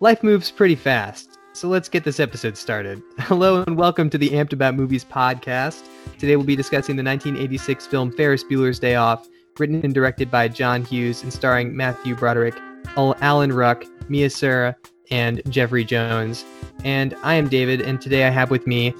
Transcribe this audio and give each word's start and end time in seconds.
life 0.00 0.22
moves 0.22 0.50
pretty 0.50 0.76
fast, 0.76 1.38
so 1.52 1.66
let's 1.68 1.88
get 1.88 2.04
this 2.04 2.20
episode 2.20 2.56
started. 2.56 3.02
Hello 3.18 3.64
and 3.64 3.76
welcome 3.76 4.08
to 4.10 4.18
the 4.18 4.30
Amped 4.30 4.52
About 4.52 4.76
Movies 4.76 5.04
podcast. 5.04 5.82
Today 6.18 6.36
we'll 6.36 6.46
be 6.46 6.54
discussing 6.54 6.94
the 6.94 7.02
1986 7.02 7.86
film 7.86 8.12
Ferris 8.12 8.44
Bueller's 8.44 8.78
Day 8.78 8.94
Off, 8.94 9.26
written 9.58 9.80
and 9.82 9.92
directed 9.92 10.30
by 10.30 10.46
John 10.46 10.84
Hughes 10.84 11.24
and 11.24 11.32
starring 11.32 11.76
Matthew 11.76 12.14
Broderick, 12.14 12.54
Alan 12.96 13.52
Ruck, 13.52 13.84
Mia 14.08 14.30
Sara, 14.30 14.76
and 15.10 15.42
Jeffrey 15.50 15.84
Jones. 15.84 16.44
And 16.84 17.16
I 17.24 17.34
am 17.34 17.48
David, 17.48 17.80
and 17.80 18.00
today 18.00 18.24
I 18.24 18.30
have 18.30 18.52
with 18.52 18.68
me 18.68 18.94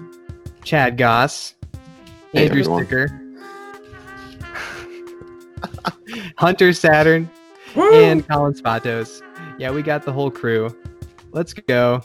Chad 0.64 0.96
Goss, 0.96 1.54
Hey, 2.32 2.48
Andrew 2.48 2.60
everyone. 2.60 2.86
Sticker, 2.86 3.22
Hunter 6.38 6.72
Saturn, 6.72 7.30
and 7.76 8.28
Colin 8.28 8.54
Spatos. 8.54 9.22
Yeah, 9.58 9.70
we 9.70 9.82
got 9.82 10.04
the 10.04 10.12
whole 10.12 10.30
crew. 10.30 10.76
Let's 11.38 11.52
go. 11.52 12.02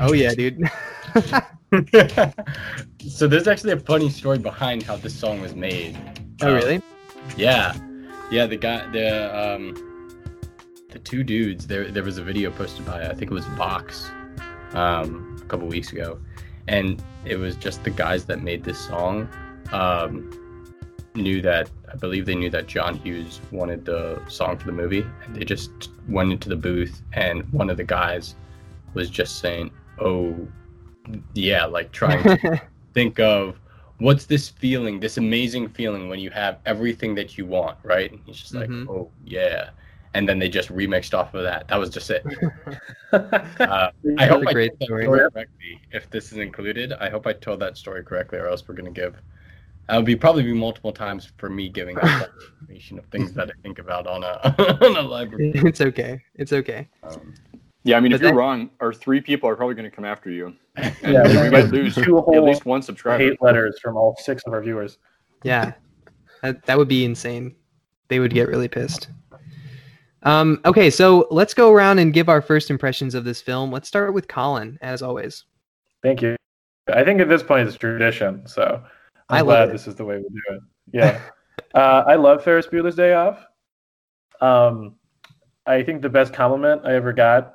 Oh 0.00 0.12
yeah, 0.12 0.34
dude. 0.34 0.60
so 3.08 3.28
there's 3.28 3.46
actually 3.46 3.74
a 3.74 3.78
funny 3.78 4.10
story 4.10 4.38
behind 4.38 4.82
how 4.82 4.96
this 4.96 5.14
song 5.14 5.40
was 5.40 5.54
made. 5.54 5.96
oh 6.42 6.48
Um, 6.48 6.54
really? 6.54 6.82
Yeah, 7.36 7.76
yeah. 8.32 8.46
The 8.46 8.56
guy, 8.56 8.90
the 8.90 9.54
um, 9.54 10.18
the 10.90 10.98
two 10.98 11.22
dudes. 11.22 11.68
There, 11.68 11.92
there 11.92 12.02
was 12.02 12.18
a 12.18 12.24
video 12.24 12.50
posted 12.50 12.84
by 12.84 13.06
I 13.08 13.14
think 13.14 13.30
it 13.30 13.34
was 13.34 13.46
Vox, 13.50 14.10
um, 14.72 15.38
a 15.40 15.44
couple 15.44 15.68
weeks 15.68 15.92
ago, 15.92 16.18
and 16.66 17.00
it 17.24 17.36
was 17.36 17.54
just 17.54 17.84
the 17.84 17.90
guys 17.90 18.24
that 18.24 18.42
made 18.42 18.64
this 18.64 18.80
song, 18.84 19.28
um, 19.70 20.45
knew 21.16 21.40
that 21.42 21.70
I 21.92 21.96
believe 21.96 22.26
they 22.26 22.34
knew 22.34 22.50
that 22.50 22.66
John 22.66 22.96
Hughes 22.96 23.40
wanted 23.50 23.84
the 23.84 24.20
song 24.28 24.56
for 24.58 24.66
the 24.66 24.72
movie, 24.72 25.04
and 25.24 25.34
they 25.36 25.44
just 25.44 25.90
went 26.08 26.32
into 26.32 26.48
the 26.48 26.56
booth, 26.56 27.02
and 27.12 27.42
one 27.52 27.70
of 27.70 27.76
the 27.76 27.84
guys 27.84 28.34
was 28.94 29.10
just 29.10 29.38
saying, 29.38 29.70
"Oh, 30.00 30.36
yeah," 31.34 31.64
like 31.64 31.92
trying 31.92 32.22
to 32.22 32.60
think 32.94 33.18
of 33.20 33.58
what's 33.98 34.26
this 34.26 34.48
feeling, 34.48 35.00
this 35.00 35.16
amazing 35.16 35.68
feeling 35.70 36.08
when 36.08 36.18
you 36.18 36.30
have 36.30 36.58
everything 36.66 37.14
that 37.14 37.38
you 37.38 37.46
want, 37.46 37.78
right? 37.82 38.10
And 38.10 38.20
he's 38.26 38.36
just 38.36 38.54
like, 38.54 38.68
Mhm. 38.68 38.88
oh 38.88 39.10
yeah. 39.24 39.70
And 40.14 40.26
then 40.28 40.38
they 40.38 40.48
just 40.48 40.70
remixed 40.70 41.12
off 41.12 41.34
of 41.34 41.42
that. 41.42 41.68
That 41.68 41.76
was 41.78 41.90
just 41.90 42.10
it. 42.10 42.24
Uh, 43.12 43.90
I 44.18 44.26
hope 44.26 44.42
a 44.44 44.48
I 44.48 44.52
great 44.52 44.70
told 44.70 44.80
that 44.80 44.84
story. 44.86 45.04
story 45.04 45.18
correctly. 45.30 45.80
If 45.92 46.10
this 46.10 46.32
is 46.32 46.38
included, 46.38 46.92
I 46.94 47.08
hope 47.08 47.26
I 47.26 47.32
told 47.32 47.60
that 47.60 47.76
story 47.78 48.02
correctly, 48.04 48.38
or 48.38 48.48
else 48.48 48.66
we're 48.66 48.74
gonna 48.74 48.90
give. 48.90 49.16
That 49.88 49.96
would 49.96 50.04
be 50.04 50.16
probably 50.16 50.42
be 50.42 50.52
multiple 50.52 50.92
times 50.92 51.30
for 51.36 51.48
me 51.48 51.68
giving 51.68 51.96
out 51.96 52.02
that 52.04 52.30
information 52.60 52.98
of 52.98 53.06
things 53.06 53.32
that 53.34 53.48
I 53.50 53.52
think 53.62 53.78
about 53.78 54.06
on 54.06 54.24
a 54.24 54.54
on 54.84 54.96
a 54.96 55.02
live. 55.02 55.30
recording. 55.30 55.66
it's 55.66 55.80
okay. 55.80 56.20
It's 56.34 56.52
okay. 56.52 56.88
Um, 57.04 57.34
Yeah, 57.84 57.96
I 57.96 58.00
mean, 58.00 58.10
But 58.10 58.16
if 58.16 58.22
you're 58.22 58.34
wrong, 58.34 58.70
our 58.80 58.92
three 58.92 59.20
people 59.20 59.48
are 59.48 59.54
probably 59.54 59.76
going 59.76 59.88
to 59.88 59.94
come 59.94 60.04
after 60.04 60.30
you. 60.30 60.54
Yeah, 61.02 61.22
we 61.26 61.42
we 61.42 61.50
might 61.50 61.66
lose 61.70 61.94
two 61.94 62.18
at 62.18 62.42
least 62.42 62.66
one 62.66 62.82
subscriber. 62.82 63.22
hate 63.22 63.40
letters 63.40 63.78
from 63.80 63.96
all 63.96 64.16
six 64.18 64.42
of 64.46 64.52
our 64.52 64.60
viewers. 64.60 64.98
Yeah, 65.44 65.72
that, 66.42 66.64
that 66.66 66.76
would 66.76 66.88
be 66.88 67.04
insane. 67.04 67.54
They 68.08 68.18
would 68.18 68.34
get 68.34 68.48
really 68.48 68.68
pissed. 68.68 69.08
Um, 70.24 70.60
okay, 70.64 70.90
so 70.90 71.28
let's 71.30 71.54
go 71.54 71.72
around 71.72 72.00
and 72.00 72.12
give 72.12 72.28
our 72.28 72.42
first 72.42 72.70
impressions 72.70 73.14
of 73.14 73.24
this 73.24 73.40
film. 73.40 73.70
Let's 73.70 73.86
start 73.86 74.12
with 74.12 74.26
Colin, 74.26 74.76
as 74.82 75.00
always. 75.00 75.44
Thank 76.02 76.20
you. 76.22 76.34
I 76.92 77.04
think 77.04 77.20
at 77.20 77.28
this 77.28 77.42
point 77.44 77.68
it's 77.68 77.76
tradition, 77.76 78.46
so 78.46 78.82
I'm 79.28 79.36
I 79.38 79.40
love 79.40 79.46
glad 79.46 79.68
it. 79.68 79.72
this 79.72 79.86
is 79.86 79.94
the 79.96 80.04
way 80.04 80.16
we 80.18 80.22
do 80.22 80.40
it. 80.50 80.60
Yeah, 80.92 81.20
uh, 81.74 82.04
I 82.06 82.14
love 82.16 82.44
Ferris 82.44 82.66
Bueller's 82.66 82.94
Day 82.96 83.12
Off. 83.14 83.44
Um, 84.40 84.96
I 85.66 85.82
think 85.82 86.02
the 86.02 86.08
best 86.08 86.32
compliment 86.32 86.82
I 86.84 86.94
ever 86.94 87.12
got 87.12 87.54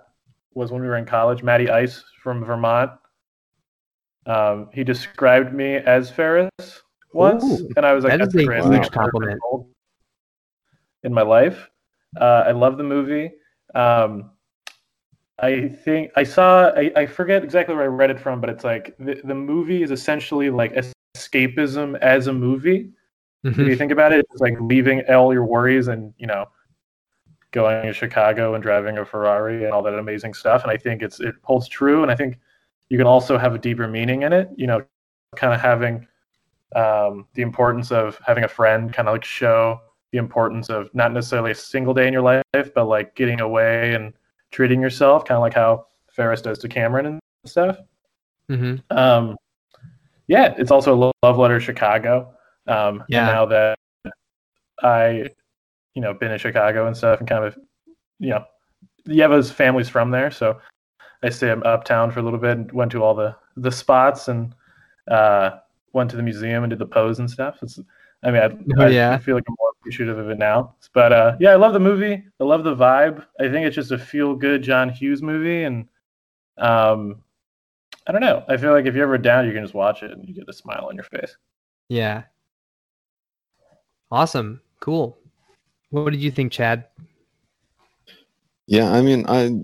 was 0.53 0.71
when 0.71 0.81
we 0.81 0.87
were 0.87 0.97
in 0.97 1.05
college. 1.05 1.43
Matty 1.43 1.69
Ice 1.69 2.03
from 2.21 2.43
Vermont. 2.43 2.91
Um, 4.25 4.69
he 4.73 4.83
described 4.83 5.53
me 5.53 5.75
as 5.75 6.11
Ferris 6.11 6.49
once, 7.13 7.43
Ooh, 7.43 7.69
and 7.77 7.85
I 7.85 7.93
was 7.93 8.03
like, 8.03 8.19
"That's 8.19 8.33
the 8.33 8.43
a 8.43 8.45
greatest 8.45 8.69
huge 8.69 8.83
thing 8.89 8.99
I've 8.99 9.07
ever 9.07 9.25
been 9.25 9.39
compliment. 9.39 9.67
in 11.03 11.13
my 11.13 11.23
life." 11.23 11.69
Uh, 12.19 12.43
I 12.45 12.51
love 12.51 12.77
the 12.77 12.83
movie. 12.83 13.31
Um, 13.73 14.31
I 15.39 15.69
think 15.69 16.11
I 16.15 16.23
saw. 16.23 16.69
I, 16.75 16.91
I 16.95 17.05
forget 17.05 17.43
exactly 17.43 17.73
where 17.73 17.85
I 17.85 17.87
read 17.87 18.11
it 18.11 18.19
from, 18.19 18.41
but 18.41 18.49
it's 18.49 18.63
like 18.63 18.95
the, 18.99 19.19
the 19.23 19.33
movie 19.33 19.81
is 19.81 19.89
essentially 19.91 20.49
like 20.49 20.73
escapism 21.21 21.97
as 21.99 22.27
a 22.27 22.33
movie. 22.33 22.89
If 23.43 23.55
Mhm. 23.55 23.67
you 23.67 23.75
think 23.75 23.91
about 23.91 24.11
it, 24.13 24.25
it's 24.31 24.41
like 24.41 24.59
leaving 24.59 25.01
all 25.09 25.33
your 25.33 25.45
worries 25.45 25.87
and 25.87 26.13
you 26.17 26.27
know 26.27 26.47
going 27.51 27.85
to 27.85 27.93
Chicago 27.93 28.53
and 28.53 28.63
driving 28.63 28.97
a 28.97 29.05
Ferrari 29.05 29.65
and 29.65 29.73
all 29.73 29.81
that 29.83 29.93
amazing 29.97 30.33
stuff. 30.33 30.63
And 30.63 30.71
I 30.71 30.77
think 30.77 31.01
it's 31.01 31.19
it 31.19 31.35
holds 31.43 31.67
true. 31.67 32.01
And 32.03 32.11
I 32.11 32.15
think 32.15 32.39
you 32.89 32.97
can 32.97 33.07
also 33.07 33.37
have 33.37 33.53
a 33.55 33.57
deeper 33.59 33.87
meaning 33.87 34.21
in 34.23 34.31
it. 34.33 34.49
You 34.55 34.67
know, 34.67 34.83
kind 35.35 35.53
of 35.53 35.59
having 35.59 36.07
um, 36.75 37.27
the 37.33 37.41
importance 37.41 37.91
of 37.91 38.17
having 38.25 38.43
a 38.45 38.47
friend, 38.47 38.93
kind 38.93 39.09
of 39.09 39.13
like 39.15 39.25
show 39.25 39.81
the 40.11 40.17
importance 40.17 40.69
of 40.69 40.93
not 40.93 41.11
necessarily 41.11 41.51
a 41.51 41.55
single 41.55 41.93
day 41.93 42.07
in 42.07 42.13
your 42.13 42.21
life, 42.21 42.43
but 42.75 42.85
like 42.85 43.15
getting 43.15 43.41
away 43.41 43.93
and 43.93 44.13
treating 44.51 44.81
yourself, 44.81 45.25
kind 45.25 45.35
of 45.37 45.41
like 45.41 45.53
how 45.53 45.87
Ferris 46.11 46.41
does 46.41 46.59
to 46.59 46.69
Cameron 46.69 47.05
and 47.05 47.19
stuff. 47.45 47.77
Mhm. 48.49 48.81
Um, 48.91 49.35
yeah, 50.31 50.55
it's 50.57 50.71
also 50.71 50.95
a 50.95 51.11
love 51.23 51.37
letter 51.37 51.59
to 51.59 51.65
Chicago. 51.65 52.33
Um, 52.65 53.03
Yeah. 53.09 53.25
Now 53.25 53.45
that 53.47 53.77
I, 54.81 55.29
you 55.93 56.01
know, 56.01 56.13
been 56.13 56.31
in 56.31 56.39
Chicago 56.39 56.87
and 56.87 56.95
stuff, 56.95 57.19
and 57.19 57.27
kind 57.27 57.43
of, 57.43 57.57
you 58.17 58.29
know, 58.29 58.45
Yeva's 59.05 59.51
family's 59.51 59.89
from 59.89 60.09
there, 60.09 60.31
so 60.31 60.61
I 61.21 61.29
stayed 61.29 61.61
uptown 61.65 62.11
for 62.11 62.21
a 62.21 62.23
little 62.23 62.39
bit 62.39 62.57
and 62.57 62.71
went 62.71 62.91
to 62.93 63.03
all 63.03 63.13
the 63.13 63.35
the 63.57 63.71
spots 63.71 64.29
and 64.29 64.55
uh, 65.09 65.57
went 65.91 66.09
to 66.11 66.15
the 66.15 66.23
museum 66.23 66.63
and 66.63 66.69
did 66.69 66.79
the 66.79 66.85
pose 66.85 67.19
and 67.19 67.29
stuff. 67.29 67.57
It's, 67.61 67.77
I 68.23 68.31
mean, 68.31 68.41
I, 68.41 68.45
Oh, 68.77 68.87
I 69.13 69.17
feel 69.17 69.35
like 69.35 69.43
I'm 69.49 69.55
more 69.59 69.71
appreciative 69.81 70.17
of 70.17 70.29
it 70.29 70.37
now. 70.37 70.75
But 70.93 71.11
uh, 71.11 71.35
yeah, 71.41 71.51
I 71.51 71.55
love 71.55 71.73
the 71.73 71.79
movie. 71.79 72.23
I 72.39 72.43
love 72.45 72.63
the 72.63 72.75
vibe. 72.75 73.25
I 73.39 73.49
think 73.49 73.67
it's 73.67 73.75
just 73.75 73.91
a 73.91 73.97
feel 73.97 74.33
good 74.35 74.63
John 74.63 74.87
Hughes 74.87 75.21
movie, 75.21 75.63
and 75.63 75.89
um, 76.57 77.21
I 78.07 78.11
don't 78.11 78.21
know. 78.21 78.43
I 78.47 78.57
feel 78.57 78.71
like 78.71 78.85
if 78.85 78.95
you're 78.95 79.03
ever 79.03 79.17
down, 79.17 79.45
you 79.45 79.53
can 79.53 79.63
just 79.63 79.73
watch 79.73 80.03
it 80.03 80.11
and 80.11 80.27
you 80.27 80.33
get 80.33 80.49
a 80.49 80.53
smile 80.53 80.87
on 80.89 80.95
your 80.95 81.03
face. 81.03 81.35
Yeah. 81.89 82.23
Awesome. 84.11 84.61
Cool. 84.79 85.17
What 85.91 86.09
did 86.11 86.21
you 86.21 86.31
think, 86.31 86.51
Chad? 86.51 86.85
Yeah, 88.67 88.91
I 88.91 89.01
mean, 89.01 89.25
I 89.27 89.63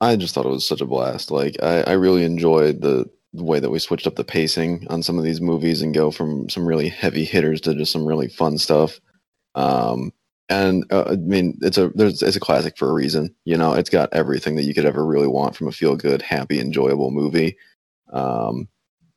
I 0.00 0.16
just 0.16 0.34
thought 0.34 0.46
it 0.46 0.50
was 0.50 0.66
such 0.66 0.80
a 0.80 0.86
blast. 0.86 1.30
Like, 1.30 1.56
I, 1.62 1.82
I 1.82 1.92
really 1.92 2.24
enjoyed 2.24 2.82
the, 2.82 3.08
the 3.32 3.44
way 3.44 3.60
that 3.60 3.70
we 3.70 3.78
switched 3.78 4.06
up 4.06 4.16
the 4.16 4.24
pacing 4.24 4.86
on 4.90 5.02
some 5.02 5.18
of 5.18 5.24
these 5.24 5.40
movies 5.40 5.82
and 5.82 5.94
go 5.94 6.10
from 6.10 6.48
some 6.48 6.66
really 6.66 6.88
heavy 6.88 7.24
hitters 7.24 7.60
to 7.62 7.74
just 7.74 7.92
some 7.92 8.06
really 8.06 8.28
fun 8.28 8.58
stuff. 8.58 9.00
Um, 9.54 10.12
and 10.48 10.84
uh, 10.90 11.04
I 11.10 11.16
mean, 11.16 11.58
it's 11.62 11.78
a 11.78 11.90
there's 11.90 12.22
it's 12.22 12.36
a 12.36 12.40
classic 12.40 12.78
for 12.78 12.88
a 12.88 12.92
reason. 12.92 13.34
You 13.44 13.56
know, 13.56 13.74
it's 13.74 13.90
got 13.90 14.08
everything 14.12 14.56
that 14.56 14.64
you 14.64 14.74
could 14.74 14.86
ever 14.86 15.04
really 15.04 15.28
want 15.28 15.56
from 15.56 15.68
a 15.68 15.72
feel 15.72 15.94
good, 15.96 16.22
happy, 16.22 16.58
enjoyable 16.60 17.10
movie. 17.10 17.56
Um, 18.12 18.68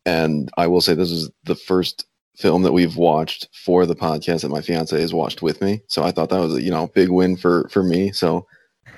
and 0.06 0.50
I 0.58 0.68
will 0.68 0.82
say 0.82 0.94
this 0.94 1.12
is 1.12 1.30
the 1.44 1.56
first 1.56 2.06
film 2.36 2.64
that 2.64 2.72
we've 2.72 2.98
watched 2.98 3.50
for 3.54 3.86
the 3.86 3.96
podcast 3.96 4.42
that 4.42 4.50
my 4.50 4.62
fiance 4.62 5.00
has 5.00 5.14
watched 5.14 5.42
with 5.42 5.62
me. 5.62 5.82
So 5.88 6.04
I 6.04 6.12
thought 6.12 6.30
that 6.30 6.40
was 6.40 6.56
a 6.56 6.62
you 6.62 6.72
know 6.72 6.88
big 6.88 7.10
win 7.10 7.38
for 7.38 7.68
for 7.70 7.84
me. 7.84 8.12
So. 8.12 8.48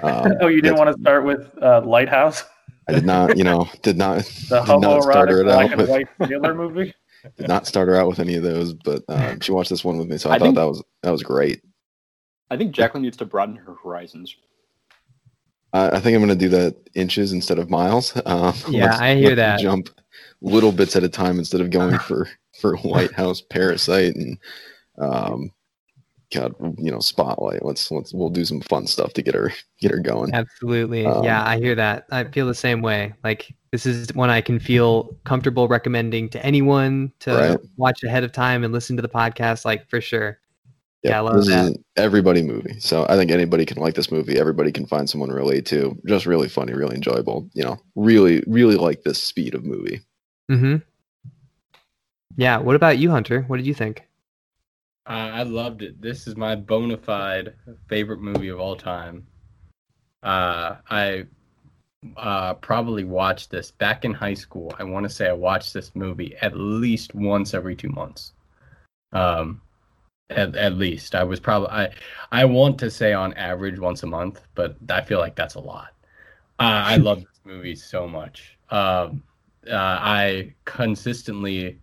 Um, 0.01 0.33
oh, 0.41 0.47
you 0.47 0.61
didn't 0.61 0.77
want 0.77 0.95
to 0.95 1.01
start 1.01 1.23
with 1.23 1.49
uh, 1.61 1.81
Lighthouse, 1.85 2.43
I 2.87 2.93
did 2.93 3.05
not, 3.05 3.37
you 3.37 3.43
know, 3.43 3.69
did 3.81 3.97
not 3.97 4.25
the 4.49 4.61
did 4.61 4.81
not 4.81 5.03
start 5.03 5.29
her 5.29 5.49
out 5.49 5.77
with 5.77 5.89
white 5.89 6.07
sailor 6.27 6.53
movie? 6.53 6.93
did 7.37 7.47
not 7.47 7.67
start 7.67 7.87
her 7.87 7.95
out 7.95 8.07
with 8.07 8.19
any 8.19 8.35
of 8.35 8.43
those, 8.43 8.73
but 8.73 9.03
um, 9.07 9.39
she 9.39 9.51
watched 9.51 9.69
this 9.69 9.83
one 9.83 9.97
with 9.97 10.07
me, 10.07 10.17
so 10.17 10.29
I, 10.29 10.35
I 10.35 10.39
thought 10.39 10.45
think- 10.45 10.55
that 10.55 10.67
was 10.67 10.83
that 11.03 11.11
was 11.11 11.23
great. 11.23 11.61
I 12.49 12.57
think 12.57 12.73
Jacqueline 12.75 13.03
needs 13.03 13.17
to 13.17 13.25
broaden 13.25 13.55
her 13.55 13.75
horizons. 13.83 14.35
I, 15.73 15.97
I 15.97 15.99
think 15.99 16.15
I'm 16.15 16.21
gonna 16.21 16.35
do 16.35 16.49
that 16.49 16.75
inches 16.95 17.33
instead 17.33 17.59
of 17.59 17.69
miles. 17.69 18.13
Um, 18.25 18.53
Yeah, 18.69 18.85
let's- 18.85 18.99
I 18.99 19.15
hear 19.15 19.35
that. 19.35 19.59
Jump 19.59 19.89
little 20.41 20.71
bits 20.71 20.95
at 20.95 21.03
a 21.03 21.09
time 21.09 21.39
instead 21.39 21.61
of 21.61 21.69
going 21.69 21.97
for 22.07 22.27
for 22.59 22.75
White 22.77 23.11
House 23.13 23.41
Parasite 23.41 24.15
and 24.15 24.37
um, 24.99 25.51
God, 26.33 26.53
you 26.79 26.91
know, 26.91 26.99
Spotlight. 26.99 27.63
Let's 27.63 27.91
let's 27.91 28.13
we'll 28.13 28.29
do 28.29 28.45
some 28.45 28.61
fun 28.61 28.87
stuff 28.87 29.13
to 29.13 29.21
get 29.21 29.35
her 29.35 29.51
get 29.79 29.91
her 29.91 29.99
going. 29.99 30.33
Absolutely. 30.33 31.05
Um, 31.05 31.23
yeah, 31.23 31.43
I 31.45 31.57
hear 31.57 31.75
that. 31.75 32.05
I 32.11 32.23
feel 32.25 32.47
the 32.47 32.55
same 32.55 32.81
way. 32.81 33.13
Like 33.23 33.53
this 33.71 33.85
is 33.85 34.13
one 34.13 34.29
I 34.29 34.41
can 34.41 34.59
feel 34.59 35.15
comfortable 35.25 35.67
recommending 35.67 36.29
to 36.29 36.45
anyone 36.45 37.11
to 37.21 37.33
Right. 37.33 37.59
watch 37.77 38.03
ahead 38.03 38.23
of 38.23 38.31
time 38.31 38.63
and 38.63 38.71
listen 38.73 38.95
to 38.95 39.01
the 39.01 39.09
podcast. 39.09 39.65
Like 39.65 39.89
for 39.89 40.01
sure. 40.01 40.39
Yeah, 41.03 41.17
I 41.17 41.21
love 41.21 41.35
this 41.35 41.47
that. 41.47 41.63
is 41.63 41.69
an 41.71 41.85
everybody 41.97 42.41
movie. 42.41 42.79
So 42.79 43.05
I 43.09 43.17
think 43.17 43.29
anybody 43.29 43.65
can 43.65 43.77
like 43.77 43.95
this 43.95 44.11
movie. 44.11 44.39
Everybody 44.39 44.71
can 44.71 44.85
find 44.85 45.09
someone 45.09 45.29
to 45.29 45.35
relate 45.35 45.65
to. 45.67 45.97
Just 46.07 46.25
really 46.25 46.47
funny, 46.47 46.73
really 46.73 46.95
enjoyable. 46.95 47.49
You 47.53 47.63
know, 47.63 47.77
really, 47.95 48.41
really 48.47 48.75
like 48.75 49.03
this 49.03 49.21
speed 49.21 49.53
of 49.53 49.65
movie. 49.65 50.01
Mm-hmm. 50.49 50.77
Yeah. 52.37 52.57
What 52.57 52.75
about 52.75 52.97
you, 52.99 53.11
Hunter? 53.11 53.41
What 53.47 53.57
did 53.57 53.67
you 53.67 53.73
think? 53.73 54.03
I, 55.05 55.29
I 55.29 55.43
loved 55.43 55.81
it. 55.81 56.01
This 56.01 56.25
is 56.25 56.37
my 56.37 56.55
bona 56.55 56.97
fide 56.97 57.53
favorite 57.89 58.21
movie 58.21 58.47
of 58.47 58.59
all 58.59 58.77
time. 58.77 59.27
Uh, 60.23 60.77
I 60.89 61.25
uh, 62.15 62.53
probably 62.55 63.03
watched 63.03 63.51
this 63.51 63.71
back 63.71 64.05
in 64.05 64.13
high 64.13 64.33
school. 64.33 64.73
I 64.79 64.83
want 64.83 65.03
to 65.03 65.09
say 65.09 65.27
I 65.27 65.33
watched 65.33 65.73
this 65.73 65.93
movie 65.95 66.35
at 66.41 66.55
least 66.55 67.13
once 67.13 67.53
every 67.53 67.75
two 67.75 67.89
months. 67.89 68.31
Um, 69.11 69.61
at, 70.33 70.55
at 70.55 70.77
least 70.77 71.15
I 71.15 71.23
was 71.23 71.39
probably 71.39 71.69
I 71.69 71.89
I 72.31 72.45
want 72.45 72.77
to 72.79 72.91
say 72.91 73.13
on 73.13 73.33
average 73.33 73.79
once 73.79 74.03
a 74.03 74.07
month, 74.07 74.41
but 74.55 74.75
I 74.89 75.01
feel 75.01 75.19
like 75.19 75.35
that's 75.35 75.55
a 75.55 75.59
lot. 75.59 75.93
Uh, 76.59 76.83
I 76.85 76.97
love 76.97 77.19
this 77.21 77.39
movie 77.43 77.75
so 77.75 78.07
much. 78.07 78.57
Um, 78.69 79.23
uh, 79.69 79.75
I 79.75 80.53
consistently 80.65 81.79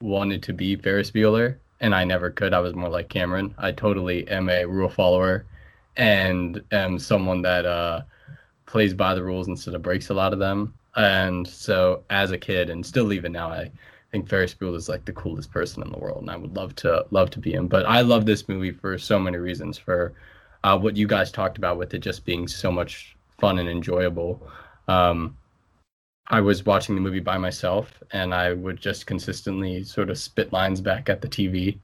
wanted 0.00 0.42
to 0.44 0.52
be 0.52 0.76
Ferris 0.76 1.10
Bueller, 1.10 1.56
and 1.80 1.94
I 1.94 2.04
never 2.04 2.30
could. 2.30 2.52
I 2.52 2.60
was 2.60 2.74
more 2.74 2.88
like 2.88 3.08
Cameron. 3.08 3.54
I 3.58 3.72
totally 3.72 4.28
am 4.28 4.48
a 4.48 4.64
rule 4.64 4.88
follower, 4.88 5.46
and 5.96 6.62
am 6.72 6.98
someone 6.98 7.42
that 7.42 7.64
uh, 7.64 8.02
plays 8.66 8.94
by 8.94 9.14
the 9.14 9.22
rules 9.22 9.48
instead 9.48 9.74
of 9.74 9.82
breaks 9.82 10.10
a 10.10 10.14
lot 10.14 10.32
of 10.32 10.38
them. 10.38 10.74
And 10.94 11.46
so, 11.46 12.04
as 12.10 12.32
a 12.32 12.38
kid, 12.38 12.68
and 12.68 12.84
still 12.84 13.12
even 13.12 13.32
now, 13.32 13.48
I 13.48 13.70
think 14.12 14.28
Ferris 14.28 14.54
Bueller 14.54 14.76
is 14.76 14.88
like 14.88 15.04
the 15.04 15.12
coolest 15.12 15.50
person 15.50 15.82
in 15.82 15.90
the 15.90 15.98
world, 15.98 16.20
and 16.20 16.30
I 16.30 16.36
would 16.36 16.54
love 16.54 16.74
to 16.76 17.06
love 17.10 17.30
to 17.30 17.40
be 17.40 17.52
him. 17.54 17.66
But 17.66 17.86
I 17.86 18.02
love 18.02 18.26
this 18.26 18.48
movie 18.48 18.70
for 18.70 18.98
so 18.98 19.18
many 19.18 19.38
reasons. 19.38 19.78
For 19.78 20.12
uh, 20.62 20.78
what 20.78 20.96
you 20.96 21.06
guys 21.06 21.32
talked 21.32 21.58
about 21.58 21.78
with 21.78 21.94
it 21.94 22.00
just 22.00 22.24
being 22.24 22.46
so 22.46 22.70
much 22.70 23.16
fun 23.38 23.58
and 23.58 23.68
enjoyable. 23.68 24.46
Um, 24.86 25.36
I 26.28 26.40
was 26.40 26.64
watching 26.64 26.94
the 26.94 27.00
movie 27.00 27.20
by 27.20 27.38
myself, 27.38 28.02
and 28.12 28.32
I 28.34 28.52
would 28.52 28.78
just 28.80 29.06
consistently 29.06 29.82
sort 29.82 30.10
of 30.10 30.18
spit 30.18 30.52
lines 30.52 30.80
back 30.80 31.08
at 31.08 31.20
the 31.20 31.28
TV, 31.28 31.78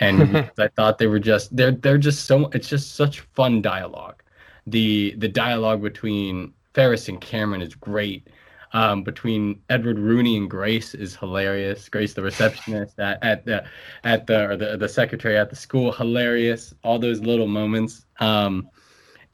and 0.00 0.50
I 0.58 0.68
thought 0.68 0.98
they 0.98 1.06
were 1.06 1.20
just 1.20 1.54
they're 1.54 1.72
they're 1.72 1.98
just 1.98 2.24
so 2.24 2.46
it's 2.54 2.68
just 2.68 2.96
such 2.96 3.20
fun 3.34 3.60
dialogue. 3.60 4.22
The 4.66 5.14
the 5.18 5.28
dialogue 5.28 5.82
between 5.82 6.54
Ferris 6.72 7.08
and 7.08 7.20
Cameron 7.20 7.62
is 7.62 7.74
great. 7.74 8.26
Um, 8.72 9.02
between 9.02 9.62
Edward 9.70 9.98
Rooney 9.98 10.36
and 10.36 10.48
Grace 10.50 10.94
is 10.94 11.16
hilarious. 11.16 11.88
Grace, 11.88 12.12
the 12.12 12.22
receptionist 12.22 12.98
at, 12.98 13.22
at 13.24 13.44
the 13.46 13.64
at 14.04 14.26
the 14.26 14.50
or 14.50 14.56
the 14.56 14.76
the 14.76 14.88
secretary 14.88 15.38
at 15.38 15.48
the 15.50 15.56
school, 15.56 15.90
hilarious. 15.92 16.74
All 16.84 16.98
those 16.98 17.20
little 17.20 17.46
moments. 17.46 18.04
Um, 18.20 18.68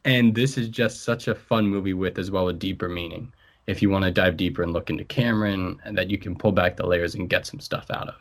and 0.05 0.35
this 0.35 0.57
is 0.59 0.69
just 0.69 1.03
such 1.03 1.29
a 1.29 1.35
fun 1.35 1.67
movie 1.67 1.95
with 1.95 2.19
as 2.19 2.31
well 2.31 2.49
a 2.49 2.53
deeper 2.53 2.89
meaning 2.89 3.33
if 3.67 3.81
you 3.81 3.89
want 3.89 4.05
to 4.05 4.11
dive 4.11 4.37
deeper 4.37 4.63
and 4.63 4.73
look 4.73 4.91
into 4.91 5.05
cameron 5.05 5.81
and 5.85 5.97
that 5.97 6.11
you 6.11 6.19
can 6.19 6.37
pull 6.37 6.53
back 6.53 6.77
the 6.77 6.87
layers 6.87 7.15
and 7.15 7.31
get 7.31 7.47
some 7.47 7.59
stuff 7.61 7.91
out 7.91 8.09
of 8.09 8.15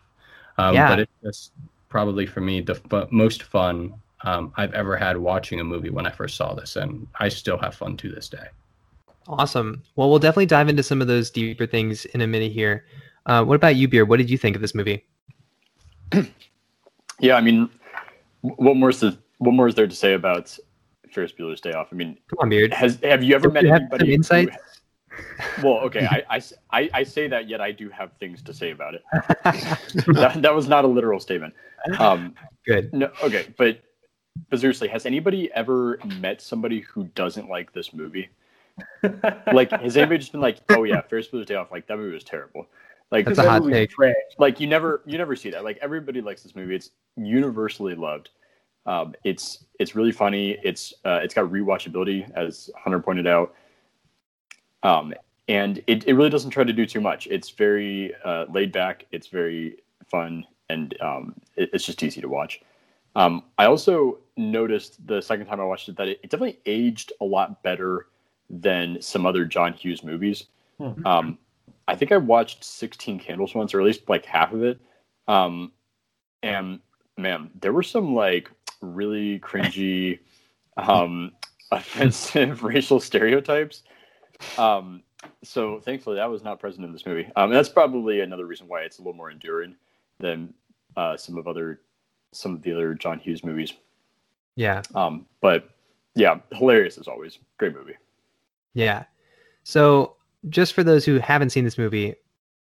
um, 0.57 0.73
Yeah. 0.75 0.87
but 0.89 0.99
it's 0.99 1.11
just 1.23 1.51
probably 1.89 2.25
for 2.25 2.39
me 2.41 2.61
the 2.61 2.75
fu- 2.75 3.07
most 3.11 3.43
fun 3.43 3.93
um, 4.21 4.53
i've 4.55 4.73
ever 4.73 4.95
had 4.95 5.17
watching 5.17 5.59
a 5.59 5.63
movie 5.63 5.89
when 5.89 6.07
i 6.07 6.11
first 6.11 6.37
saw 6.37 6.53
this 6.53 6.77
and 6.77 7.05
i 7.19 7.27
still 7.27 7.57
have 7.57 7.75
fun 7.75 7.97
to 7.97 8.09
this 8.09 8.29
day 8.29 8.47
Awesome. 9.27 9.81
Well, 9.95 10.09
we'll 10.09 10.19
definitely 10.19 10.45
dive 10.47 10.69
into 10.69 10.83
some 10.83 11.01
of 11.01 11.07
those 11.07 11.29
deeper 11.29 11.65
things 11.65 12.05
in 12.05 12.21
a 12.21 12.27
minute 12.27 12.51
here. 12.51 12.85
Uh, 13.25 13.43
what 13.43 13.55
about 13.55 13.75
you, 13.75 13.87
Beer? 13.87 14.05
What 14.05 14.17
did 14.17 14.29
you 14.29 14.37
think 14.37 14.55
of 14.55 14.61
this 14.61 14.75
movie? 14.75 15.05
Yeah, 17.19 17.35
I 17.35 17.41
mean, 17.41 17.69
what 18.41 18.75
more 18.75 18.89
is 18.89 18.99
the, 18.99 19.17
what 19.37 19.53
more 19.53 19.67
is 19.67 19.75
there 19.75 19.87
to 19.87 19.95
say 19.95 20.13
about 20.13 20.57
Ferris 21.11 21.31
Bueller's 21.31 21.61
Day 21.61 21.71
Off? 21.71 21.87
I 21.91 21.95
mean, 21.95 22.17
Come 22.29 22.39
on, 22.39 22.49
Beard. 22.49 22.73
has 22.73 22.99
have 23.03 23.23
you 23.23 23.35
ever 23.35 23.43
Don't 23.43 23.53
met 23.53 23.63
you 23.63 23.73
anybody? 23.73 24.13
insights? 24.13 24.57
well, 25.63 25.75
okay, 25.75 26.25
I 26.29 27.03
say 27.03 27.27
that, 27.27 27.47
yet 27.47 27.61
I 27.61 27.71
do 27.71 27.87
have 27.89 28.11
things 28.19 28.41
to 28.41 28.53
say 28.53 28.71
about 28.71 28.95
it. 28.95 29.03
that, 30.15 30.39
that 30.41 30.53
was 30.53 30.67
not 30.67 30.83
a 30.83 30.87
literal 30.87 31.19
statement. 31.19 31.53
Um, 31.99 32.33
Good. 32.65 32.91
no, 32.91 33.11
okay, 33.23 33.45
but 33.57 33.79
but 34.49 34.59
seriously, 34.59 34.87
has 34.87 35.05
anybody 35.05 35.51
ever 35.53 35.99
met 36.19 36.41
somebody 36.41 36.79
who 36.81 37.05
doesn't 37.15 37.47
like 37.47 37.71
this 37.73 37.93
movie? 37.93 38.29
Like, 39.53 39.71
has 39.71 39.97
anybody 39.97 40.19
just 40.19 40.31
been 40.31 40.41
like, 40.41 40.59
"Oh 40.69 40.83
yeah, 40.83 41.01
Ferris 41.01 41.27
Bueller's 41.27 41.45
Day 41.45 41.55
Off"? 41.55 41.71
Like 41.71 41.85
that 41.87 41.97
movie 41.97 42.13
was 42.13 42.23
terrible. 42.23 42.67
Like, 43.13 43.25
That's 43.25 43.37
a 43.37 43.47
hot 43.47 43.63
take. 43.69 43.91
Trash. 43.91 44.15
like 44.39 44.59
you 44.59 44.65
never 44.65 45.03
you 45.05 45.19
never 45.19 45.35
see 45.35 45.51
that 45.51 45.63
like 45.63 45.77
everybody 45.83 46.19
likes 46.19 46.41
this 46.41 46.55
movie 46.55 46.75
it's 46.75 46.89
universally 47.15 47.93
loved 47.93 48.31
um, 48.87 49.13
it's 49.23 49.65
it's 49.79 49.95
really 49.95 50.11
funny 50.11 50.57
it's 50.63 50.93
uh, 51.05 51.19
it's 51.21 51.35
got 51.35 51.45
rewatchability 51.51 52.27
as 52.35 52.71
hunter 52.75 52.99
pointed 52.99 53.27
out 53.27 53.53
um, 54.81 55.13
and 55.47 55.83
it, 55.85 56.07
it 56.07 56.13
really 56.15 56.31
doesn't 56.31 56.49
try 56.49 56.63
to 56.63 56.73
do 56.73 56.87
too 56.87 56.99
much 56.99 57.27
it's 57.27 57.51
very 57.51 58.13
uh, 58.25 58.45
laid 58.49 58.71
back 58.71 59.05
it's 59.11 59.27
very 59.27 59.77
fun 60.09 60.43
and 60.69 60.99
um, 60.99 61.35
it, 61.55 61.69
it's 61.71 61.85
just 61.85 62.01
easy 62.01 62.19
to 62.19 62.29
watch 62.29 62.61
um, 63.15 63.43
i 63.59 63.65
also 63.65 64.17
noticed 64.37 65.05
the 65.05 65.21
second 65.21 65.45
time 65.45 65.59
i 65.59 65.63
watched 65.63 65.87
it 65.87 65.95
that 65.95 66.07
it, 66.07 66.19
it 66.23 66.31
definitely 66.31 66.57
aged 66.65 67.13
a 67.21 67.25
lot 67.25 67.61
better 67.61 68.07
than 68.49 69.01
some 69.01 69.25
other 69.25 69.45
john 69.45 69.73
hughes 69.73 70.03
movies 70.03 70.45
Hmm. 70.77 71.05
um, 71.05 71.37
I 71.87 71.95
think 71.95 72.11
I 72.11 72.17
watched 72.17 72.63
16 72.63 73.19
Candles 73.19 73.53
once, 73.53 73.73
or 73.73 73.79
at 73.79 73.85
least 73.85 74.07
like 74.09 74.25
half 74.25 74.53
of 74.53 74.63
it. 74.63 74.79
Um, 75.27 75.71
and 76.41 76.79
man, 77.17 77.51
there 77.59 77.73
were 77.73 77.83
some 77.83 78.15
like 78.15 78.49
really 78.81 79.39
cringy, 79.39 80.19
um, 80.77 81.31
offensive 81.71 82.63
racial 82.63 82.99
stereotypes. 82.99 83.83
Um, 84.57 85.03
so 85.43 85.79
thankfully, 85.79 86.17
that 86.17 86.29
was 86.29 86.43
not 86.43 86.59
present 86.59 86.85
in 86.85 86.91
this 86.91 87.05
movie. 87.05 87.29
Um, 87.35 87.45
and 87.45 87.53
that's 87.53 87.69
probably 87.69 88.21
another 88.21 88.45
reason 88.45 88.67
why 88.67 88.81
it's 88.81 88.99
a 88.99 89.01
little 89.01 89.13
more 89.13 89.31
enduring 89.31 89.75
than 90.19 90.53
uh, 90.95 91.17
some 91.17 91.37
of 91.37 91.47
other 91.47 91.81
some 92.31 92.55
of 92.55 92.63
the 92.63 92.73
other 92.73 92.93
John 92.95 93.19
Hughes 93.19 93.43
movies. 93.43 93.73
Yeah. 94.55 94.81
Um, 94.95 95.27
but 95.39 95.69
yeah, 96.15 96.39
hilarious 96.51 96.97
as 96.97 97.07
always. 97.07 97.37
Great 97.57 97.73
movie. 97.75 97.95
Yeah. 98.73 99.05
So, 99.63 100.17
just 100.49 100.73
for 100.73 100.83
those 100.83 101.05
who 101.05 101.19
haven't 101.19 101.51
seen 101.51 101.63
this 101.63 101.77
movie, 101.77 102.15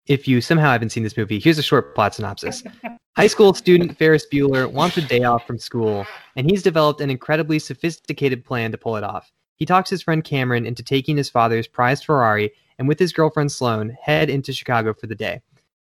if 0.08 0.28
you 0.28 0.42
somehow 0.42 0.72
haven't 0.72 0.90
seen 0.90 1.04
this 1.04 1.18
movie, 1.18 1.40
here's 1.40 1.60
a 1.60 1.64
short 1.64 1.94
plot 1.94 2.16
synopsis. 2.16 2.64
High 3.18 3.28
school 3.28 3.54
student 3.54 3.98
Ferris 3.98 4.26
Bueller 4.32 4.72
wants 4.72 4.98
a 4.98 5.02
day 5.02 5.24
off 5.24 5.46
from 5.46 5.58
school, 5.58 6.06
and 6.36 6.50
he's 6.50 6.64
developed 6.64 7.02
an 7.02 7.10
incredibly 7.10 7.60
sophisticated 7.60 8.46
plan 8.46 8.72
to 8.72 8.78
pull 8.78 8.96
it 8.96 9.04
off. 9.04 9.32
He 9.56 9.66
talks 9.66 9.90
his 9.90 10.04
friend 10.04 10.24
Cameron 10.24 10.66
into 10.66 10.84
taking 10.84 11.18
his 11.18 11.30
father's 11.30 11.68
prized 11.68 12.06
Ferrari 12.06 12.52
and 12.78 12.88
with 12.88 13.00
his 13.00 13.12
girlfriend 13.12 13.52
Sloane 13.52 13.98
head 14.02 14.30
into 14.30 14.54
Chicago 14.54 14.94
for 14.94 15.08
the 15.08 15.16
day. 15.16 15.42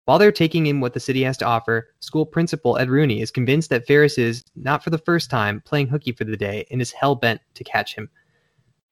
While 0.05 0.19
they're 0.19 0.31
taking 0.31 0.65
in 0.65 0.81
what 0.81 0.93
the 0.93 0.99
city 0.99 1.23
has 1.23 1.37
to 1.37 1.45
offer, 1.45 1.89
school 2.01 2.25
principal 2.25 2.77
Ed 2.77 2.89
Rooney 2.89 3.21
is 3.21 3.31
convinced 3.31 3.69
that 3.69 3.87
Ferris 3.87 4.17
is, 4.17 4.43
not 4.55 4.83
for 4.83 4.89
the 4.89 4.97
first 4.97 5.29
time, 5.29 5.61
playing 5.61 5.87
hooky 5.87 6.11
for 6.11 6.25
the 6.25 6.35
day 6.35 6.65
and 6.69 6.81
is 6.81 6.91
hell 6.91 7.15
bent 7.15 7.39
to 7.53 7.63
catch 7.63 7.95
him. 7.95 8.09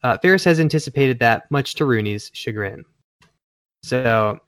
Uh, 0.03 0.17
Ferris 0.17 0.43
has 0.45 0.59
anticipated 0.59 1.19
that, 1.19 1.49
much 1.51 1.75
to 1.75 1.85
Rooney's 1.85 2.31
chagrin. 2.33 2.85
So, 3.83 4.39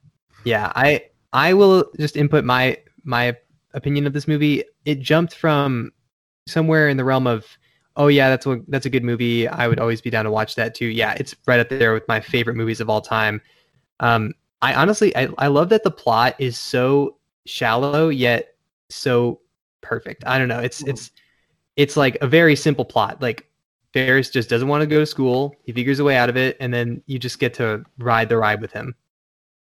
yeah, 0.45 0.71
I 0.75 1.05
I 1.33 1.53
will 1.53 1.85
just 1.99 2.17
input 2.17 2.43
my 2.43 2.77
my 3.03 3.35
opinion 3.73 4.07
of 4.07 4.13
this 4.13 4.27
movie. 4.27 4.63
It 4.85 4.99
jumped 4.99 5.35
from 5.35 5.91
somewhere 6.47 6.89
in 6.89 6.97
the 6.97 7.03
realm 7.03 7.27
of, 7.27 7.45
oh 7.95 8.07
yeah, 8.07 8.29
that's 8.29 8.45
what 8.45 8.59
that's 8.69 8.85
a 8.85 8.89
good 8.89 9.03
movie. 9.03 9.47
I 9.47 9.67
would 9.67 9.79
always 9.79 10.01
be 10.01 10.09
down 10.09 10.25
to 10.25 10.31
watch 10.31 10.55
that 10.55 10.75
too. 10.75 10.87
Yeah, 10.87 11.15
it's 11.17 11.35
right 11.47 11.59
up 11.59 11.69
there 11.69 11.93
with 11.93 12.07
my 12.07 12.19
favorite 12.19 12.55
movies 12.55 12.79
of 12.79 12.89
all 12.89 13.01
time. 13.01 13.41
Um, 13.99 14.33
I 14.61 14.73
honestly 14.73 15.15
I, 15.15 15.29
I 15.37 15.47
love 15.47 15.69
that 15.69 15.83
the 15.83 15.91
plot 15.91 16.35
is 16.39 16.57
so 16.57 17.17
shallow 17.45 18.09
yet 18.09 18.55
so 18.89 19.41
perfect. 19.81 20.23
I 20.25 20.37
don't 20.37 20.47
know. 20.47 20.59
It's 20.59 20.83
it's 20.83 21.11
it's 21.75 21.97
like 21.97 22.17
a 22.21 22.27
very 22.27 22.55
simple 22.55 22.85
plot. 22.85 23.21
Like 23.21 23.49
Ferris 23.93 24.29
just 24.29 24.49
doesn't 24.49 24.67
want 24.67 24.81
to 24.81 24.87
go 24.87 24.99
to 24.99 25.05
school. 25.05 25.55
He 25.63 25.73
figures 25.73 25.99
a 25.99 26.03
way 26.03 26.15
out 26.17 26.29
of 26.29 26.37
it, 26.37 26.57
and 26.59 26.73
then 26.73 27.03
you 27.07 27.19
just 27.19 27.39
get 27.39 27.53
to 27.55 27.83
ride 27.97 28.29
the 28.29 28.37
ride 28.37 28.61
with 28.61 28.71
him. 28.71 28.95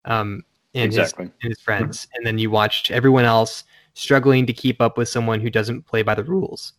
Um, 0.05 0.43
and 0.75 0.93
his 0.93 1.13
and 1.17 1.31
his 1.41 1.59
friends, 1.59 2.07
and 2.15 2.25
then 2.25 2.38
you 2.38 2.51
watch 2.51 2.91
everyone 2.91 3.25
else 3.25 3.63
struggling 3.93 4.45
to 4.45 4.53
keep 4.53 4.81
up 4.81 4.97
with 4.97 5.09
someone 5.09 5.39
who 5.39 5.49
doesn't 5.49 5.85
play 5.85 6.03
by 6.03 6.15
the 6.15 6.23
rules. 6.23 6.73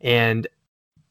And 0.00 0.46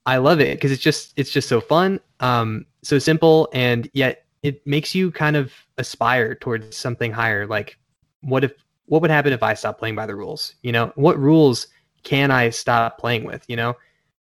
I 0.05 0.17
love 0.17 0.39
it 0.39 0.57
because 0.57 0.71
it's 0.71 0.81
just 0.81 1.13
it's 1.17 1.31
just 1.31 1.47
so 1.47 1.61
fun, 1.61 1.99
um, 2.19 2.65
so 2.81 2.99
simple, 2.99 3.49
and 3.53 3.89
yet 3.93 4.25
it 4.43 4.65
makes 4.65 4.93
you 4.95 5.11
kind 5.11 5.35
of 5.35 5.51
aspire 5.77 6.35
towards 6.35 6.75
something 6.77 7.11
higher. 7.11 7.45
Like, 7.47 7.77
what 8.21 8.43
if 8.43 8.53
what 8.85 9.01
would 9.01 9.11
happen 9.11 9.33
if 9.33 9.43
I 9.43 9.53
stopped 9.53 9.79
playing 9.79 9.95
by 9.95 10.05
the 10.05 10.15
rules? 10.15 10.55
You 10.61 10.71
know, 10.71 10.91
what 10.95 11.19
rules 11.19 11.67
can 12.03 12.31
I 12.31 12.49
stop 12.49 12.97
playing 12.99 13.23
with? 13.23 13.43
You 13.47 13.55
know, 13.55 13.75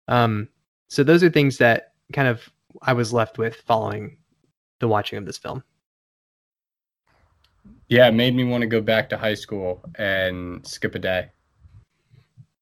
um, 0.08 0.48
so 0.94 1.04
those 1.04 1.24
are 1.24 1.30
things 1.30 1.58
that 1.58 1.94
kind 2.14 2.28
of 2.28 2.50
I 2.82 2.94
was 2.94 3.12
left 3.12 3.38
with 3.38 3.56
following 3.56 4.18
the 4.80 4.88
watching 4.88 5.18
of 5.18 5.26
this 5.26 5.38
film. 5.38 5.64
Yeah, 7.90 8.08
it 8.08 8.14
made 8.14 8.36
me 8.36 8.44
want 8.44 8.62
to 8.62 8.68
go 8.68 8.82
back 8.82 9.10
to 9.10 9.18
high 9.18 9.34
school 9.34 9.82
and 9.96 10.66
skip 10.66 10.96
a 10.96 11.00
day. 11.00 11.30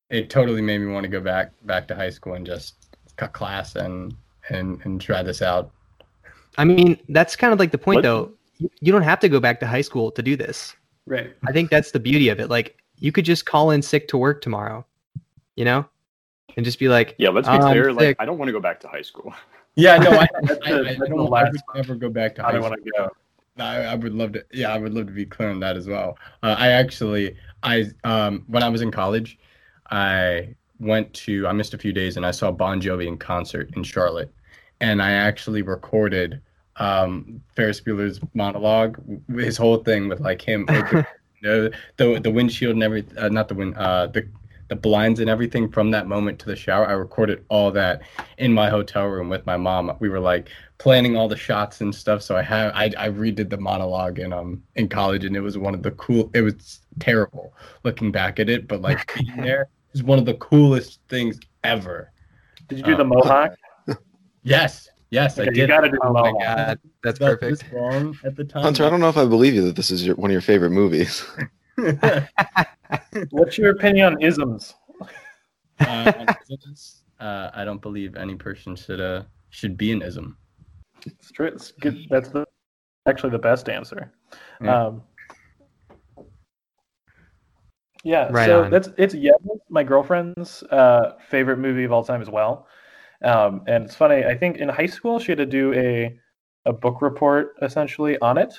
It 0.09 0.29
totally 0.29 0.61
made 0.61 0.79
me 0.79 0.91
want 0.91 1.03
to 1.03 1.09
go 1.09 1.21
back 1.21 1.51
back 1.63 1.87
to 1.89 1.95
high 1.95 2.09
school 2.09 2.33
and 2.33 2.45
just 2.45 2.75
cut 3.17 3.33
class 3.33 3.75
and 3.75 4.15
and 4.49 4.79
and 4.83 4.99
try 4.99 5.21
this 5.23 5.41
out. 5.41 5.71
I 6.57 6.65
mean, 6.65 6.97
that's 7.09 7.35
kind 7.35 7.53
of 7.53 7.59
like 7.59 7.71
the 7.71 7.77
point, 7.77 7.97
What- 7.97 8.03
though. 8.03 8.31
You, 8.57 8.69
you 8.79 8.91
don't 8.91 9.01
have 9.01 9.19
to 9.21 9.29
go 9.29 9.39
back 9.39 9.59
to 9.61 9.67
high 9.67 9.81
school 9.81 10.11
to 10.11 10.21
do 10.21 10.35
this. 10.35 10.75
Right. 11.07 11.33
I 11.47 11.51
think 11.51 11.71
that's 11.71 11.91
the 11.91 11.99
beauty 11.99 12.29
of 12.29 12.39
it. 12.39 12.47
Like, 12.49 12.77
you 12.99 13.11
could 13.11 13.25
just 13.25 13.45
call 13.45 13.71
in 13.71 13.81
sick 13.81 14.07
to 14.09 14.17
work 14.17 14.41
tomorrow, 14.41 14.85
you 15.55 15.65
know, 15.65 15.87
and 16.57 16.65
just 16.65 16.79
be 16.79 16.87
like, 16.89 17.15
Yeah, 17.17 17.29
let's 17.29 17.47
be 17.47 17.53
Um, 17.55 17.61
clear. 17.61 17.91
Like. 17.93 18.17
I 18.19 18.25
don't 18.25 18.37
want 18.37 18.49
to 18.49 18.53
go 18.53 18.59
back 18.59 18.79
to 18.81 18.87
high 18.87 19.01
school. 19.01 19.33
Yeah, 19.75 19.97
no, 19.97 20.11
I, 20.11 20.27
That's 20.43 20.59
I, 20.67 20.71
I, 20.71 20.89
I 20.89 21.07
don't 21.07 21.29
last 21.29 21.45
I 21.47 21.49
would 21.49 21.61
never 21.75 21.95
go 21.95 22.09
back 22.09 22.35
to 22.35 22.41
I 22.43 22.45
high 22.47 22.51
don't 22.53 22.61
school. 22.63 22.69
want 22.71 22.83
to 22.85 22.91
go. 22.97 23.09
I, 23.63 23.77
I 23.83 23.95
would 23.95 24.13
love 24.13 24.33
to. 24.33 24.45
Yeah, 24.51 24.73
I 24.73 24.77
would 24.77 24.93
love 24.93 25.07
to 25.07 25.13
be 25.13 25.25
clear 25.25 25.49
on 25.49 25.59
that 25.61 25.77
as 25.77 25.87
well. 25.87 26.17
Uh, 26.43 26.55
I 26.57 26.69
actually, 26.69 27.35
I 27.63 27.85
um, 28.03 28.43
when 28.47 28.63
I 28.63 28.69
was 28.69 28.81
in 28.81 28.91
college, 28.91 29.37
I 29.89 30.55
went 30.79 31.13
to. 31.25 31.47
I 31.47 31.51
missed 31.53 31.73
a 31.73 31.77
few 31.77 31.93
days, 31.93 32.17
and 32.17 32.25
I 32.25 32.31
saw 32.31 32.51
Bon 32.51 32.81
Jovi 32.81 33.07
in 33.07 33.17
concert 33.17 33.69
in 33.75 33.83
Charlotte, 33.83 34.33
and 34.79 35.01
I 35.01 35.11
actually 35.11 35.61
recorded 35.61 36.41
um, 36.77 37.41
Ferris 37.55 37.81
Bueller's 37.81 38.19
monologue, 38.33 38.99
his 39.37 39.57
whole 39.57 39.77
thing 39.77 40.07
with 40.07 40.19
like 40.21 40.41
him, 40.41 40.65
open, 40.69 41.05
the 41.43 41.71
the 41.97 42.19
the 42.19 42.31
windshield 42.31 42.73
and 42.73 42.83
everything. 42.83 43.17
Uh, 43.17 43.29
not 43.29 43.47
the 43.47 43.55
wind. 43.55 43.75
Uh, 43.77 44.07
the 44.07 44.27
the 44.71 44.75
blinds 44.77 45.19
and 45.19 45.29
everything 45.29 45.69
from 45.69 45.91
that 45.91 46.07
moment 46.07 46.39
to 46.39 46.45
the 46.45 46.55
shower. 46.55 46.87
I 46.87 46.93
recorded 46.93 47.43
all 47.49 47.71
that 47.71 48.03
in 48.37 48.53
my 48.53 48.69
hotel 48.69 49.05
room 49.07 49.27
with 49.27 49.45
my 49.45 49.57
mom. 49.57 49.91
We 49.99 50.07
were 50.07 50.21
like 50.21 50.47
planning 50.77 51.17
all 51.17 51.27
the 51.27 51.35
shots 51.35 51.81
and 51.81 51.93
stuff. 51.93 52.21
So 52.21 52.37
I 52.37 52.41
have 52.41 52.71
I, 52.73 52.85
I 52.97 53.09
redid 53.09 53.49
the 53.49 53.57
monologue 53.57 54.17
in 54.19 54.31
um 54.31 54.63
in 54.75 54.87
college 54.87 55.25
and 55.25 55.35
it 55.35 55.41
was 55.41 55.57
one 55.57 55.73
of 55.73 55.83
the 55.83 55.91
cool 55.91 56.31
it 56.33 56.39
was 56.41 56.79
terrible 57.01 57.53
looking 57.83 58.13
back 58.13 58.39
at 58.39 58.47
it, 58.49 58.69
but 58.69 58.81
like 58.81 59.13
being 59.17 59.41
there 59.41 59.67
is 59.93 60.03
one 60.03 60.17
of 60.19 60.23
the 60.23 60.35
coolest 60.35 61.01
things 61.09 61.37
ever. 61.65 62.09
Did 62.69 62.77
you 62.77 62.85
do 62.85 62.93
Uh, 62.93 62.97
the 62.97 63.03
mohawk? 63.03 63.51
Yes. 64.43 64.87
Yes, 65.09 65.37
I 65.37 65.43
did. 65.43 65.57
you 65.57 65.67
got 65.67 65.81
to 65.81 65.89
do 65.91 65.99
oh 66.01 66.13
my 66.13 66.31
god, 66.31 66.79
that's 67.03 67.19
That 67.19 67.41
perfect. 67.41 67.63
was 67.65 67.73
wrong 67.73 68.17
at 68.23 68.37
the 68.37 68.45
time. 68.45 68.63
Hunter, 68.63 68.85
I 68.85 68.89
don't 68.89 69.01
know 69.01 69.09
if 69.09 69.17
I 69.17 69.25
believe 69.25 69.53
you 69.53 69.63
that 69.65 69.75
this 69.75 69.91
is 69.91 70.05
your, 70.05 70.15
one 70.15 70.31
of 70.31 70.33
your 70.33 70.39
favorite 70.39 70.69
movies. 70.71 71.25
What's 73.31 73.57
your 73.57 73.71
opinion 73.71 74.13
on 74.13 74.21
isms? 74.21 74.75
uh, 75.79 76.11
on 76.17 76.27
isms, 76.49 77.03
uh, 77.19 77.49
I 77.53 77.65
don't 77.65 77.81
believe 77.81 78.15
any 78.15 78.35
person 78.35 78.75
should 78.75 79.01
uh 79.01 79.23
should 79.49 79.77
be 79.77 79.91
an 79.91 80.01
ism. 80.01 80.37
It's 81.05 81.31
true. 81.31 81.47
It's 81.47 81.71
good. 81.71 82.05
That's 82.09 82.29
the 82.29 82.45
actually 83.07 83.31
the 83.31 83.39
best 83.39 83.69
answer. 83.69 84.11
Yeah. 84.61 84.85
Um, 84.85 85.03
yeah. 88.03 88.29
Right 88.31 88.45
so 88.45 88.63
on. 88.63 88.71
that's 88.71 88.89
it's 88.97 89.13
yeah, 89.13 89.31
my 89.69 89.83
girlfriend's 89.83 90.63
uh, 90.63 91.17
favorite 91.29 91.57
movie 91.57 91.83
of 91.83 91.91
all 91.91 92.03
time 92.03 92.21
as 92.21 92.29
well. 92.29 92.67
Um, 93.23 93.63
and 93.67 93.85
it's 93.85 93.95
funny. 93.95 94.25
I 94.25 94.35
think 94.35 94.57
in 94.57 94.69
high 94.69 94.87
school 94.87 95.19
she 95.19 95.31
had 95.31 95.37
to 95.37 95.45
do 95.45 95.73
a 95.73 96.17
a 96.65 96.73
book 96.73 97.01
report 97.01 97.55
essentially 97.61 98.17
on 98.19 98.37
it. 98.37 98.53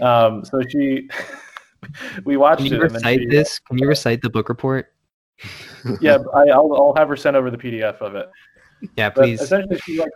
Um, 0.00 0.44
so 0.44 0.60
she 0.68 1.08
we 2.24 2.36
watched 2.36 2.62
Can 2.62 2.72
you 2.72 2.76
it. 2.82 2.92
recite 2.92 3.20
she- 3.20 3.26
this? 3.26 3.58
Can 3.60 3.78
you 3.78 3.86
recite 3.88 4.22
the 4.22 4.30
book 4.30 4.48
report? 4.48 4.92
Yeah, 6.00 6.18
I, 6.34 6.48
I'll 6.48 6.72
I'll 6.74 6.94
have 6.96 7.08
her 7.08 7.16
send 7.16 7.36
over 7.36 7.48
the 7.50 7.58
PDF 7.58 8.00
of 8.00 8.14
it. 8.16 8.28
Yeah, 8.96 9.10
But 9.10 9.22
please. 9.22 9.40
essentially, 9.40 9.78
she 9.78 10.00
like 10.00 10.10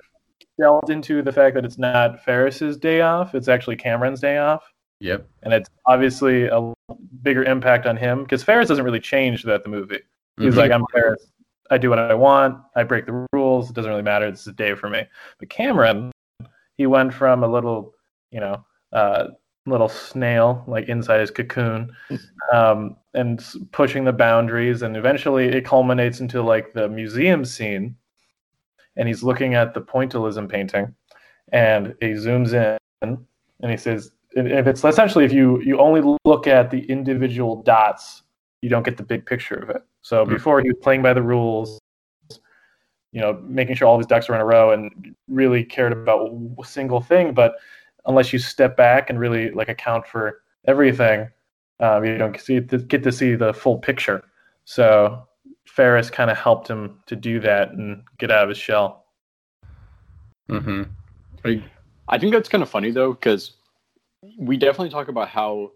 delved 0.58 0.90
into 0.90 1.22
the 1.22 1.30
fact 1.32 1.54
that 1.54 1.64
it's 1.64 1.78
not 1.78 2.24
Ferris's 2.24 2.76
day 2.76 3.02
off; 3.02 3.34
it's 3.36 3.46
actually 3.48 3.76
Cameron's 3.76 4.20
day 4.20 4.38
off, 4.38 4.64
Yep. 5.00 5.28
and 5.44 5.52
it's 5.54 5.68
obviously 5.86 6.46
a 6.46 6.72
bigger 7.22 7.44
impact 7.44 7.86
on 7.86 7.96
him 7.96 8.24
because 8.24 8.42
Ferris 8.42 8.66
doesn't 8.68 8.84
really 8.84 8.98
change 8.98 9.42
throughout 9.42 9.62
the 9.62 9.68
movie. 9.68 10.00
He's 10.38 10.54
Mhm. 10.54 10.58
like, 10.58 10.72
"I'm 10.72 10.84
Ferris. 10.92 11.24
I 11.70 11.78
do 11.78 11.88
what 11.90 12.00
I 12.00 12.14
want. 12.14 12.58
I 12.74 12.82
break 12.82 13.06
the 13.06 13.24
rules. 13.32 13.70
It 13.70 13.74
doesn't 13.74 13.90
really 13.90 14.02
matter. 14.02 14.26
It's 14.26 14.46
a 14.48 14.52
day 14.52 14.74
for 14.74 14.88
me." 14.90 15.04
But 15.38 15.50
Cameron, 15.50 16.10
he 16.78 16.86
went 16.86 17.14
from 17.14 17.44
a 17.44 17.48
little, 17.48 17.94
you 18.32 18.40
know, 18.40 18.64
uh, 18.92 19.28
little 19.66 19.88
snail 19.88 20.64
like 20.66 20.88
inside 20.88 21.20
his 21.20 21.30
cocoon, 21.30 21.90
um, 22.52 22.96
and 23.14 23.44
pushing 23.72 24.04
the 24.04 24.12
boundaries, 24.12 24.82
and 24.82 24.96
eventually 24.96 25.48
it 25.48 25.64
culminates 25.64 26.20
into 26.20 26.42
like 26.42 26.72
the 26.72 26.88
museum 26.88 27.44
scene 27.44 27.96
and 28.96 29.06
he's 29.08 29.22
looking 29.22 29.54
at 29.54 29.72
the 29.72 29.80
pointillism 29.80 30.48
painting 30.48 30.92
and 31.52 31.94
he 32.00 32.08
zooms 32.08 32.52
in 32.52 32.78
and 33.02 33.70
he 33.70 33.76
says 33.76 34.10
if 34.32 34.66
it's 34.66 34.84
essentially 34.84 35.24
if 35.24 35.32
you 35.32 35.60
you 35.62 35.78
only 35.78 36.16
look 36.24 36.46
at 36.46 36.70
the 36.70 36.80
individual 36.90 37.62
dots 37.62 38.22
you 38.62 38.68
don't 38.68 38.84
get 38.84 38.96
the 38.96 39.02
big 39.02 39.24
picture 39.26 39.54
of 39.54 39.70
it 39.70 39.82
so 40.02 40.24
Mhm. 40.24 40.30
before 40.30 40.60
he 40.60 40.68
was 40.68 40.78
playing 40.82 41.02
by 41.02 41.12
the 41.12 41.22
rules 41.22 41.80
you 43.12 43.20
know 43.20 43.40
making 43.44 43.74
sure 43.74 43.88
all 43.88 43.98
his 43.98 44.06
ducks 44.06 44.28
are 44.28 44.34
in 44.34 44.40
a 44.40 44.44
row 44.44 44.72
and 44.72 45.14
really 45.28 45.64
cared 45.64 45.92
about 45.92 46.30
a 46.60 46.64
single 46.64 47.00
thing 47.00 47.32
but 47.32 47.54
unless 48.06 48.32
you 48.32 48.38
step 48.38 48.76
back 48.76 49.10
and 49.10 49.18
really 49.18 49.50
like 49.50 49.68
account 49.68 50.06
for 50.06 50.42
everything 50.66 51.28
um, 51.80 52.04
you 52.04 52.18
don't 52.18 52.38
see 52.40 52.60
get 52.60 53.02
to 53.02 53.12
see 53.12 53.34
the 53.34 53.52
full 53.52 53.78
picture 53.78 54.22
so 54.64 55.26
Ferris 55.66 56.10
kind 56.10 56.30
of 56.30 56.36
helped 56.36 56.68
him 56.68 56.98
to 57.06 57.16
do 57.16 57.40
that 57.40 57.70
and 57.70 58.02
get 58.18 58.30
out 58.30 58.42
of 58.42 58.48
his 58.48 58.58
shell. 58.58 59.04
Mm-hmm. 60.48 60.82
Are 61.44 61.50
you- 61.50 61.62
I 62.08 62.18
think 62.18 62.32
that's 62.32 62.48
kind 62.48 62.62
of 62.62 62.68
funny 62.68 62.90
though, 62.90 63.12
because 63.12 63.52
we 64.36 64.56
definitely 64.56 64.90
talk 64.90 65.08
about 65.08 65.28
how 65.28 65.70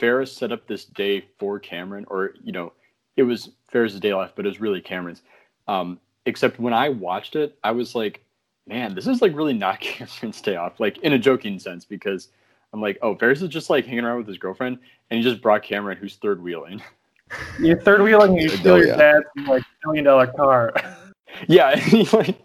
Ferris 0.00 0.32
set 0.32 0.52
up 0.52 0.66
this 0.66 0.86
day 0.86 1.26
for 1.38 1.58
Cameron, 1.60 2.06
or 2.08 2.34
you 2.42 2.50
know, 2.50 2.72
it 3.16 3.24
was 3.24 3.50
Ferris's 3.68 4.00
day 4.00 4.12
off, 4.12 4.32
but 4.34 4.46
it 4.46 4.48
was 4.48 4.60
really 4.60 4.80
Cameron's. 4.80 5.22
Um, 5.68 6.00
except 6.24 6.58
when 6.58 6.72
I 6.72 6.88
watched 6.88 7.36
it, 7.36 7.58
I 7.62 7.72
was 7.72 7.94
like, 7.94 8.24
man, 8.66 8.94
this 8.94 9.06
is 9.06 9.22
like 9.22 9.34
really 9.34 9.54
not 9.54 9.80
Cameron's 9.80 10.40
day 10.40 10.56
off, 10.56 10.80
like 10.80 10.98
in 10.98 11.12
a 11.12 11.18
joking 11.18 11.58
sense, 11.58 11.84
because 11.84 12.28
I'm 12.72 12.80
like, 12.80 12.98
oh, 13.02 13.14
Ferris 13.14 13.42
is 13.42 13.48
just 13.48 13.70
like 13.70 13.86
hanging 13.86 14.04
around 14.04 14.18
with 14.18 14.28
his 14.28 14.38
girlfriend, 14.38 14.78
and 15.10 15.18
he 15.18 15.22
just 15.22 15.42
brought 15.42 15.62
Cameron, 15.62 15.98
who's 15.98 16.16
third 16.16 16.42
wheeling. 16.42 16.82
You're 17.60 17.80
third 17.80 18.02
wheeling, 18.02 18.36
you 18.36 18.48
steal 18.48 18.78
your 18.78 18.96
dad's 18.96 19.24
like 19.48 19.62
million 19.84 20.04
dollar 20.04 20.28
car. 20.28 20.72
yeah, 21.48 21.70
and 21.70 21.80
he 21.80 22.04
like 22.16 22.38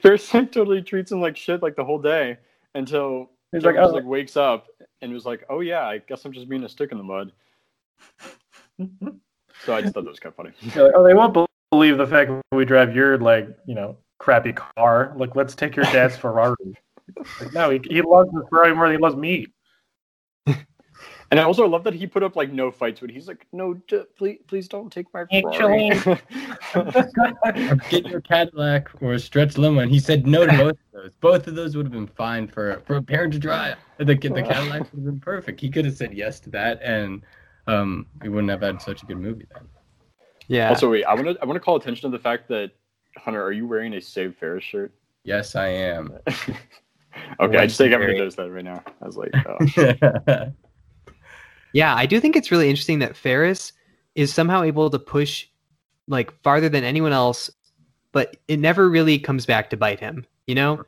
Ferris 0.00 0.32
like 0.32 0.52
totally 0.52 0.82
treats 0.82 1.10
him 1.10 1.20
like 1.20 1.36
shit 1.36 1.62
like 1.62 1.74
the 1.74 1.84
whole 1.84 1.98
day 1.98 2.38
until 2.74 3.30
He's 3.50 3.62
Cameron 3.62 3.76
like, 3.76 3.84
just 3.84 3.94
oh, 3.94 3.96
like 3.96 4.04
wakes 4.04 4.36
up 4.36 4.66
and 5.00 5.12
was 5.12 5.24
like, 5.24 5.44
"Oh 5.48 5.60
yeah, 5.60 5.86
I 5.86 5.98
guess 5.98 6.24
I'm 6.24 6.32
just 6.32 6.48
being 6.48 6.62
a 6.62 6.68
stick 6.68 6.92
in 6.92 6.98
the 6.98 7.04
mud." 7.04 7.32
So 9.64 9.74
I 9.74 9.82
just 9.82 9.94
thought 9.94 10.04
that 10.04 10.10
was 10.10 10.20
kind 10.20 10.32
of 10.32 10.36
funny. 10.36 10.50
Like, 10.80 10.92
oh, 10.94 11.02
they 11.02 11.14
won't 11.14 11.36
believe 11.70 11.98
the 11.98 12.06
fact 12.06 12.30
that 12.30 12.56
we 12.56 12.64
drive 12.64 12.94
your 12.94 13.18
like 13.18 13.48
you 13.66 13.74
know 13.74 13.96
crappy 14.18 14.52
car. 14.52 15.12
Like, 15.16 15.36
let's 15.36 15.54
take 15.54 15.76
your 15.76 15.84
dad's 15.86 16.16
Ferrari. 16.16 16.56
Like, 17.40 17.52
no, 17.52 17.70
he, 17.70 17.80
he 17.88 18.02
loves 18.02 18.30
the 18.32 18.44
Ferrari 18.50 18.74
more 18.74 18.86
than 18.86 18.96
he 18.96 19.02
loves 19.02 19.16
me. 19.16 19.46
And 21.30 21.38
I 21.38 21.42
also 21.42 21.66
love 21.66 21.84
that 21.84 21.92
he 21.92 22.06
put 22.06 22.22
up 22.22 22.36
like 22.36 22.52
no 22.52 22.70
fights, 22.70 23.00
but 23.00 23.10
he's 23.10 23.28
like, 23.28 23.46
"No, 23.52 23.74
d- 23.74 24.04
please, 24.16 24.38
please 24.46 24.66
don't 24.66 24.90
take 24.90 25.12
my 25.12 25.26
Ferrari." 25.26 25.90
get 27.90 28.06
your 28.06 28.22
Cadillac 28.22 28.88
or 29.02 29.12
a 29.12 29.18
stretch 29.18 29.58
limo, 29.58 29.80
and 29.80 29.90
he 29.90 29.98
said 29.98 30.26
no 30.26 30.46
to 30.46 30.56
both 30.56 30.70
of 30.70 30.78
those. 30.92 31.12
Both 31.20 31.46
of 31.46 31.54
those 31.54 31.76
would 31.76 31.84
have 31.84 31.92
been 31.92 32.06
fine 32.06 32.48
for 32.48 32.80
for 32.86 32.96
a 32.96 33.02
parent 33.02 33.34
to 33.34 33.38
drive. 33.38 33.76
The 33.98 34.06
the 34.06 34.16
Cadillac 34.16 34.80
would 34.80 34.94
have 34.94 35.04
been 35.04 35.20
perfect. 35.20 35.60
He 35.60 35.68
could 35.68 35.84
have 35.84 35.94
said 35.94 36.14
yes 36.14 36.40
to 36.40 36.50
that, 36.50 36.80
and 36.82 37.22
um, 37.66 38.06
we 38.22 38.30
wouldn't 38.30 38.50
have 38.50 38.62
had 38.62 38.80
such 38.80 39.02
a 39.02 39.06
good 39.06 39.18
movie 39.18 39.44
then. 39.52 39.68
yeah. 40.46 40.70
also, 40.70 40.90
wait, 40.90 41.04
I 41.04 41.12
want 41.12 41.26
to 41.26 41.38
I 41.42 41.44
want 41.44 41.56
to 41.56 41.60
call 41.60 41.76
attention 41.76 42.10
to 42.10 42.16
the 42.16 42.22
fact 42.22 42.48
that 42.48 42.70
Hunter, 43.16 43.42
are 43.42 43.52
you 43.52 43.66
wearing 43.66 43.94
a 43.94 44.00
Save 44.00 44.36
Ferris 44.36 44.64
shirt? 44.64 44.92
Yes, 45.24 45.56
I 45.56 45.68
am. 45.68 46.12
okay, 46.26 47.58
I 47.58 47.66
just 47.66 47.78
think 47.78 47.92
I'm 47.92 48.00
gonna 48.00 48.12
Legendary. 48.12 48.18
notice 48.18 48.34
that 48.36 48.50
right 48.50 48.64
now. 48.64 48.82
I 49.02 49.06
was 49.06 49.16
like, 49.16 49.32
oh. 50.28 50.52
Yeah, 51.72 51.94
I 51.94 52.06
do 52.06 52.20
think 52.20 52.36
it's 52.36 52.50
really 52.50 52.70
interesting 52.70 53.00
that 53.00 53.16
Ferris 53.16 53.72
is 54.14 54.32
somehow 54.32 54.62
able 54.62 54.90
to 54.90 54.98
push 54.98 55.46
like 56.06 56.32
farther 56.42 56.68
than 56.68 56.84
anyone 56.84 57.12
else, 57.12 57.50
but 58.12 58.36
it 58.48 58.58
never 58.58 58.88
really 58.88 59.18
comes 59.18 59.44
back 59.44 59.70
to 59.70 59.76
bite 59.76 60.00
him, 60.00 60.24
you 60.46 60.54
know? 60.54 60.82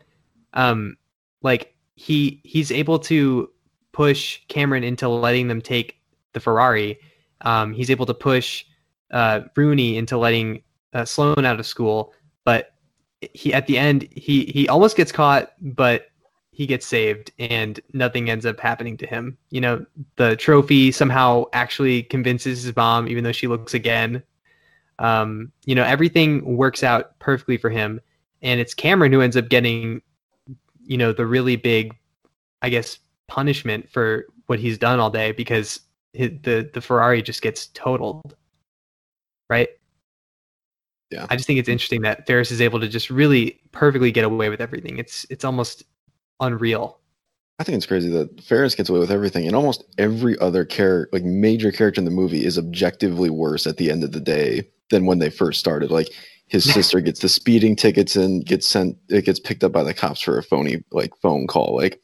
Um 0.55 0.97
like 1.43 1.75
he 1.95 2.41
he's 2.45 2.73
able 2.73 2.99
to 3.01 3.51
push 3.93 4.41
Cameron 4.49 4.85
into 4.85 5.09
letting 5.09 5.49
them 5.49 5.61
take 5.61 6.01
the 6.33 6.41
Ferrari. 6.41 6.99
Um 7.43 7.75
he's 7.75 7.91
able 7.91 8.07
to 8.07 8.15
push 8.15 8.65
uh 9.11 9.43
Rooney 9.57 9.97
into 9.99 10.17
letting 10.17 10.63
uh, 10.93 11.05
Sloane 11.05 11.45
out 11.45 11.61
of 11.61 11.67
school, 11.67 12.13
but 12.45 12.73
he 13.21 13.53
at 13.53 13.67
the 13.67 13.79
end 13.79 14.09
he 14.13 14.47
he 14.47 14.69
almost 14.69 14.97
gets 14.97 15.13
caught, 15.13 15.53
but 15.61 16.11
he 16.53 16.67
gets 16.67 16.87
saved 16.87 17.33
and 17.39 17.81
nothing 17.95 18.29
ends 18.29 18.45
up 18.45 18.61
happening 18.61 18.97
to 18.99 19.07
him. 19.07 19.39
You 19.51 19.63
know, 19.63 19.87
the 20.17 20.37
trophy 20.37 20.93
somehow 20.93 21.45
actually 21.55 22.03
convinces 22.03 22.65
his 22.65 22.77
mom, 22.77 23.09
even 23.09 23.25
though 23.25 23.33
she 23.33 23.47
looks 23.47 23.73
again. 23.73 24.23
Um, 24.99 25.53
you 25.65 25.75
know, 25.75 25.85
everything 25.85 26.59
works 26.59 26.83
out 26.83 27.19
perfectly 27.19 27.57
for 27.57 27.71
him. 27.71 28.01
And 28.43 28.61
it's 28.61 28.75
Cameron 28.75 29.11
who 29.11 29.23
ends 29.23 29.39
up 29.39 29.49
getting, 29.49 30.03
you 30.85 30.99
know, 30.99 31.15
the 31.15 31.25
really 31.25 31.57
big, 31.57 31.97
I 32.61 32.69
guess, 32.69 32.99
punishment 33.27 33.89
for 33.89 34.27
what 34.47 34.59
he's 34.59 34.77
done 34.77 35.01
all 35.01 35.11
day 35.11 35.33
because 35.33 35.81
his, 36.13 36.31
the, 36.43 36.69
the 36.75 36.81
Ferrari 36.83 37.23
just 37.23 37.41
gets 37.41 37.69
totaled. 37.69 38.37
Right? 39.49 39.71
Yeah. 41.11 41.27
I 41.29 41.37
just 41.37 41.47
think 41.47 41.59
it's 41.59 41.69
interesting 41.69 42.03
that 42.03 42.27
Ferris 42.27 42.51
is 42.51 42.61
able 42.61 42.81
to 42.81 42.89
just 42.89 43.11
really 43.11 43.61
perfectly 43.73 44.13
get 44.13 44.25
away 44.25 44.49
with 44.49 44.61
everything. 44.61 44.99
It's 44.99 45.27
it's 45.29 45.45
almost 45.45 45.83
unreal. 46.39 47.01
I 47.59 47.65
think 47.65 47.77
it's 47.77 47.87
crazy 47.87 48.09
that 48.11 48.41
Ferris 48.43 48.75
gets 48.75 48.89
away 48.89 49.01
with 49.01 49.11
everything, 49.11 49.47
and 49.47 49.55
almost 49.55 49.85
every 49.99 50.39
other 50.39 50.65
character, 50.65 51.11
like 51.13 51.25
major 51.25 51.71
character 51.71 52.01
in 52.01 52.07
the 52.07 52.11
movie, 52.11 52.45
is 52.45 52.57
objectively 52.57 53.29
worse 53.29 53.67
at 53.67 53.77
the 53.77 53.91
end 53.91 54.03
of 54.03 54.13
the 54.13 54.21
day 54.21 54.67
than 54.91 55.05
when 55.05 55.19
they 55.19 55.31
first 55.31 55.61
started. 55.61 55.91
Like 55.91 56.09
his 56.47 56.65
sister 56.65 57.01
gets 57.01 57.21
the 57.21 57.29
speeding 57.29 57.77
tickets 57.77 58.17
and 58.17 58.45
gets 58.45 58.67
sent 58.67 58.97
it 59.09 59.25
gets 59.25 59.41
picked 59.41 59.65
up 59.65 59.73
by 59.73 59.83
the 59.83 59.95
cops 59.95 60.21
for 60.21 60.39
a 60.39 60.43
phony 60.43 60.83
like 60.91 61.13
phone 61.23 61.47
call. 61.47 61.77
Like 61.77 62.01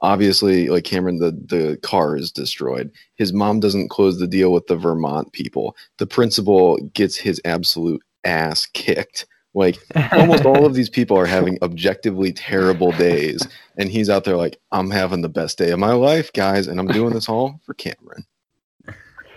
obviously 0.00 0.68
like 0.68 0.84
Cameron 0.84 1.18
the 1.18 1.32
the 1.32 1.78
car 1.78 2.16
is 2.16 2.30
destroyed. 2.30 2.90
His 3.16 3.32
mom 3.32 3.60
doesn't 3.60 3.88
close 3.88 4.18
the 4.18 4.26
deal 4.26 4.52
with 4.52 4.66
the 4.66 4.76
Vermont 4.76 5.32
people. 5.32 5.76
The 5.98 6.06
principal 6.06 6.76
gets 6.92 7.16
his 7.16 7.40
absolute 7.44 8.02
ass 8.28 8.66
kicked. 8.66 9.26
Like 9.54 9.78
almost 10.12 10.44
all 10.44 10.66
of 10.66 10.74
these 10.74 10.90
people 10.90 11.16
are 11.18 11.26
having 11.26 11.58
objectively 11.62 12.32
terrible 12.32 12.92
days 12.92 13.48
and 13.78 13.88
he's 13.90 14.08
out 14.10 14.24
there 14.24 14.36
like 14.36 14.60
i'm 14.72 14.90
having 14.90 15.22
the 15.22 15.28
best 15.28 15.56
day 15.58 15.70
of 15.70 15.78
my 15.80 15.92
life 15.92 16.30
guys 16.32 16.68
and 16.68 16.78
i'm 16.78 16.86
doing 16.86 17.12
this 17.14 17.28
all 17.28 17.58
for 17.64 17.74
cameron 17.74 18.24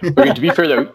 Okay, 0.03 0.33
to 0.33 0.41
be 0.41 0.49
fair 0.51 0.67
though, 0.67 0.93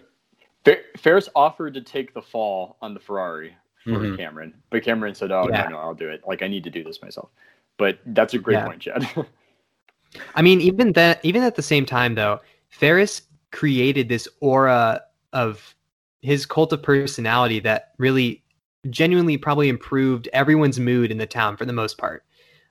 Fer- 0.65 0.83
Ferris 0.97 1.29
offered 1.35 1.75
to 1.75 1.81
take 1.81 2.13
the 2.13 2.23
fall 2.23 2.77
on 2.83 2.93
the 2.93 3.01
Ferrari 3.01 3.57
for 3.85 3.91
Mhm. 4.01 4.17
Cameron, 4.17 4.55
but 4.71 4.83
Cameron 4.83 5.15
said, 5.15 5.31
"Oh 5.31 5.49
Yeah. 5.49 5.63
no, 5.65 5.71
no, 5.71 5.79
I'll 5.79 5.95
do 5.95 6.09
it. 6.09 6.23
Like 6.27 6.43
I 6.43 6.49
need 6.49 6.65
to 6.65 6.71
do 6.71 6.83
this 6.83 7.01
myself." 7.01 7.31
But 7.79 8.01
that's 8.07 8.35
a 8.35 8.39
great 8.39 8.55
Yeah. 8.55 8.65
point, 8.67 8.83
Chad. 8.83 9.07
I 10.35 10.43
mean, 10.43 10.61
even 10.61 10.93
that, 10.95 11.21
even 11.25 11.43
at 11.45 11.55
the 11.55 11.63
same 11.63 11.87
time, 11.87 12.17
though, 12.17 12.41
Ferris 12.69 13.23
created 13.53 14.09
this 14.09 14.27
aura 14.41 15.03
of 15.33 15.76
his 16.23 16.47
cult 16.47 16.73
of 16.73 16.83
personality 16.83 17.61
that 17.61 17.93
really, 17.99 18.43
genuinely, 18.91 19.37
probably 19.37 19.69
improved 19.69 20.29
everyone's 20.33 20.79
mood 20.81 21.11
in 21.11 21.19
the 21.19 21.27
town 21.27 21.57
for 21.57 21.65
the 21.65 21.73
most 21.73 21.99
part. 21.99 22.25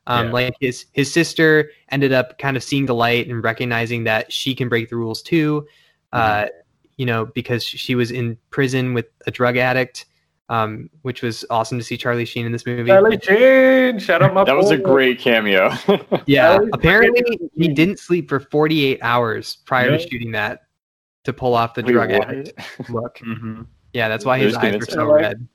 Um, 0.08 0.28
Yeah. 0.28 0.32
Like 0.34 0.56
his 0.60 0.86
his 0.94 1.12
sister 1.12 1.72
ended 1.90 2.12
up 2.14 2.38
kind 2.38 2.56
of 2.56 2.64
seeing 2.64 2.86
the 2.86 2.94
light 2.96 3.28
and 3.28 3.44
recognizing 3.44 4.04
that 4.06 4.32
she 4.32 4.54
can 4.56 4.70
break 4.70 4.90
the 4.90 4.96
rules 4.96 5.22
too. 5.22 5.68
Uh, 6.14 6.46
you 6.98 7.06
know, 7.06 7.26
because 7.26 7.64
she 7.64 7.96
was 7.96 8.12
in 8.12 8.38
prison 8.52 8.94
with 8.94 9.08
a 9.28 9.32
drug 9.32 9.58
addict, 9.58 10.06
um, 10.48 10.90
which 11.02 11.22
was 11.22 11.44
awesome 11.50 11.78
to 11.78 11.84
see 11.84 11.98
Charlie 11.98 12.24
Sheen 12.24 12.46
in 12.46 12.52
this 12.54 12.66
movie. 12.66 12.86
Charlie 12.88 13.20
Sheen, 13.22 14.00
shout 14.00 14.22
out 14.22 14.34
my 14.34 14.44
that 14.46 14.56
was 14.56 14.72
a 14.72 14.78
great 14.78 15.20
cameo. 15.20 15.74
Yeah, 16.28 16.60
apparently 16.72 17.50
he 17.56 17.68
didn't 17.68 18.00
sleep 18.00 18.30
for 18.30 18.40
48 18.40 19.00
hours 19.02 19.58
prior 19.66 19.92
No. 19.92 19.98
to 19.98 20.08
shooting 20.08 20.32
that 20.32 20.65
to 21.26 21.34
pull 21.34 21.54
off 21.56 21.74
the 21.74 21.82
Wait, 21.84 21.92
drug 21.92 22.12
what? 22.12 22.30
addict 22.30 22.60
look. 22.90 23.18
Mm-hmm. 23.20 23.64
Yeah, 23.94 24.08
that's 24.08 24.26
why 24.26 24.40
his 24.40 24.54
There's 24.54 24.64
eyes 24.76 24.80
were 24.80 24.86
so 24.86 25.08
Like- 25.08 25.22
red. 25.22 25.48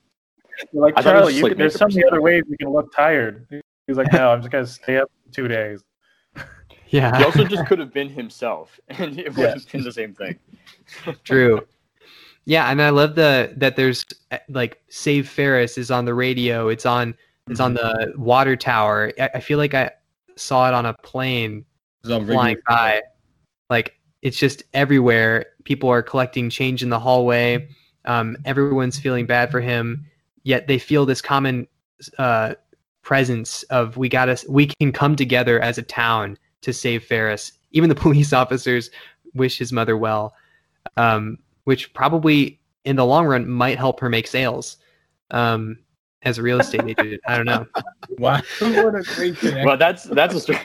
Like 0.75 0.93
I 0.99 1.03
thought 1.03 1.17
it 1.17 1.21
was 1.21 1.23
Charlie, 1.23 1.33
just 1.33 1.37
you 1.39 1.43
like 1.45 1.51
can, 1.53 1.59
there's 1.59 1.75
so 1.75 1.87
makeup 1.87 1.95
many 1.97 2.05
or 2.05 2.09
other 2.09 2.21
ways 2.21 2.43
you 2.49 2.57
can 2.59 2.69
look 2.69 2.95
tired. 2.95 3.47
He's 3.87 3.97
like, 3.97 4.13
no, 4.13 4.31
I'm 4.31 4.41
just 4.41 4.53
gonna 4.53 4.67
stay 4.67 4.99
up 4.99 5.11
for 5.27 5.33
two 5.35 5.49
days. 5.49 5.83
Yeah. 6.89 7.17
he 7.19 7.25
also 7.25 7.45
just 7.45 7.67
could 7.67 7.79
have 7.79 7.95
been 7.95 8.09
himself, 8.09 8.79
and 8.89 9.17
it 9.17 9.35
would 9.37 9.49
have 9.49 9.71
been 9.71 9.85
the 9.85 9.93
same 9.93 10.13
thing. 10.13 10.37
true. 11.23 11.65
Yeah, 12.47 12.69
and 12.69 12.83
I 12.83 12.91
love 12.91 13.15
the 13.15 13.55
that 13.59 13.77
there's 13.77 14.05
uh, 14.33 14.39
like 14.49 14.83
Save 14.89 15.29
Ferris 15.29 15.79
is 15.79 15.91
on 15.93 16.05
the 16.05 16.15
radio. 16.15 16.69
It's 16.69 16.85
on 16.85 17.15
it's 17.49 17.61
on 17.61 17.75
the 17.75 18.13
water 18.17 18.57
tower. 18.57 19.13
I, 19.21 19.31
I 19.35 19.41
feel 19.41 19.57
like 19.59 19.73
I 19.73 19.93
saw 20.37 20.67
it 20.67 20.75
on 20.75 20.85
a 20.85 20.95
plane 20.95 21.65
flying 22.05 22.57
by. 22.67 23.03
Like 23.71 23.95
it's 24.23 24.37
just 24.37 24.65
everywhere. 24.75 25.47
People 25.65 25.89
are 25.89 26.03
collecting 26.03 26.51
change 26.51 26.83
in 26.83 26.91
the 26.91 26.99
hallway. 26.99 27.69
Um, 28.05 28.37
everyone's 28.45 28.99
feeling 28.99 29.27
bad 29.27 29.51
for 29.51 29.61
him, 29.61 30.07
yet 30.43 30.67
they 30.67 30.79
feel 30.79 31.05
this 31.05 31.21
common 31.21 31.67
uh, 32.19 32.55
presence 33.03 33.63
of 33.65 33.97
we 33.97 34.09
got 34.09 34.29
us. 34.29 34.45
we 34.49 34.67
can 34.67 34.93
come 34.93 35.17
together 35.17 35.61
as 35.61 35.79
a 35.79 35.83
town 35.83 36.39
to 36.63 36.73
save 36.73 37.05
Ferris. 37.05 37.53
Even 37.73 37.89
the 37.89 37.95
police 38.07 38.33
officers 38.33 38.91
wish 39.35 39.59
his 39.59 39.73
mother 39.73 39.97
well, 39.97 40.35
um, 40.97 41.39
which 41.65 41.93
probably 41.95 42.59
in 42.85 42.97
the 42.97 43.05
long 43.05 43.27
run 43.27 43.49
might 43.49 43.79
help 43.79 44.01
her 44.01 44.09
make 44.09 44.27
sales 44.27 44.79
um, 45.31 45.79
as 46.23 46.39
a 46.39 46.43
real 46.43 46.61
estate 46.61 46.83
agent. 46.99 47.21
I 47.27 47.37
don't 47.37 47.47
know. 47.47 47.67
Wow, 48.19 48.41
what 48.61 48.95
a 48.95 49.03
great 49.15 49.37
connection. 49.37 49.67
Well, 49.67 49.77
that's 49.77 50.05
that's 50.05 50.35
a 50.35 50.41
story. 50.41 50.59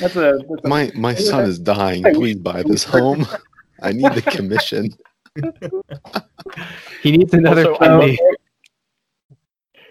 That's 0.00 0.16
a, 0.16 0.38
that's 0.48 0.64
a 0.64 0.68
my 0.68 0.90
my 0.94 1.14
son 1.30 1.44
is 1.44 1.58
dying 1.58 2.02
please 2.14 2.36
buy 2.36 2.62
this 2.62 2.84
home 2.84 3.26
i 3.82 3.92
need 3.92 4.12
the 4.12 4.22
commission 4.22 4.88
He 7.02 7.10
needs 7.16 7.34
another 7.34 7.72
Also, 7.72 8.00
kidney. 8.00 8.18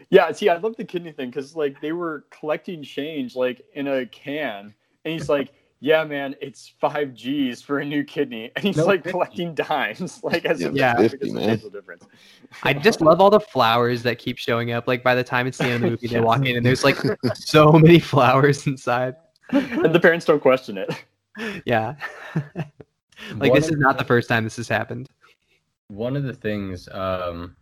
Yeah, 0.09 0.31
see, 0.31 0.47
I 0.49 0.57
love 0.57 0.75
the 0.77 0.85
kidney 0.85 1.11
thing 1.11 1.29
because 1.31 1.55
like 1.55 1.81
they 1.81 1.91
were 1.91 2.25
collecting 2.29 2.83
change 2.83 3.35
like 3.35 3.61
in 3.73 3.87
a 3.87 4.05
can, 4.05 4.73
and 5.03 5.13
he's 5.13 5.27
like, 5.27 5.51
"Yeah, 5.79 6.03
man, 6.03 6.35
it's 6.39 6.71
five 6.79 7.13
G's 7.13 7.61
for 7.61 7.79
a 7.79 7.85
new 7.85 8.03
kidney," 8.03 8.51
and 8.55 8.63
he's 8.63 8.77
No, 8.77 8.85
like 8.85 8.99
50. 9.03 9.11
collecting 9.11 9.55
dimes, 9.55 10.23
like 10.23 10.45
as 10.45 10.61
if 10.61 10.73
Yeah. 10.73 10.93
that 10.93 11.01
makes 11.01 11.11
50, 11.13 11.29
a 11.29 11.33
man. 11.33 11.41
substantial 11.41 11.69
difference. 11.71 12.05
I 12.63 12.73
just 12.73 13.01
love 13.01 13.19
all 13.19 13.31
the 13.31 13.39
flowers 13.39 14.03
that 14.03 14.19
keep 14.19 14.37
showing 14.37 14.71
up. 14.71 14.87
Like 14.87 15.03
by 15.03 15.15
the 15.15 15.23
time 15.23 15.47
it's 15.47 15.57
the 15.57 15.65
end 15.65 15.75
of 15.75 15.81
the 15.81 15.89
movie, 15.91 16.07
they 16.07 16.21
walk 16.21 16.45
in 16.45 16.55
and 16.57 16.65
there's 16.65 16.83
like 16.83 16.97
so 17.33 17.71
many 17.73 17.99
flowers 17.99 18.65
inside. 18.67 19.15
and 19.51 19.93
the 19.93 19.99
parents 19.99 20.25
don't 20.25 20.39
question 20.41 20.77
it. 20.77 20.89
Yeah. 21.65 21.95
Like 23.37 23.51
One 23.51 23.61
this 23.61 23.69
is 23.69 23.77
not 23.77 23.97
the 23.97 24.03
first 24.03 24.29
time 24.29 24.43
this 24.43 24.57
has 24.57 24.67
happened. 24.67 25.09
one 25.87 26.15
of 26.15 26.23
the 26.23 26.33
things 26.33 26.87
um 26.91 27.55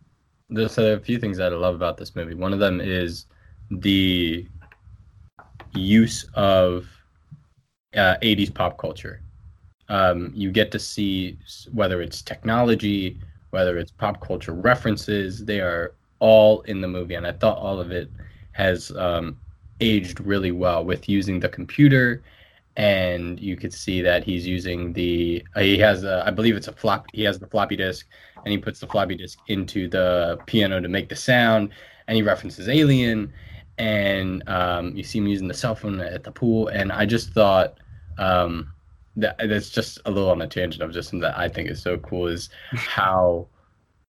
there's 0.48 0.78
a 0.78 1.00
few 1.00 1.18
things 1.18 1.36
that 1.38 1.52
i 1.52 1.56
love 1.56 1.74
about 1.74 1.96
this 1.96 2.14
movie 2.14 2.34
one 2.34 2.52
of 2.52 2.58
them 2.58 2.80
is 2.80 3.26
the 3.70 4.46
use 5.74 6.24
of 6.34 6.86
uh, 7.96 8.16
80s 8.22 8.54
pop 8.54 8.78
culture 8.78 9.20
um, 9.88 10.30
you 10.34 10.50
get 10.50 10.70
to 10.72 10.78
see 10.78 11.38
whether 11.72 12.00
it's 12.00 12.22
technology 12.22 13.18
whether 13.50 13.76
it's 13.78 13.90
pop 13.90 14.20
culture 14.20 14.52
references 14.52 15.44
they 15.44 15.60
are 15.60 15.94
all 16.20 16.60
in 16.62 16.80
the 16.80 16.88
movie 16.88 17.14
and 17.14 17.26
i 17.26 17.32
thought 17.32 17.58
all 17.58 17.80
of 17.80 17.90
it 17.90 18.10
has 18.52 18.90
um, 18.92 19.36
aged 19.80 20.20
really 20.20 20.52
well 20.52 20.84
with 20.84 21.08
using 21.08 21.40
the 21.40 21.48
computer 21.48 22.22
and 22.76 23.38
you 23.38 23.56
could 23.56 23.72
see 23.72 24.00
that 24.00 24.24
he's 24.24 24.46
using 24.46 24.92
the 24.94 25.44
uh, 25.54 25.60
he 25.60 25.78
has 25.78 26.04
a, 26.04 26.22
I 26.26 26.30
believe 26.30 26.56
it's 26.56 26.68
a 26.68 26.72
flop 26.72 27.06
he 27.12 27.22
has 27.24 27.38
the 27.38 27.46
floppy 27.46 27.76
disk 27.76 28.06
and 28.44 28.52
he 28.52 28.58
puts 28.58 28.80
the 28.80 28.86
floppy 28.86 29.14
disk 29.14 29.38
into 29.48 29.88
the 29.88 30.38
piano 30.46 30.80
to 30.80 30.88
make 30.88 31.08
the 31.08 31.16
sound 31.16 31.70
and 32.06 32.16
he 32.16 32.22
references 32.22 32.68
alien 32.68 33.32
and 33.78 34.46
um, 34.48 34.94
you 34.96 35.02
see 35.02 35.18
him 35.18 35.26
using 35.26 35.48
the 35.48 35.54
cell 35.54 35.74
phone 35.74 36.00
at 36.00 36.24
the 36.24 36.32
pool 36.32 36.68
and 36.68 36.92
i 36.92 37.04
just 37.04 37.32
thought 37.32 37.78
um, 38.18 38.72
that 39.16 39.36
that's 39.38 39.70
just 39.70 39.98
a 40.06 40.10
little 40.10 40.30
on 40.30 40.40
a 40.42 40.46
tangent 40.46 40.82
of 40.82 40.92
just 40.92 41.10
something 41.10 41.20
that 41.20 41.36
i 41.38 41.48
think 41.48 41.68
is 41.68 41.82
so 41.82 41.98
cool 41.98 42.26
is 42.26 42.48
how 42.72 43.46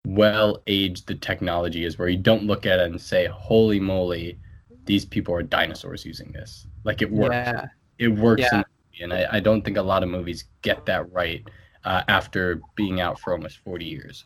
well 0.08 0.64
aged 0.68 1.08
the 1.08 1.16
technology 1.16 1.84
is 1.84 1.98
where 2.00 2.08
you 2.08 2.18
don't 2.18 2.44
look 2.44 2.66
at 2.66 2.80
it 2.80 2.90
and 2.90 3.00
say 3.00 3.28
holy 3.28 3.80
moly 3.80 4.40
these 4.86 5.06
people 5.06 5.34
are 5.34 5.44
dinosaurs 5.44 6.06
using 6.06 6.32
this 6.32 6.66
like 6.84 7.02
it 7.02 7.12
works 7.12 7.36
Yeah. 7.36 7.66
It 8.00 8.08
works 8.10 8.42
Yeah. 8.42 8.50
in 8.52 8.58
movie, 8.58 9.04
and 9.04 9.14
I, 9.14 9.38
I 9.38 9.40
don't 9.40 9.64
think 9.64 9.78
a 9.78 9.82
lot 9.82 10.04
of 10.04 10.10
movies 10.10 10.46
get 10.62 10.86
that 10.86 11.12
right 11.12 11.44
uh, 11.86 12.04
after 12.08 12.62
being 12.76 13.00
out 13.02 13.20
for 13.20 13.34
almost 13.34 13.60
40 13.60 13.86
years 13.86 14.26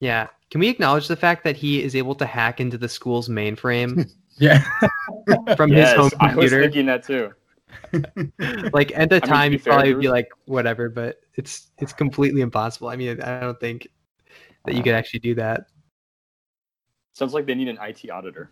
Yeah. 0.00 0.28
Can 0.50 0.60
we 0.60 0.68
acknowledge 0.68 1.08
the 1.08 1.16
fact 1.16 1.44
that 1.44 1.56
he 1.56 1.82
is 1.82 1.94
able 1.96 2.14
to 2.16 2.26
hack 2.26 2.60
into 2.60 2.78
the 2.78 2.88
school's 2.88 3.28
mainframe 3.28 4.08
yeah 4.38 4.62
from 5.56 5.72
yes, 5.72 5.90
his 5.90 5.96
home 5.96 6.10
computer 6.10 6.18
I 6.20 6.34
was 6.36 6.50
computer? 6.50 6.60
thinking 6.62 6.86
that 6.86 7.02
too. 7.04 7.32
like 8.72 8.92
at 8.96 9.10
the 9.10 9.20
I 9.22 9.26
mean, 9.26 9.38
to 9.40 9.48
time, 9.48 9.50
be 9.50 9.56
you'd 9.56 9.64
probably 9.64 9.92
there 9.92 10.00
be 10.00 10.08
like, 10.08 10.28
whatever, 10.46 10.88
but 10.88 11.20
it's 11.34 11.68
it's 11.78 11.92
completely 11.92 12.40
impossible. 12.40 12.88
I 12.88 12.96
mean, 12.96 13.20
I 13.20 13.40
don't 13.40 13.58
think 13.60 13.88
that 14.64 14.74
you 14.74 14.82
could 14.82 14.94
actually 14.94 15.20
do 15.20 15.34
that, 15.36 15.66
Sounds 17.14 17.32
like 17.34 17.46
they 17.46 17.54
need 17.54 17.68
an 17.68 17.78
IT 17.80 18.10
auditor. 18.10 18.50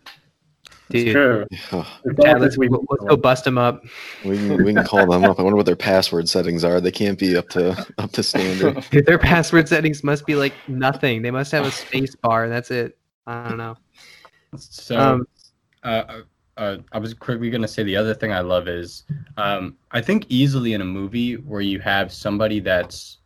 It's 0.89 1.03
dude. 1.03 1.13
true. 1.13 1.45
Yeah, 1.51 1.85
It's 2.05 2.39
let's, 2.39 2.57
we- 2.57 2.69
let's 2.69 3.03
go 3.07 3.17
bust 3.17 3.43
them 3.43 3.57
up. 3.57 3.83
we 4.23 4.37
can 4.37 4.63
we 4.63 4.73
can 4.73 4.83
call 4.83 5.05
them 5.07 5.23
up. 5.25 5.39
I 5.39 5.43
wonder 5.43 5.55
what 5.57 5.65
their 5.65 5.75
password 5.75 6.29
settings 6.29 6.63
are. 6.63 6.79
They 6.79 6.91
can't 6.91 7.17
be 7.17 7.35
up 7.35 7.49
to 7.49 7.71
up 7.97 8.11
to 8.11 8.23
standard. 8.23 8.83
Dude, 8.91 9.05
their 9.05 9.17
password 9.17 9.67
settings 9.67 10.03
must 10.03 10.25
be 10.27 10.35
like 10.35 10.61
nothing. 10.67 11.21
They 11.23 11.31
must 11.31 11.51
have 11.51 11.65
a 11.65 11.71
space 11.71 12.15
bar. 12.15 12.49
That's 12.49 12.69
it. 12.71 12.97
I 13.25 13.49
don't 13.49 13.57
know. 13.57 13.75
so 14.57 14.99
Um, 14.99 15.27
uh, 15.83 16.21
uh, 16.57 16.77
i 16.93 16.97
was 16.99 17.13
quickly 17.13 17.49
going 17.49 17.61
to 17.61 17.67
say 17.67 17.83
the 17.83 17.95
other 17.97 18.13
thing 18.13 18.31
i 18.31 18.39
love 18.39 18.67
is 18.67 19.03
um, 19.37 19.75
i 19.91 20.01
think 20.01 20.25
easily 20.29 20.73
in 20.73 20.81
a 20.81 20.85
movie 20.85 21.33
where 21.35 21.59
you 21.61 21.79
have 21.79 22.11
somebody 22.13 22.59
that's 22.61 23.17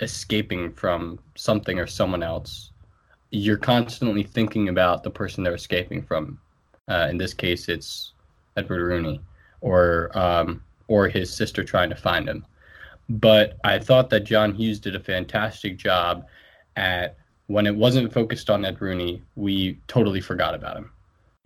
escaping 0.00 0.72
from 0.72 1.18
something 1.34 1.78
or 1.78 1.86
someone 1.86 2.22
else 2.22 2.70
you're 3.30 3.56
constantly 3.58 4.22
thinking 4.22 4.68
about 4.68 5.02
the 5.02 5.10
person 5.10 5.42
they're 5.42 5.54
escaping 5.54 6.02
from 6.02 6.38
uh, 6.88 7.06
in 7.10 7.16
this 7.16 7.34
case 7.34 7.68
it's 7.68 8.12
edward 8.56 8.82
rooney 8.82 9.20
or 9.60 10.10
um, 10.18 10.62
or 10.88 11.08
his 11.08 11.32
sister 11.34 11.62
trying 11.64 11.90
to 11.90 11.96
find 11.96 12.28
him 12.28 12.44
but 13.08 13.56
i 13.64 13.78
thought 13.78 14.10
that 14.10 14.20
john 14.20 14.54
hughes 14.54 14.78
did 14.78 14.94
a 14.94 15.00
fantastic 15.00 15.76
job 15.76 16.26
at 16.76 17.16
when 17.46 17.66
it 17.66 17.74
wasn't 17.74 18.12
focused 18.12 18.50
on 18.50 18.64
ed 18.64 18.80
rooney 18.80 19.22
we 19.36 19.78
totally 19.86 20.20
forgot 20.20 20.54
about 20.54 20.76
him 20.76 20.90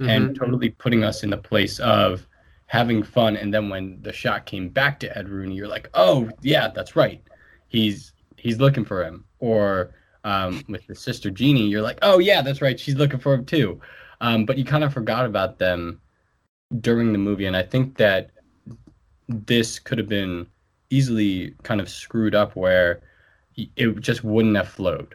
mhm. 0.01 0.09
and 0.09 0.37
totally 0.37 0.71
putting 0.71 1.05
us 1.05 1.23
in 1.23 1.31
the 1.31 1.37
place 1.37 1.79
of 1.81 2.27
having 2.73 3.03
fun. 3.03 3.37
And 3.37 3.53
then 3.53 3.69
when 3.69 4.01
the 4.01 4.15
shot 4.15 4.47
came 4.47 4.71
back 4.71 4.99
to 5.01 5.19
Ed 5.19 5.29
Rooney, 5.29 5.55
you're 5.55 5.69
like, 5.69 5.91
oh 5.93 6.31
yeah, 6.41 6.69
that's 6.69 6.97
right. 6.97 7.23
He's 7.69 8.15
he's 8.39 8.59
looking 8.59 8.87
for 8.87 9.05
him. 9.05 9.25
Or 9.41 9.91
um, 10.25 10.65
with 10.69 10.87
the 10.87 10.95
sister 10.95 11.31
Jeanie, 11.31 11.69
you're 11.69 11.83
like, 11.83 11.99
oh 12.01 12.19
yeah, 12.19 12.41
that's 12.41 12.63
right, 12.63 12.81
she's 12.81 12.95
looking 12.95 13.21
for 13.21 13.35
him 13.35 13.45
too. 13.45 13.79
Um, 14.23 14.47
but 14.47 14.57
you 14.57 14.65
kind 14.65 14.85
of 14.85 14.93
forgot 14.93 15.27
about 15.27 15.59
them 15.59 16.01
during 16.81 17.13
the 17.13 17.19
movie, 17.19 17.45
and 17.45 17.57
I 17.57 17.63
think 17.63 17.99
that 17.99 18.31
this 19.29 19.79
could 19.79 19.99
have 19.99 20.09
been 20.09 20.47
easily 20.91 21.55
kind 21.65 21.81
of 21.81 21.89
screwed 21.89 22.35
up 22.35 22.57
where 22.57 23.01
it 23.57 24.01
just 24.01 24.25
wouldn't 24.25 24.57
have 24.57 24.69
flowed. 24.69 25.15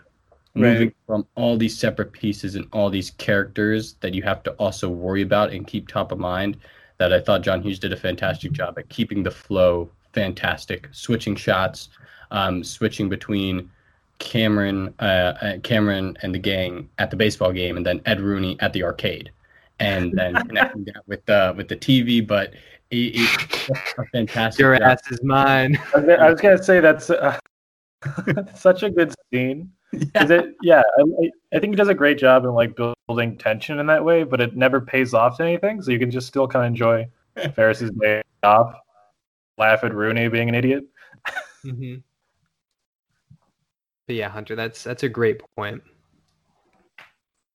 Right. 0.56 0.74
Moving 0.74 0.94
from 1.06 1.26
all 1.36 1.56
these 1.56 1.78
separate 1.78 2.12
pieces 2.12 2.56
and 2.56 2.68
all 2.74 2.90
these 2.90 3.12
characters 3.12 3.94
that 4.02 4.14
you 4.14 4.24
have 4.24 4.44
to 4.44 4.52
also 4.54 4.90
worry 4.90 5.22
about 5.22 5.52
and 5.52 5.66
keep 5.66 5.88
top 5.88 6.12
of 6.12 6.20
mind. 6.20 6.58
That 6.98 7.14
I 7.14 7.20
thought 7.20 7.44
John 7.44 7.62
Hughes 7.62 7.78
did 7.78 7.94
a 7.94 7.98
fantastic 7.98 8.52
job 8.52 8.78
at 8.80 8.90
keeping 8.90 9.22
the 9.22 9.32
flow 9.32 9.90
fantastic, 10.14 10.88
switching 10.92 11.36
shots, 11.36 11.90
um, 12.32 12.64
switching 12.64 13.08
between 13.08 13.70
Cameron, 14.20 14.94
uh, 15.00 15.04
uh, 15.42 15.58
Cameron 15.60 16.18
and 16.22 16.34
the 16.34 16.40
gang 16.40 16.90
at 16.98 17.10
the 17.12 17.16
baseball 17.16 17.52
game, 17.52 17.78
and 17.78 17.86
then 17.86 18.02
Ed 18.06 18.20
Rooney 18.22 18.58
at 18.60 18.74
the 18.74 18.84
arcade, 18.84 19.32
and 19.80 20.12
then 20.14 20.36
connecting 20.48 20.86
that 20.86 21.08
with 21.08 21.26
the 21.26 21.54
with 21.56 21.68
the 21.68 21.76
TV. 21.76 22.26
But 22.26 22.54
it, 22.90 23.14
it's 23.16 23.70
a 23.98 24.06
fantastic. 24.12 24.60
Your 24.62 24.78
job. 24.78 24.84
ass 24.84 25.12
is 25.12 25.24
mine. 25.24 25.78
I 25.94 25.98
was 25.98 26.06
gonna- 26.08 26.24
I 26.24 26.32
was 26.32 26.42
gonna 26.42 26.64
say 26.64 26.80
that's 26.80 27.10
uh, 27.10 27.38
such 28.56 28.84
a 28.84 28.90
good 28.90 29.14
scene. 29.32 29.72
Is 29.94 30.30
it? 30.32 30.56
Yeah, 30.62 30.82
I, 30.98 31.02
I- 31.02 31.32
I 31.56 31.60
think 31.60 31.72
he 31.74 31.76
does 31.78 31.88
a 31.88 31.94
great 31.94 32.18
job 32.18 32.44
in 32.44 32.52
like 32.54 32.76
building 33.08 33.38
tension 33.38 33.80
in 33.80 33.88
that 33.88 34.04
way, 34.04 34.24
but 34.24 34.42
it 34.42 34.56
never 34.56 34.82
pays 34.82 35.14
off 35.14 35.38
to 35.38 35.44
anything. 35.44 35.82
So 35.82 35.92
you 35.92 36.00
can 36.00 36.12
just 36.12 36.28
still 36.28 36.46
kind 36.48 36.66
of 36.66 36.68
enjoy 36.72 37.08
Ferris's 37.56 37.92
day 37.92 38.22
off, 38.44 38.74
laugh 39.58 39.84
at 39.86 39.94
Rooney 39.94 40.28
being 40.28 40.50
an 40.50 40.56
idiot. 40.56 40.84
hmm 41.64 41.96
But 44.08 44.16
yeah, 44.16 44.30
Hunter, 44.30 44.56
that's 44.56 44.84
that's 44.84 45.04
a 45.04 45.10
great 45.10 45.42
point. 45.56 45.84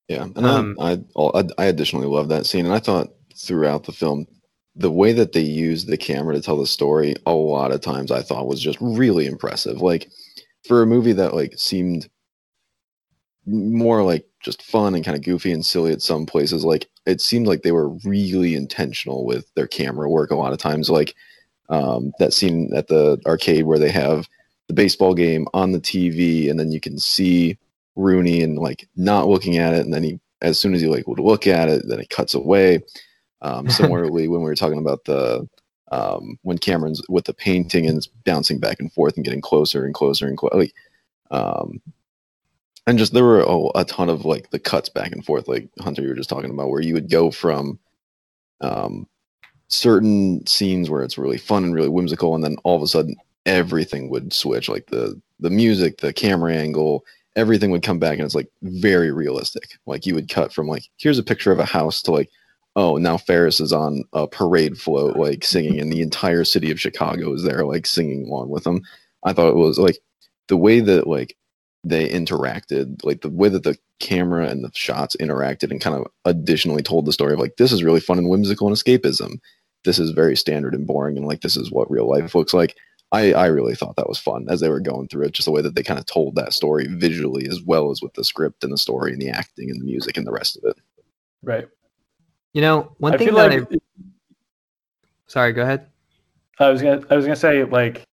Yeah, 0.08 0.24
and 0.24 0.46
Um, 0.46 0.76
I, 0.78 1.00
I 1.16 1.44
I 1.58 1.64
additionally 1.64 2.06
love 2.06 2.28
that 2.28 2.46
scene, 2.46 2.66
and 2.66 2.74
I 2.74 2.78
thought 2.78 3.08
throughout 3.34 3.84
the 3.84 3.92
film, 3.92 4.26
the 4.76 4.90
way 4.90 5.12
that 5.12 5.32
they 5.32 5.40
used 5.40 5.88
the 5.88 5.96
camera 5.96 6.34
to 6.34 6.42
tell 6.42 6.58
the 6.58 6.66
story, 6.66 7.14
a 7.26 7.32
lot 7.32 7.72
of 7.72 7.80
times 7.80 8.10
I 8.10 8.22
thought 8.22 8.46
was 8.46 8.60
just 8.60 8.78
really 8.80 9.26
impressive. 9.26 9.80
Like 9.80 10.10
for 10.66 10.82
a 10.82 10.86
movie 10.86 11.14
that 11.14 11.34
like 11.34 11.54
seemed 11.58 12.08
more 13.46 14.02
like 14.04 14.26
just 14.44 14.62
fun 14.62 14.94
and 14.94 15.04
kind 15.04 15.16
of 15.16 15.24
goofy 15.24 15.52
and 15.52 15.64
silly 15.64 15.92
at 15.92 16.02
some 16.02 16.26
places, 16.26 16.64
like 16.64 16.88
it 17.06 17.20
seemed 17.22 17.46
like 17.46 17.62
they 17.62 17.72
were 17.72 17.88
really 18.04 18.54
intentional 18.54 19.24
with 19.24 19.50
their 19.54 19.66
camera 19.66 20.08
work. 20.10 20.30
A 20.30 20.36
lot 20.36 20.52
of 20.52 20.58
times, 20.58 20.90
like 20.90 21.14
um, 21.70 22.12
that 22.18 22.34
scene 22.34 22.70
at 22.76 22.88
the 22.88 23.18
arcade 23.26 23.64
where 23.64 23.78
they 23.78 23.90
have 23.90 24.28
the 24.72 24.82
baseball 24.82 25.14
game 25.14 25.46
on 25.52 25.72
the 25.72 25.80
TV, 25.80 26.50
and 26.50 26.58
then 26.58 26.72
you 26.72 26.80
can 26.80 26.98
see 26.98 27.58
Rooney 27.94 28.42
and 28.42 28.58
like 28.58 28.88
not 28.96 29.28
looking 29.28 29.58
at 29.58 29.74
it, 29.74 29.84
and 29.84 29.92
then 29.92 30.02
he, 30.02 30.20
as 30.40 30.58
soon 30.58 30.74
as 30.74 30.80
he 30.80 30.88
like 30.88 31.06
would 31.06 31.18
look 31.18 31.46
at 31.46 31.68
it, 31.68 31.82
then 31.86 32.00
it 32.00 32.08
cuts 32.08 32.34
away. 32.34 32.82
Um, 33.42 33.68
similarly, 33.70 34.28
when 34.28 34.40
we 34.40 34.46
were 34.46 34.54
talking 34.54 34.78
about 34.78 35.04
the 35.04 35.48
um, 35.90 36.38
when 36.42 36.56
Cameron's 36.56 37.02
with 37.08 37.26
the 37.26 37.34
painting 37.34 37.86
and 37.86 37.98
it's 37.98 38.06
bouncing 38.06 38.58
back 38.58 38.80
and 38.80 38.90
forth 38.92 39.16
and 39.16 39.24
getting 39.24 39.42
closer 39.42 39.84
and 39.84 39.92
closer 39.94 40.26
and 40.26 40.38
closer, 40.38 40.56
like, 40.56 40.74
um, 41.30 41.82
and 42.86 42.98
just 42.98 43.12
there 43.12 43.24
were 43.24 43.40
a, 43.40 43.80
a 43.80 43.84
ton 43.84 44.08
of 44.08 44.24
like 44.24 44.50
the 44.50 44.58
cuts 44.58 44.88
back 44.88 45.12
and 45.12 45.24
forth, 45.24 45.48
like 45.48 45.68
Hunter 45.80 46.02
you 46.02 46.08
were 46.08 46.14
just 46.14 46.30
talking 46.30 46.50
about, 46.50 46.70
where 46.70 46.80
you 46.80 46.94
would 46.94 47.10
go 47.10 47.30
from 47.30 47.78
um, 48.62 49.06
certain 49.68 50.46
scenes 50.46 50.88
where 50.88 51.02
it's 51.02 51.18
really 51.18 51.36
fun 51.36 51.62
and 51.62 51.74
really 51.74 51.90
whimsical, 51.90 52.34
and 52.34 52.42
then 52.42 52.56
all 52.64 52.76
of 52.76 52.82
a 52.82 52.86
sudden 52.86 53.16
everything 53.46 54.10
would 54.10 54.32
switch, 54.32 54.68
like 54.68 54.86
the 54.86 55.20
the 55.40 55.50
music, 55.50 55.98
the 55.98 56.12
camera 56.12 56.54
angle, 56.54 57.04
everything 57.36 57.70
would 57.70 57.82
come 57.82 57.98
back 57.98 58.18
and 58.18 58.24
it's 58.24 58.34
like 58.34 58.48
very 58.62 59.10
realistic. 59.10 59.78
Like 59.86 60.06
you 60.06 60.14
would 60.14 60.28
cut 60.28 60.52
from 60.52 60.68
like 60.68 60.88
here's 60.98 61.18
a 61.18 61.24
picture 61.24 61.52
of 61.52 61.58
a 61.58 61.64
house 61.64 62.02
to 62.02 62.12
like 62.12 62.30
oh 62.76 62.96
now 62.96 63.16
Ferris 63.16 63.60
is 63.60 63.72
on 63.72 64.04
a 64.12 64.26
parade 64.26 64.78
float 64.78 65.16
like 65.16 65.44
singing 65.44 65.80
and 65.80 65.92
the 65.92 66.02
entire 66.02 66.44
city 66.44 66.70
of 66.70 66.80
Chicago 66.80 67.34
is 67.34 67.42
there 67.42 67.64
like 67.64 67.86
singing 67.86 68.26
along 68.26 68.50
with 68.50 68.64
them. 68.64 68.82
I 69.24 69.32
thought 69.32 69.50
it 69.50 69.56
was 69.56 69.78
like 69.78 69.98
the 70.48 70.56
way 70.56 70.80
that 70.80 71.06
like 71.06 71.36
they 71.84 72.08
interacted, 72.08 73.04
like 73.04 73.22
the 73.22 73.30
way 73.30 73.48
that 73.48 73.64
the 73.64 73.76
camera 73.98 74.48
and 74.48 74.64
the 74.64 74.70
shots 74.74 75.16
interacted 75.20 75.70
and 75.70 75.80
kind 75.80 75.96
of 75.96 76.06
additionally 76.24 76.82
told 76.82 77.06
the 77.06 77.12
story 77.12 77.32
of 77.32 77.38
like 77.38 77.56
this 77.56 77.72
is 77.72 77.84
really 77.84 78.00
fun 78.00 78.18
and 78.18 78.28
whimsical 78.28 78.68
and 78.68 78.76
escapism. 78.76 79.38
This 79.84 79.98
is 79.98 80.10
very 80.10 80.36
standard 80.36 80.74
and 80.74 80.86
boring 80.86 81.16
and 81.16 81.26
like 81.26 81.40
this 81.40 81.56
is 81.56 81.72
what 81.72 81.90
real 81.90 82.08
life 82.08 82.34
looks 82.34 82.54
like. 82.54 82.76
I, 83.12 83.32
I 83.34 83.46
really 83.46 83.74
thought 83.74 83.96
that 83.96 84.08
was 84.08 84.18
fun 84.18 84.46
as 84.48 84.60
they 84.60 84.70
were 84.70 84.80
going 84.80 85.06
through 85.06 85.26
it, 85.26 85.32
just 85.32 85.44
the 85.44 85.52
way 85.52 85.60
that 85.60 85.74
they 85.74 85.82
kind 85.82 86.00
of 86.00 86.06
told 86.06 86.34
that 86.34 86.54
story 86.54 86.86
visually 86.88 87.46
as 87.46 87.60
well 87.60 87.90
as 87.90 88.00
with 88.00 88.14
the 88.14 88.24
script 88.24 88.64
and 88.64 88.72
the 88.72 88.78
story 88.78 89.12
and 89.12 89.20
the 89.20 89.28
acting 89.28 89.70
and 89.70 89.78
the 89.80 89.84
music 89.84 90.16
and 90.16 90.26
the 90.26 90.32
rest 90.32 90.56
of 90.56 90.64
it. 90.64 90.76
Right. 91.42 91.68
You 92.54 92.62
know, 92.62 92.94
one 92.98 93.14
I 93.14 93.18
thing 93.18 93.28
feel 93.28 93.36
that 93.36 93.50
like 93.50 93.68
I 93.70 93.76
sorry, 95.26 95.52
go 95.52 95.62
ahead. 95.62 95.86
I 96.58 96.70
was 96.70 96.82
gonna 96.82 97.02
I 97.10 97.16
was 97.16 97.24
gonna 97.24 97.36
say 97.36 97.64
like 97.64 98.06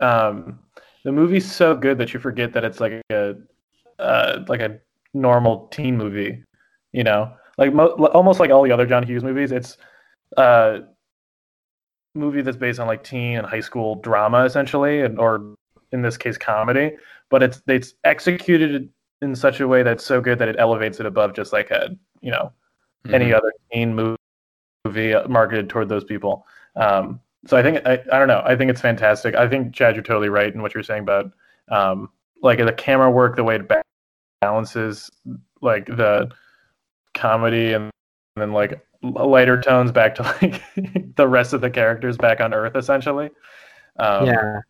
um, 0.00 0.58
the 1.04 1.12
movie's 1.12 1.50
so 1.50 1.74
good 1.74 1.98
that 1.98 2.12
you 2.12 2.20
forget 2.20 2.52
that 2.52 2.64
it's 2.64 2.80
like 2.80 3.02
a 3.10 3.36
uh, 3.98 4.44
like 4.48 4.60
a 4.60 4.78
normal 5.14 5.68
teen 5.68 5.96
movie. 5.96 6.42
You 6.92 7.04
know, 7.04 7.32
like 7.58 7.72
mo- 7.72 7.94
almost 8.12 8.40
like 8.40 8.50
all 8.50 8.62
the 8.62 8.72
other 8.72 8.86
John 8.86 9.02
Hughes 9.02 9.24
movies. 9.24 9.52
It's 9.52 9.78
a 10.36 10.80
movie 12.16 12.42
that's 12.42 12.56
based 12.56 12.80
on 12.80 12.86
like 12.86 13.04
teen 13.04 13.38
and 13.38 13.46
high 13.46 13.60
school 13.60 13.96
drama 13.96 14.44
essentially, 14.44 15.02
and 15.02 15.18
or 15.18 15.54
in 15.92 16.02
this 16.02 16.16
case 16.16 16.38
comedy. 16.38 16.96
But 17.30 17.42
it's 17.42 17.62
it's 17.66 17.94
executed 18.04 18.88
in 19.22 19.34
such 19.34 19.60
a 19.60 19.68
way 19.68 19.82
that's 19.82 20.04
so 20.04 20.20
good 20.20 20.38
that 20.38 20.48
it 20.48 20.56
elevates 20.58 21.00
it 21.00 21.06
above 21.06 21.34
just 21.34 21.52
like 21.52 21.70
a 21.70 21.96
you 22.20 22.30
know 22.30 22.52
any 23.12 23.32
other 23.32 23.52
teen 23.72 23.94
movie 23.94 24.16
movie 24.86 25.14
marketed 25.28 25.68
toward 25.68 25.88
those 25.88 26.04
people. 26.04 26.46
Um, 26.76 27.20
so 27.46 27.56
I 27.56 27.62
think 27.62 27.86
I, 27.86 28.02
I 28.12 28.18
don't 28.18 28.28
know. 28.28 28.42
I 28.44 28.56
think 28.56 28.70
it's 28.70 28.80
fantastic. 28.80 29.34
I 29.34 29.48
think 29.48 29.74
Chad, 29.74 29.94
you're 29.94 30.02
totally 30.02 30.28
right 30.28 30.52
in 30.52 30.62
what 30.62 30.74
you're 30.74 30.82
saying 30.82 31.02
about 31.02 31.32
um, 31.68 32.10
like 32.42 32.58
the 32.58 32.72
camera 32.72 33.10
work, 33.10 33.36
the 33.36 33.44
way 33.44 33.56
it 33.56 33.70
balances 34.40 35.10
like 35.62 35.86
the 35.86 36.30
comedy 37.14 37.72
and, 37.72 37.90
then 38.36 38.52
like 38.52 38.86
lighter 39.12 39.60
tones 39.60 39.92
back 39.92 40.14
to 40.16 40.22
like 40.22 40.62
the 41.16 41.28
rest 41.28 41.52
of 41.52 41.60
the 41.60 41.70
characters 41.70 42.16
back 42.16 42.40
on 42.40 42.54
Earth, 42.54 42.76
essentially. 42.76 43.30
Um, 43.98 44.26
yeah. 44.26 44.60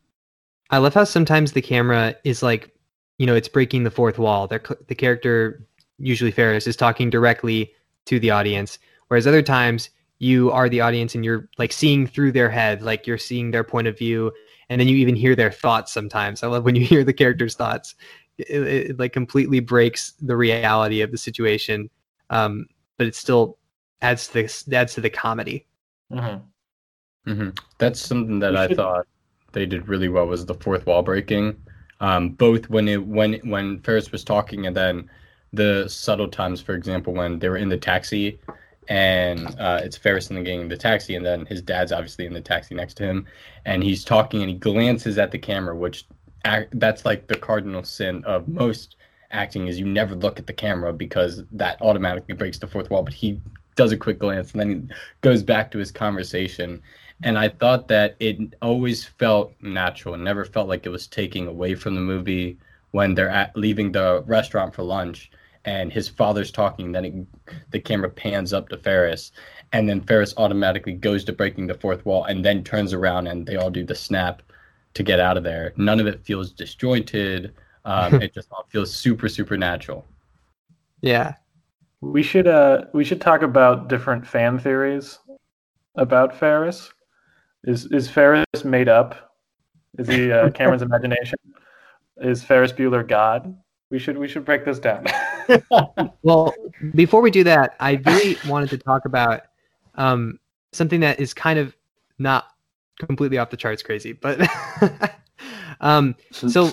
I 0.71 0.79
love 0.79 0.95
how 0.95 1.05
sometimes 1.05 1.53
the 1.53 1.63
camera 1.63 2.15
is 2.25 2.43
like, 2.43 2.75
you 3.19 3.27
know, 3.27 3.35
it's 3.35 3.49
breaking 3.49 3.85
the 3.85 3.91
fourth 3.91 4.19
wall. 4.19 4.47
They're, 4.47 4.63
the 4.89 4.95
character, 4.95 5.65
usually 5.99 6.31
Ferris, 6.31 6.67
is 6.67 6.77
talking 6.77 7.09
directly 7.11 7.73
to 8.07 8.19
the 8.19 8.31
audience, 8.31 8.79
whereas 9.09 9.27
other 9.27 9.43
times 9.43 9.91
you 10.19 10.51
are 10.51 10.69
the 10.69 10.81
audience 10.81 11.15
and 11.15 11.25
you're 11.25 11.49
like 11.59 11.73
seeing 11.73 12.07
through 12.07 12.33
their 12.33 12.49
head, 12.49 12.83
like 12.83 13.07
you're 13.07 13.19
seeing 13.19 13.51
their 13.51 13.65
point 13.65 13.87
of 13.87 13.99
view, 13.99 14.33
and 14.69 14.81
then 14.81 14.89
you 14.89 14.97
even 14.97 15.15
hear 15.15 15.37
their 15.37 15.53
thoughts 15.53 15.93
sometimes. 15.93 16.43
I 16.43 16.49
love 16.49 16.65
when 16.65 16.75
you 16.75 16.85
hear 16.85 17.05
the 17.05 17.13
character's 17.13 17.55
thoughts. 17.55 17.95
It, 18.39 18.51
it, 18.51 18.91
it, 18.91 18.99
like 18.99 19.13
completely 19.13 19.61
breaks 19.61 20.13
the 20.21 20.37
reality 20.37 21.01
of 21.01 21.11
the 21.11 21.19
situation, 21.19 21.89
um, 22.29 22.67
but 22.99 23.07
it's 23.07 23.19
still 23.19 23.59
adds 24.01 24.29
to 24.29 24.33
the 24.35 24.77
adds 24.77 24.95
to 24.95 25.01
the 25.01 25.11
comedy. 25.11 25.67
mhm. 26.11 26.43
hmm 27.25 27.51
That's 27.79 28.01
something 28.01 28.39
that 28.41 28.57
I 28.57 28.69
thought 28.69 29.07
they 29.53 29.67
did 29.67 29.89
really 29.89 30.09
well 30.09 30.27
was 30.27 30.47
the 30.47 30.55
fourth 30.55 30.87
wall 30.87 31.03
breaking. 31.03 31.57
Um, 32.01 32.31
both 32.31 32.69
when 32.71 32.89
it 32.89 33.07
when 33.07 33.35
when 33.51 33.81
Ferris 33.81 34.13
was 34.13 34.25
talking 34.25 34.67
and 34.67 34.77
then 34.77 35.11
the 35.53 35.89
subtle 35.89 36.29
times, 36.29 36.61
for 36.61 36.75
example, 36.75 37.15
when 37.15 37.39
they 37.39 37.49
were 37.49 37.57
in 37.57 37.69
the 37.71 37.79
taxi 37.79 38.41
and 38.89 39.55
uh, 39.59 39.81
it's 39.83 39.97
Ferris 39.97 40.31
in 40.31 40.37
the 40.37 40.43
gang 40.43 40.61
in 40.63 40.69
the 40.69 40.77
taxi, 40.77 41.17
and 41.17 41.25
then 41.27 41.47
his 41.47 41.63
dad's 41.63 41.93
obviously 41.93 42.27
in 42.27 42.33
the 42.35 42.41
taxi 42.41 42.75
next 42.75 42.95
to 42.95 43.05
him, 43.05 43.27
and 43.65 43.83
he's 43.83 44.05
talking 44.05 44.43
and 44.43 44.51
he 44.51 44.57
glances 44.57 45.19
at 45.19 45.31
the 45.33 45.39
camera, 45.39 45.75
which 45.77 46.07
act, 46.45 46.79
that's 46.79 47.05
like 47.05 47.27
the 47.29 47.37
cardinal 47.37 47.83
sin 47.83 48.23
of 48.25 48.47
most 48.49 48.97
acting 49.33 49.67
is 49.67 49.79
you 49.81 49.87
never 49.87 50.15
look 50.15 50.39
at 50.39 50.47
the 50.47 50.53
camera 50.53 50.93
because 50.93 51.43
that 51.53 51.81
automatically 51.83 52.35
breaks 52.35 52.59
the 52.59 52.67
fourth 52.67 52.91
wall. 52.91 53.03
But 53.03 53.15
he 53.15 53.41
does 53.77 53.93
a 53.93 53.97
quick 53.97 54.19
glance 54.19 54.53
and 54.53 54.61
then 54.61 54.71
he 54.71 54.95
goes 55.21 55.43
back 55.43 55.71
to 55.71 55.79
his 55.79 55.93
conversation. 55.93 56.83
And 57.23 57.39
I 57.39 57.49
thought 57.49 57.89
that 57.89 58.17
it 58.21 58.39
always 58.61 59.05
felt 59.05 59.53
natural 59.63 60.15
and 60.15 60.25
never 60.25 60.45
felt 60.45 60.69
like 60.69 60.85
it 60.85 60.91
was 60.91 61.07
taking 61.07 61.47
away 61.47 61.75
from 61.75 61.95
the 61.95 62.01
movie 62.01 62.59
when 62.91 63.15
they're 63.15 63.29
at 63.29 63.57
leaving 63.57 63.93
the 63.93 64.23
restaurant 64.27 64.75
for 64.75 64.83
lunch 64.83 65.31
and 65.65 65.93
his 65.93 66.09
father's 66.09 66.51
talking. 66.51 66.93
Then 66.93 67.05
it, 67.05 67.15
the 67.71 67.81
camera 67.81 68.11
pans 68.11 68.53
up 68.53 68.69
to 68.69 68.79
Ferris, 68.79 69.33
and 69.73 69.89
then 69.89 70.01
Ferris 70.01 70.35
automatically 70.37 70.93
goes 70.93 71.25
to 71.25 71.33
breaking 71.33 71.67
the 71.67 71.75
fourth 71.75 72.05
wall 72.07 72.25
and 72.25 72.45
then 72.45 72.63
turns 72.63 72.93
around 72.93 73.27
and 73.27 73.47
they 73.47 73.57
all 73.57 73.71
do 73.71 73.85
the 73.85 73.95
snap 73.95 74.43
to 74.95 75.03
get 75.03 75.21
out 75.21 75.37
of 75.37 75.43
there. 75.43 75.73
None 75.77 76.01
of 76.01 76.07
it 76.07 76.25
feels 76.25 76.53
disjointed. 76.53 77.53
Um, 77.85 78.15
it 78.23 78.33
just 78.33 78.51
all 78.53 78.67
feels 78.71 78.95
super, 78.95 79.29
super 79.29 79.57
natural. 79.57 80.07
Yeah, 81.03 81.35
We 82.01 82.23
should 82.23 82.47
uh 82.47 82.85
we 82.93 83.05
should 83.05 83.21
talk 83.21 83.43
about 83.43 83.89
different 83.89 84.27
fan 84.27 84.59
theories 84.59 85.19
about 85.97 86.37
Ferris. 86.37 86.93
Is 87.65 87.87
is 87.87 88.09
Ferris 88.09 88.65
made 88.65 88.89
up? 88.89 89.33
Is 89.99 90.09
he 90.09 90.31
uh, 90.31 90.51
Cameron's 90.51 90.83
imagination? 90.91 91.39
Is 92.19 92.45
Ferris 92.45 92.73
Bueller 92.73 93.07
God? 93.07 93.57
We 93.91 93.99
should 93.99 94.19
we 94.19 94.29
should 94.29 94.45
break 94.45 94.65
this 94.65 94.79
down. 94.79 95.07
Well, 96.23 96.53
before 96.97 97.21
we 97.21 97.31
do 97.31 97.45
that, 97.45 97.77
I 97.79 98.03
really 98.05 98.37
wanted 98.49 98.69
to 98.71 98.79
talk 98.79 99.05
about 99.05 99.43
um, 99.95 100.41
something 100.73 100.99
that 101.01 101.21
is 101.21 101.33
kind 101.33 101.57
of 101.57 101.77
not 102.19 102.49
completely 102.99 103.39
off 103.39 103.51
the 103.51 103.57
charts 103.57 103.81
crazy, 103.81 104.13
but 104.13 104.41
um, 105.81 106.17
so 106.33 106.73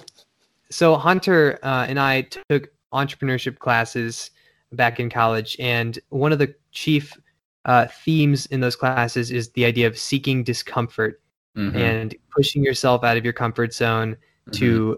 so 0.72 0.96
Hunter 0.96 1.60
uh, 1.62 1.86
and 1.88 2.00
I 2.00 2.22
took 2.50 2.70
entrepreneurship 2.92 3.60
classes 3.60 4.32
back 4.76 5.00
in 5.00 5.10
college, 5.10 5.56
and 5.60 6.00
one 6.10 6.32
of 6.32 6.40
the 6.40 6.54
chief 6.72 7.18
uh, 7.66 7.88
themes 8.04 8.46
in 8.48 8.60
those 8.60 8.76
classes 8.76 9.32
is 9.32 9.50
the 9.52 9.66
idea 9.66 9.88
of 9.88 9.98
seeking 9.98 10.44
discomfort 10.44 11.22
Mhm, 11.56 11.76
and 11.76 12.16
pushing 12.32 12.64
yourself 12.64 13.04
out 13.04 13.16
of 13.16 13.24
your 13.24 13.34
comfort 13.34 13.74
zone 13.74 14.18
mhm. 14.50 14.54
to 14.54 14.98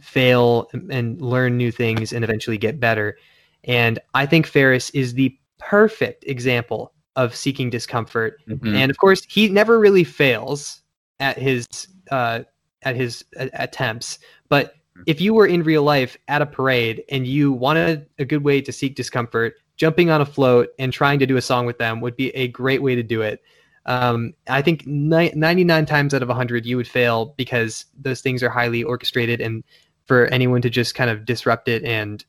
fail 0.00 0.68
and 0.90 1.20
learn 1.20 1.56
new 1.56 1.70
things 1.70 2.12
and 2.12 2.24
eventually 2.24 2.58
get 2.58 2.80
better. 2.80 3.16
And 3.64 3.98
I 4.14 4.26
think 4.26 4.46
Ferris 4.46 4.90
is 4.90 5.14
the 5.14 5.36
perfect 5.58 6.24
example 6.26 6.92
of 7.14 7.36
seeking 7.36 7.70
discomfort. 7.70 8.40
Mhm. 8.48 8.74
And 8.74 8.90
of 8.90 8.96
course, 8.98 9.22
he 9.28 9.48
never 9.48 9.78
really 9.78 10.04
fails 10.04 10.82
at 11.20 11.38
his 11.38 11.66
uh, 12.10 12.40
at 12.82 12.96
his 12.96 13.24
a- 13.38 13.50
attempts. 13.54 14.18
But 14.48 14.74
if 15.06 15.20
you 15.20 15.34
were 15.34 15.46
in 15.46 15.62
real 15.62 15.82
life 15.82 16.16
at 16.28 16.42
a 16.42 16.46
parade 16.46 17.04
and 17.10 17.26
you 17.26 17.52
wanted 17.52 18.06
a 18.18 18.24
good 18.24 18.44
way 18.44 18.60
to 18.60 18.72
seek 18.72 18.94
discomfort, 18.94 19.54
jumping 19.76 20.10
on 20.10 20.20
a 20.20 20.26
float 20.26 20.68
and 20.78 20.92
trying 20.92 21.18
to 21.18 21.26
do 21.26 21.36
a 21.36 21.42
song 21.42 21.66
with 21.66 21.78
them 21.78 22.00
would 22.00 22.16
be 22.16 22.28
a 22.30 22.48
great 22.48 22.82
way 22.82 22.94
to 22.94 23.02
do 23.02 23.22
it. 23.22 23.42
Um, 23.86 24.34
I 24.48 24.62
think 24.62 24.86
ni- 24.86 25.32
99 25.34 25.86
times 25.86 26.14
out 26.14 26.22
of 26.22 26.28
100 26.28 26.64
you 26.64 26.76
would 26.76 26.86
fail 26.86 27.34
because 27.36 27.86
those 27.98 28.20
things 28.20 28.42
are 28.42 28.50
highly 28.50 28.84
orchestrated 28.84 29.40
and 29.40 29.64
for 30.04 30.26
anyone 30.26 30.62
to 30.62 30.70
just 30.70 30.94
kind 30.94 31.10
of 31.10 31.24
disrupt 31.24 31.68
it 31.68 31.82
and 31.84 32.24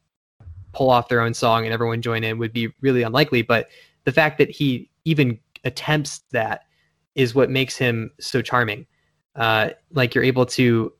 pull 0.73 0.89
off 0.89 1.09
their 1.09 1.21
own 1.21 1.33
song 1.33 1.65
and 1.65 1.73
everyone 1.73 2.01
join 2.01 2.23
in 2.23 2.39
would 2.39 2.53
be 2.53 2.73
really 2.81 3.03
unlikely. 3.03 3.43
But 3.43 3.69
the 4.05 4.11
fact 4.11 4.37
that 4.39 4.49
he 4.49 4.89
even 5.05 5.39
attempts 5.63 6.19
that 6.31 6.63
is 7.15 7.35
what 7.35 7.49
makes 7.49 7.77
him 7.77 8.11
so 8.19 8.41
charming. 8.41 8.85
Uh, 9.35 9.69
like 9.91 10.13
you're 10.13 10.23
able 10.23 10.45
to 10.45 10.91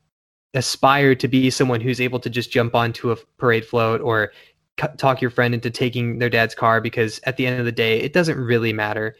aspire 0.54 1.16
to 1.16 1.28
be 1.28 1.50
someone 1.50 1.82
who's 1.82 2.02
able 2.02 2.20
to 2.20 2.30
just 2.30 2.52
jump 2.52 2.76
onto 2.76 3.12
a 3.12 3.16
parade 3.38 3.66
float 3.66 4.02
or 4.02 4.32
cu- 4.78 4.96
talk 4.98 5.22
your 5.22 5.32
friend 5.32 5.54
into 5.54 5.70
taking 5.70 6.20
their 6.20 6.30
dad's 6.30 6.56
car 6.56 6.80
because 6.80 7.20
at 7.24 7.38
the 7.38 7.48
end 7.48 7.60
of 7.60 7.66
the 7.66 7.72
day 7.72 8.00
it 8.00 8.13
doesn't 8.13 8.38
really 8.38 8.74
matter 8.74 9.16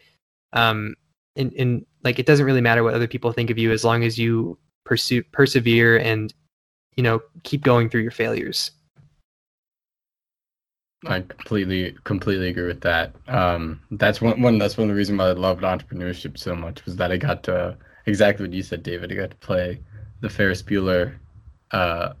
um 0.52 0.94
and, 1.36 1.52
and 1.54 1.84
like 2.04 2.18
it 2.18 2.26
doesn't 2.26 2.46
really 2.46 2.60
matter 2.60 2.84
what 2.84 2.94
other 2.94 3.08
people 3.08 3.32
think 3.32 3.50
of 3.50 3.58
you 3.58 3.72
as 3.72 3.84
long 3.84 4.04
as 4.04 4.18
you 4.18 4.56
pursue 4.84 5.22
persevere 5.24 5.98
and 5.98 6.32
you 6.96 7.02
know 7.02 7.20
keep 7.42 7.62
going 7.62 7.88
through 7.88 8.02
your 8.02 8.10
failures 8.10 8.70
I 11.06 11.20
completely 11.20 11.94
completely 12.04 12.48
agree 12.48 12.66
with 12.66 12.80
that. 12.80 13.14
Um, 13.28 13.82
that's 13.90 14.22
one 14.22 14.40
one 14.40 14.56
that's 14.56 14.78
one 14.78 14.84
of 14.84 14.88
the 14.88 14.96
reasons 14.96 15.18
why 15.18 15.26
I 15.26 15.32
loved 15.32 15.62
entrepreneurship 15.62 16.38
so 16.38 16.54
much 16.56 16.82
was 16.86 16.96
that 16.96 17.12
I 17.12 17.18
got 17.18 17.42
to 17.42 17.76
exactly 18.06 18.46
what 18.46 18.54
you 18.54 18.62
said, 18.62 18.82
David. 18.82 19.12
I 19.12 19.16
got 19.16 19.30
to 19.30 19.36
play 19.36 19.80
the 20.22 20.30
Ferris 20.30 20.62
Bueller 20.62 21.16
uh, 21.70 22.14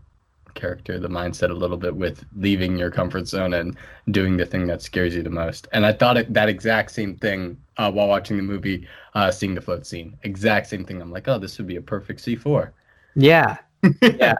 character, 0.54 0.98
the 0.98 1.08
mindset 1.08 1.50
a 1.50 1.54
little 1.54 1.76
bit 1.76 1.94
with 1.94 2.24
leaving 2.36 2.76
your 2.76 2.90
comfort 2.90 3.26
zone 3.26 3.54
and 3.54 3.76
doing 4.10 4.36
the 4.36 4.46
thing 4.46 4.66
that 4.68 4.82
scares 4.82 5.14
you 5.14 5.22
the 5.22 5.30
most. 5.30 5.66
And 5.72 5.84
I 5.84 5.92
thought 5.92 6.16
it, 6.16 6.32
that 6.32 6.48
exact 6.48 6.92
same 6.92 7.16
thing 7.16 7.56
uh, 7.76 7.90
while 7.90 8.08
watching 8.08 8.36
the 8.36 8.42
movie, 8.42 8.86
uh, 9.14 9.30
seeing 9.30 9.54
the 9.54 9.60
float 9.60 9.86
scene. 9.86 10.16
Exact 10.22 10.68
same 10.68 10.84
thing. 10.84 11.00
I'm 11.02 11.10
like, 11.10 11.28
oh, 11.28 11.38
this 11.38 11.58
would 11.58 11.66
be 11.66 11.76
a 11.76 11.82
perfect 11.82 12.20
C4. 12.20 12.70
yeah 13.16 13.56
yeah 14.02 14.34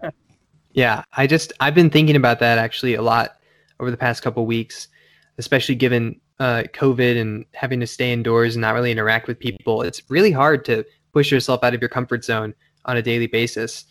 yeah 0.72 1.02
i 1.12 1.26
just 1.26 1.52
i've 1.60 1.74
been 1.74 1.90
thinking 1.90 2.16
about 2.16 2.40
that 2.40 2.58
actually 2.58 2.94
a 2.94 3.02
lot 3.02 3.38
over 3.80 3.90
the 3.90 3.96
past 3.96 4.22
couple 4.22 4.44
weeks 4.46 4.88
especially 5.38 5.74
given 5.74 6.20
uh, 6.40 6.64
covid 6.72 7.20
and 7.20 7.44
having 7.52 7.78
to 7.78 7.86
stay 7.86 8.12
indoors 8.12 8.56
and 8.56 8.62
not 8.62 8.74
really 8.74 8.90
interact 8.90 9.28
with 9.28 9.38
people 9.38 9.82
it's 9.82 10.02
really 10.08 10.32
hard 10.32 10.64
to 10.64 10.84
push 11.12 11.30
yourself 11.30 11.62
out 11.62 11.74
of 11.74 11.80
your 11.80 11.88
comfort 11.88 12.24
zone 12.24 12.52
on 12.86 12.96
a 12.96 13.02
daily 13.02 13.26
basis 13.26 13.84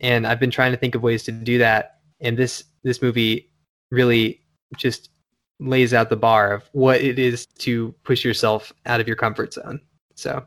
and 0.00 0.26
i've 0.26 0.40
been 0.40 0.50
trying 0.50 0.72
to 0.72 0.76
think 0.76 0.94
of 0.94 1.02
ways 1.02 1.22
to 1.22 1.32
do 1.32 1.58
that 1.58 2.00
and 2.20 2.36
this 2.36 2.64
this 2.82 3.02
movie 3.02 3.50
really 3.90 4.40
just 4.76 5.10
lays 5.58 5.92
out 5.92 6.08
the 6.08 6.16
bar 6.16 6.52
of 6.52 6.68
what 6.72 7.00
it 7.00 7.18
is 7.18 7.46
to 7.46 7.94
push 8.04 8.24
yourself 8.24 8.72
out 8.86 9.00
of 9.00 9.06
your 9.06 9.16
comfort 9.16 9.52
zone 9.52 9.80
so 10.14 10.44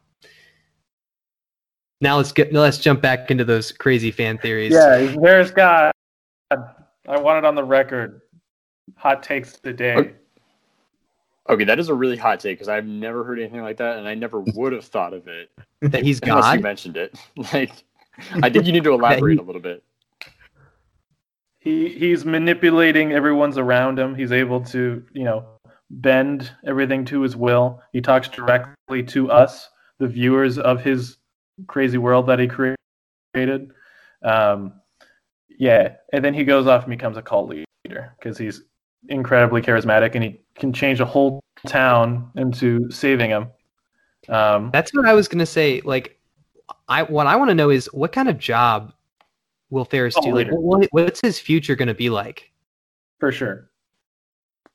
now 2.01 2.17
let's 2.17 2.31
get 2.31 2.51
let's 2.51 2.77
jump 2.77 3.01
back 3.01 3.31
into 3.31 3.45
those 3.45 3.71
crazy 3.71 4.11
fan 4.11 4.37
theories 4.37 4.73
yeah, 4.73 5.15
there's 5.21 5.51
God. 5.51 5.93
I 7.07 7.17
want 7.17 7.39
it 7.39 7.45
on 7.45 7.55
the 7.55 7.63
record. 7.63 8.21
Hot 8.97 9.23
takes 9.23 9.57
today. 9.57 9.95
Okay. 9.95 10.13
Okay, 11.49 11.65
that 11.65 11.77
is 11.77 11.89
a 11.89 11.93
really 11.93 12.15
hot 12.15 12.39
take 12.39 12.57
because 12.57 12.69
I've 12.69 12.85
never 12.85 13.23
heard 13.25 13.37
anything 13.37 13.61
like 13.61 13.75
that, 13.77 13.97
and 13.97 14.07
I 14.07 14.15
never 14.15 14.39
would 14.55 14.71
have 14.71 14.85
thought 14.85 15.13
of 15.13 15.27
it 15.27 15.49
that 15.81 16.03
he's 16.03 16.21
unless 16.21 16.55
you 16.55 16.61
mentioned 16.61 16.97
it. 16.97 17.17
Like, 17.53 17.83
I 18.41 18.49
think 18.49 18.65
you 18.65 18.71
need 18.71 18.83
to 18.83 18.93
elaborate 18.93 19.39
a 19.39 19.43
little 19.43 19.61
bit. 19.61 19.83
He 21.59 21.89
he's 21.89 22.25
manipulating 22.25 23.13
everyone's 23.13 23.57
around 23.57 23.97
him. 23.97 24.15
He's 24.15 24.31
able 24.31 24.61
to, 24.65 25.03
you 25.13 25.23
know, 25.23 25.45
bend 25.89 26.51
everything 26.65 27.05
to 27.05 27.21
his 27.21 27.35
will. 27.35 27.81
He 27.93 28.01
talks 28.01 28.27
directly 28.27 29.03
to 29.03 29.31
us, 29.31 29.69
the 29.99 30.07
viewers 30.07 30.57
of 30.57 30.81
his 30.81 31.17
crazy 31.67 31.97
world 31.97 32.27
that 32.27 32.39
he 32.39 32.47
created. 32.47 33.71
Um, 34.23 34.73
yeah, 35.49 35.95
and 36.11 36.23
then 36.23 36.33
he 36.33 36.43
goes 36.43 36.67
off 36.67 36.83
and 36.83 36.89
becomes 36.91 37.17
a 37.17 37.21
cult 37.21 37.49
leader 37.49 38.15
because 38.17 38.37
he's 38.37 38.63
incredibly 39.09 39.61
charismatic 39.61 40.15
and 40.15 40.23
he 40.23 40.41
can 40.55 40.73
change 40.73 40.99
a 40.99 41.05
whole 41.05 41.39
town 41.67 42.29
into 42.35 42.89
saving 42.91 43.29
him. 43.29 43.47
Um, 44.29 44.69
that's 44.71 44.93
what 44.93 45.05
i 45.05 45.13
was 45.13 45.27
gonna 45.27 45.45
say 45.45 45.81
like 45.83 46.17
i 46.87 47.03
what 47.03 47.27
i 47.27 47.35
want 47.35 47.49
to 47.49 47.55
know 47.55 47.69
is 47.69 47.85
what 47.93 48.11
kind 48.11 48.29
of 48.29 48.37
job 48.37 48.93
will 49.69 49.85
ferris 49.85 50.15
Oh, 50.17 50.21
do 50.21 50.29
like 50.29 50.47
later. 50.47 50.59
what, 50.59 50.87
what's 50.91 51.19
his 51.21 51.39
future 51.39 51.75
gonna 51.75 51.93
be 51.93 52.09
like 52.09 52.51
for 53.19 53.31
sure. 53.31 53.69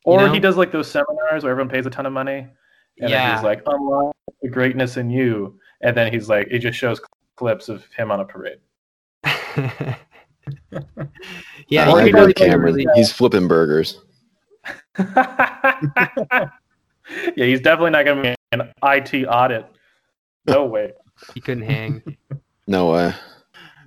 Or 0.05 0.27
know? 0.27 0.33
he 0.33 0.40
does 0.40 0.57
like 0.57 0.72
those 0.72 0.90
seminars 0.90 1.42
where 1.42 1.51
everyone 1.51 1.68
pays 1.68 1.85
a 1.85 1.90
ton 1.90 2.07
of 2.07 2.14
money, 2.14 2.46
and 2.98 3.12
then 3.12 3.35
he's 3.35 3.44
like, 3.44 3.61
"Unlock 3.66 4.16
the 4.40 4.48
greatness 4.48 4.96
in 4.96 5.11
you," 5.11 5.59
and 5.83 5.94
then 5.94 6.11
he's 6.11 6.31
like, 6.31 6.48
it 6.51 6.61
just 6.61 6.79
shows 6.79 6.98
clips 7.37 7.68
of 7.68 7.85
him 7.94 8.11
on 8.11 8.20
a 8.20 8.24
parade. 8.24 8.59
yeah 11.68 11.90
Or 11.92 12.01
he 12.01 12.07
he 12.07 12.12
does 12.12 12.14
really 12.14 12.27
like 12.29 12.37
play 12.37 12.48
a 12.48 12.55
a- 12.55 12.59
really 12.59 12.87
He's 12.94 13.12
flipping 13.12 13.48
burgers. 13.48 14.01
yeah, 14.98 16.48
he's 17.37 17.61
definitely 17.61 17.90
not 17.90 18.05
going 18.07 18.22
to 18.22 18.31
be 18.31 18.35
an 18.53 18.72
IT 18.83 19.27
audit. 19.27 19.66
No 20.46 20.64
way. 20.64 20.92
He 21.35 21.40
couldn't 21.40 21.64
hang. 21.64 22.02
No 22.70 22.92
way. 22.92 23.14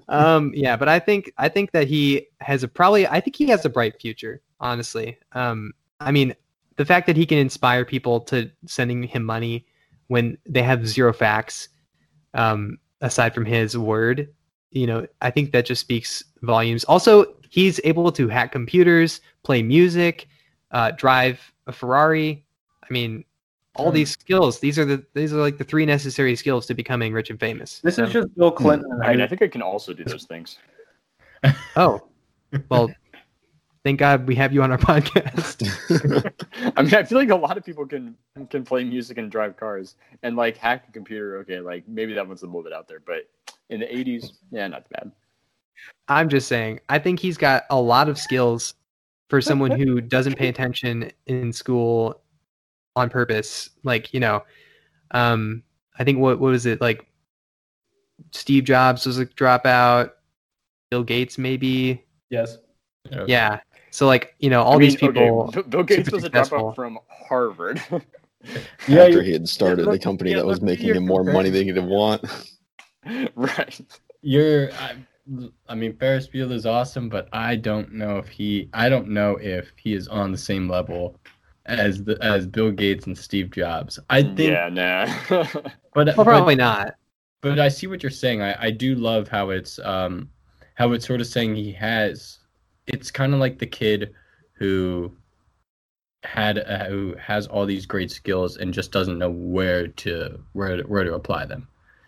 um 0.10 0.52
yeah 0.56 0.76
but 0.76 0.90
i 0.90 0.98
think 0.98 1.32
i 1.38 1.48
think 1.48 1.72
that 1.72 1.88
he 1.88 2.26
has 2.40 2.64
a 2.64 2.68
probably 2.68 3.06
i 3.08 3.20
think 3.22 3.36
he 3.36 3.46
has 3.48 3.64
a 3.64 3.70
bright 3.70 4.02
future 4.02 4.42
honestly. 4.60 5.18
Um 5.34 5.72
i 6.00 6.12
mean 6.12 6.34
the 6.78 6.86
fact 6.86 7.06
that 7.06 7.16
he 7.16 7.28
can 7.28 7.38
inspire 7.38 7.86
people 7.86 8.20
to 8.22 8.50
sending 8.66 9.04
him 9.04 9.24
money 9.24 9.68
when 10.08 10.36
they 10.50 10.64
have 10.64 10.88
zero 10.88 11.14
facts 11.14 11.70
um 12.34 12.80
aside 13.02 13.36
from 13.36 13.46
his 13.46 13.78
word 13.78 14.30
you 14.72 14.88
know 14.88 15.06
i 15.22 15.30
think 15.30 15.52
that 15.52 15.66
just 15.68 15.82
speaks 15.82 16.24
volumes. 16.42 16.84
Also 16.86 17.36
he's 17.52 17.80
able 17.84 18.12
to 18.12 18.28
hack 18.28 18.52
computers 18.52 19.22
play 19.44 19.62
music 19.62 20.28
uh 20.72 20.90
drive 20.98 21.54
a 21.68 21.72
ferrari. 21.72 22.44
I 22.84 22.92
mean 22.92 23.24
all 23.76 23.90
Hmm. 23.90 23.96
these 23.96 24.12
skills 24.12 24.60
these 24.60 24.78
are 24.78 24.86
the 24.86 25.04
these 25.14 25.34
are 25.34 25.38
like 25.38 25.58
the 25.58 25.64
three 25.64 25.86
necessary 25.86 26.36
skills 26.36 26.66
to 26.66 26.74
becoming 26.74 27.14
rich 27.14 27.30
and 27.30 27.40
famous 27.40 27.80
This 27.80 27.96
So- 27.96 28.04
is 28.04 28.12
just 28.12 28.36
Bill 28.36 28.52
Clinton. 28.52 29.00
I 29.04 29.12
mean, 29.12 29.22
I 29.22 29.28
think 29.28 29.42
I 29.42 29.48
can 29.48 29.62
also 29.62 29.94
do 29.94 30.04
those 30.04 30.26
things. 30.26 30.58
Oh, 31.76 32.02
well, 32.70 32.92
thank 33.84 33.98
God 33.98 34.28
we 34.28 34.36
have 34.36 34.54
you 34.54 34.62
on 34.62 34.72
our 34.72 34.78
podcast. 34.92 35.64
I 36.78 36.82
mean, 36.84 36.94
I 36.94 37.04
feel 37.04 37.18
like 37.18 37.30
a 37.30 37.36
lot 37.36 37.58
of 37.58 37.66
people 37.66 37.86
can 37.88 38.16
can 38.50 38.64
play 38.64 38.84
music 38.84 39.18
and 39.18 39.32
drive 39.32 39.58
cars 39.58 39.96
and 40.22 40.36
like 40.36 40.58
hack 40.58 40.86
a 40.88 40.92
computer. 40.92 41.38
Okay, 41.38 41.60
like 41.62 41.88
maybe 41.88 42.14
that 42.14 42.28
one's 42.28 42.44
a 42.44 42.46
little 42.46 42.62
bit 42.64 42.74
out 42.74 42.88
there, 42.88 43.00
but 43.00 43.28
in 43.70 43.80
the 43.80 43.88
'80s, 43.88 44.34
yeah, 44.52 44.68
not 44.68 44.88
bad. 44.90 45.12
I'm 46.10 46.30
just 46.30 46.48
saying, 46.48 46.82
I 46.90 47.00
think 47.00 47.20
he's 47.20 47.38
got 47.38 47.64
a 47.72 47.80
lot 47.82 48.08
of 48.10 48.20
skills 48.20 48.76
for 49.30 49.42
someone 49.42 49.72
who 49.72 50.02
doesn't 50.02 50.36
pay 50.36 50.50
attention 50.50 51.10
in 51.26 51.52
school 51.54 52.22
on 52.96 53.10
purpose. 53.10 53.70
Like, 53.84 54.14
you 54.14 54.20
know, 54.20 54.44
um, 55.12 55.64
I 55.98 56.04
think 56.04 56.20
what 56.20 56.40
what 56.40 56.52
was 56.52 56.66
it 56.66 56.82
like? 56.82 57.08
Steve 58.32 58.64
Jobs 58.66 59.06
was 59.06 59.18
a 59.20 59.26
dropout. 59.26 60.12
Bill 60.90 61.04
Gates, 61.04 61.38
maybe. 61.38 62.04
yes. 62.30 62.58
Yeah. 63.28 63.60
So 63.90 64.06
like, 64.08 64.36
you 64.40 64.50
know, 64.50 64.62
all 64.62 64.76
I 64.76 64.78
mean, 64.78 64.90
these 64.90 64.96
people. 64.96 65.44
Okay, 65.44 65.54
Bill- 65.62 65.64
Bill 65.70 65.84
Gates 65.84 66.06
super 66.06 66.16
was 66.18 66.24
a 66.24 66.28
successful. 66.28 66.60
dropout 66.72 66.76
from 66.76 67.00
Harvard. 67.08 67.82
Yeah, 68.88 69.04
After 69.04 69.22
he 69.22 69.34
had 69.34 69.48
started 69.48 69.86
look- 69.86 69.94
the 69.94 70.00
company 70.00 70.32
yeah, 70.32 70.38
that 70.38 70.48
was 70.48 70.64
making 70.64 70.96
him 70.96 71.06
more 71.06 71.24
money 71.24 71.52
than 71.52 71.64
he 71.68 71.72
could 71.74 71.86
want. 71.86 72.24
right. 73.36 73.80
You're 74.24 74.72
I, 74.74 74.96
I 75.70 75.76
mean, 75.76 75.96
Ferris 75.98 76.28
Bueller 76.28 76.54
is 76.54 76.66
awesome, 76.66 77.08
but 77.08 77.30
I 77.34 77.56
don't 77.56 77.94
know 77.94 78.18
if 78.18 78.28
he. 78.30 78.68
I 78.74 78.90
don't 78.90 79.10
know 79.10 79.38
if 79.40 79.72
he 79.76 79.94
is 79.94 80.08
on 80.08 80.32
the 80.32 80.40
same 80.40 80.68
level 80.68 81.20
as 81.66 82.04
the 82.04 82.18
as 82.22 82.48
Bill 82.48 82.72
Gates 82.72 83.06
and 83.08 83.18
Steve 83.18 83.52
Jobs. 83.52 84.00
I 84.10 84.24
think, 84.24 84.52
yeah, 84.52 84.70
nah. 84.70 85.14
but 85.94 86.16
Well, 86.18 86.26
but, 86.26 86.26
probably 86.26 86.56
not. 86.56 86.96
but 87.42 87.60
I 87.60 87.68
see 87.70 87.88
what 87.88 88.04
you're 88.04 88.10
saying. 88.10 88.42
I 88.42 88.56
I 88.68 88.72
do 88.72 88.96
love 88.96 89.28
how 89.28 89.50
it's 89.52 89.80
um 89.80 90.30
how 90.76 90.92
it's 90.94 91.06
sort 91.06 91.22
of 91.22 91.28
saying 91.28 91.56
he 91.56 91.72
has. 91.74 92.40
It's 92.88 93.12
kind 93.12 93.34
of 93.34 93.40
like 93.40 93.60
the 93.60 93.68
kid 93.68 94.14
who 94.54 95.12
had 96.24 96.60
uh, 96.60 96.86
who 96.86 97.16
has 97.20 97.48
all 97.48 97.66
these 97.66 97.86
great 97.86 98.12
skills 98.12 98.58
and 98.58 98.74
just 98.74 98.92
doesn't 98.92 99.18
know 99.18 99.32
where 99.32 99.88
to 99.88 100.40
where 100.54 100.78
to, 100.78 100.84
where 100.84 101.04
to 101.04 101.14
apply 101.16 101.46
them. 101.46 101.68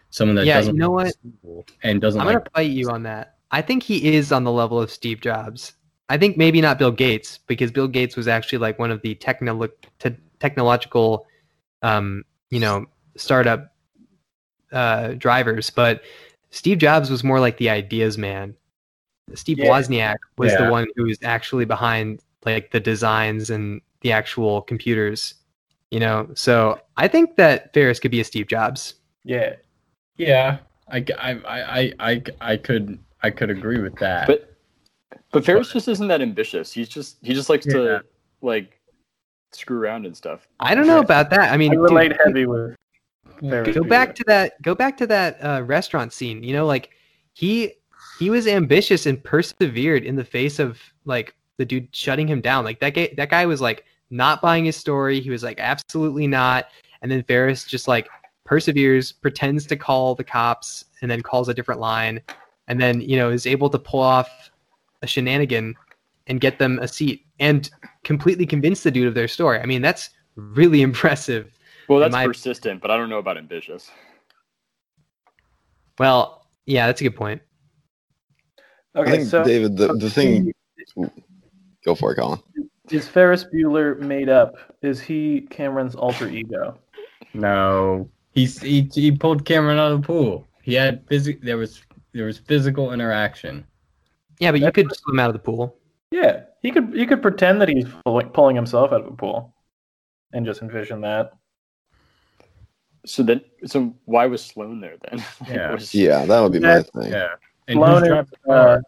Someone 0.09 0.35
that 0.35 0.45
Yeah, 0.45 0.57
doesn't 0.57 0.75
you 0.75 0.79
know 0.79 0.91
like 0.91 1.13
what? 1.41 1.71
and 1.83 1.99
doesn't 1.99 2.21
I'm 2.21 2.27
like 2.27 2.37
gonna 2.37 2.49
fight 2.53 2.71
you 2.71 2.89
on 2.89 3.03
that. 3.03 3.37
I 3.51 3.61
think 3.61 3.83
he 3.83 4.13
is 4.15 4.31
on 4.31 4.43
the 4.43 4.51
level 4.51 4.79
of 4.79 4.91
Steve 4.91 5.21
Jobs. 5.21 5.73
I 6.09 6.17
think 6.17 6.37
maybe 6.37 6.61
not 6.61 6.77
Bill 6.77 6.91
Gates 6.91 7.39
because 7.47 7.71
Bill 7.71 7.87
Gates 7.87 8.15
was 8.15 8.27
actually 8.27 8.59
like 8.59 8.77
one 8.79 8.91
of 8.91 9.01
the 9.01 9.15
technolo- 9.15 9.71
te- 9.99 10.17
technological, 10.39 11.25
um, 11.81 12.23
you 12.49 12.59
know, 12.59 12.85
startup 13.15 13.73
uh, 14.71 15.13
drivers. 15.13 15.69
But 15.69 16.01
Steve 16.51 16.77
Jobs 16.77 17.09
was 17.09 17.23
more 17.23 17.39
like 17.39 17.57
the 17.57 17.69
ideas 17.69 18.17
man. 18.17 18.55
Steve 19.33 19.59
Yeah. 19.59 19.69
Wozniak 19.69 20.15
was 20.37 20.51
Yeah. 20.51 20.65
the 20.65 20.71
one 20.71 20.87
who 20.95 21.03
was 21.05 21.17
actually 21.23 21.65
behind 21.65 22.19
like 22.45 22.71
the 22.71 22.79
designs 22.79 23.49
and 23.49 23.81
the 24.01 24.11
actual 24.11 24.61
computers. 24.61 25.35
You 25.91 25.99
know, 25.99 26.29
so 26.33 26.79
I 26.97 27.07
think 27.07 27.35
that 27.37 27.71
Ferris 27.73 27.99
could 27.99 28.11
be 28.11 28.19
a 28.19 28.23
Steve 28.23 28.47
Jobs. 28.47 28.95
Yeah. 29.23 29.55
Yeah, 30.17 30.57
I, 30.89 31.05
I, 31.17 31.31
I, 31.47 31.93
I, 31.99 32.23
I 32.41 32.57
could 32.57 32.99
I 33.23 33.29
could 33.29 33.49
agree 33.49 33.79
with 33.79 33.95
that. 33.97 34.27
but 34.27 34.52
but 35.31 35.45
Ferris 35.45 35.71
just 35.71 35.87
isn't 35.87 36.07
that 36.07 36.21
ambitious. 36.21 36.71
He's 36.71 36.89
just 36.89 37.17
he 37.21 37.33
just 37.33 37.49
likes 37.49 37.65
Yeah. 37.65 37.73
to 37.73 38.01
like 38.41 38.79
screw 39.51 39.79
around 39.79 40.05
and 40.05 40.15
stuff. 40.15 40.47
I 40.59 40.75
don't 40.75 40.87
know 40.87 40.99
about 40.99 41.29
that. 41.29 41.51
I 41.51 41.57
mean, 41.57 41.71
I 41.71 41.75
dude, 41.75 41.83
relate 41.83 42.17
heavy 42.23 42.45
with 42.45 42.75
Ferris 43.39 43.75
go 43.75 43.83
back 43.83 44.15
to 44.15 44.23
that 44.27 44.61
go 44.61 44.75
back 44.75 44.97
to 44.97 45.07
that 45.07 45.37
uh, 45.43 45.61
restaurant 45.63 46.13
scene 46.13 46.43
you 46.43 46.53
know 46.53 46.65
like 46.65 46.91
he 47.33 47.73
he 48.19 48.29
was 48.29 48.47
ambitious 48.47 49.05
and 49.05 49.21
persevered 49.23 50.03
in 50.03 50.15
the 50.15 50.23
face 50.23 50.59
of 50.59 50.79
like 51.05 51.35
the 51.57 51.65
dude 51.65 51.87
shutting 51.93 52.27
him 52.27 52.41
down 52.41 52.63
like 52.63 52.79
that 52.79 52.93
guy 52.93 53.09
that 53.17 53.29
guy 53.29 53.45
was 53.45 53.59
like 53.61 53.85
not 54.11 54.41
buying 54.41 54.65
his 54.65 54.75
story 54.77 55.19
he 55.19 55.29
was 55.29 55.43
like 55.43 55.59
absolutely 55.59 56.27
not 56.27 56.67
and 57.01 57.11
then 57.11 57.23
Ferris 57.23 57.65
just 57.65 57.87
like 57.87 58.07
perseveres 58.45 59.11
pretends 59.11 59.65
to 59.65 59.75
call 59.75 60.15
the 60.15 60.23
cops 60.23 60.85
and 61.01 61.09
then 61.09 61.21
calls 61.21 61.49
a 61.49 61.53
different 61.53 61.81
line 61.81 62.21
and 62.67 62.79
then 62.79 63.01
you 63.01 63.17
know 63.17 63.29
is 63.29 63.47
able 63.47 63.69
to 63.69 63.79
pull 63.79 63.99
off 64.01 64.51
a 65.03 65.07
shenanigan 65.07 65.75
and 66.27 66.41
get 66.41 66.57
them 66.57 66.79
a 66.79 66.87
seat 66.87 67.25
and 67.39 67.69
completely 68.03 68.45
convince 68.45 68.81
the 68.83 68.89
dude 68.89 69.07
of 69.07 69.13
their 69.13 69.27
story 69.27 69.59
i 69.59 69.65
mean 69.65 69.81
that's 69.81 70.09
really 70.35 70.81
impressive 70.81 71.51
Well, 71.87 71.99
that's 71.99 72.15
I- 72.15 72.25
persistent, 72.25 72.81
but 72.81 72.89
I 72.89 72.97
don't 72.97 73.09
know 73.09 73.19
about 73.19 73.37
ambitious. 73.37 73.91
well 75.99 76.47
yeah 76.65 76.87
that's 76.87 77.01
a 77.01 77.03
good 77.03 77.15
point 77.15 77.41
I 78.95 78.99
Okay, 79.01 79.11
think 79.17 79.27
so 79.27 79.43
David, 79.43 79.75
the, 79.75 79.87
the 79.95 80.07
thing. 80.09 80.51
Go 81.83 81.95
for 81.95 82.11
it, 82.11 82.17
Colin. 82.17 82.39
is 82.91 83.07
Ferris 83.07 83.43
Bueller 83.43 83.97
made 83.99 84.29
up? 84.29 84.53
Is 84.83 85.01
he 85.01 85.47
Cameron's 85.49 85.95
alter 85.95 86.29
ego? 86.29 86.77
no, 87.33 88.07
he's 88.33 88.61
he, 88.61 88.87
he 88.93 89.11
pulled 89.11 89.45
Cameron 89.45 89.79
out 89.79 89.91
of 89.91 90.01
the 90.01 90.05
pool. 90.05 90.47
He 90.61 90.75
had 90.75 91.03
physic. 91.07 91.41
There 91.41 91.57
was 91.57 91.81
there 92.13 92.25
was 92.27 92.37
physical 92.37 92.93
interaction. 92.93 93.65
Yeah, 94.43 94.51
but 94.51 94.59
you 94.59 94.65
That's- 94.65 94.87
could 94.87 94.95
swim 94.97 95.19
out 95.19 95.29
of 95.29 95.33
the 95.33 95.39
pool. 95.39 95.77
Yeah, 96.11 96.41
he 96.61 96.69
could 96.71 96.93
he 96.93 97.05
could 97.07 97.21
pretend 97.21 97.61
that 97.61 97.69
he's 97.69 97.85
pulling 98.03 98.55
himself 98.55 98.91
out 98.91 99.01
of 99.01 99.07
a 99.07 99.15
pool, 99.15 99.55
and 100.33 100.45
just 100.45 100.61
envision 100.61 101.01
that. 101.01 101.31
So 103.05 103.23
then, 103.23 103.41
so 103.65 103.95
why 104.05 104.25
was 104.27 104.43
Sloane 104.43 104.79
there 104.81 104.97
then? 105.09 105.23
Yeah. 105.47 105.71
Was- 105.71 105.95
Yeah, 105.95 106.25
that 106.25 106.39
would 106.41 106.51
be 106.51 106.59
my 106.59 106.81
thing. 106.83 107.11
Yeah, 107.11 107.35
and 107.67 107.77
Sloane 107.77 108.05
is, 108.05 108.27
uh. 108.49 108.79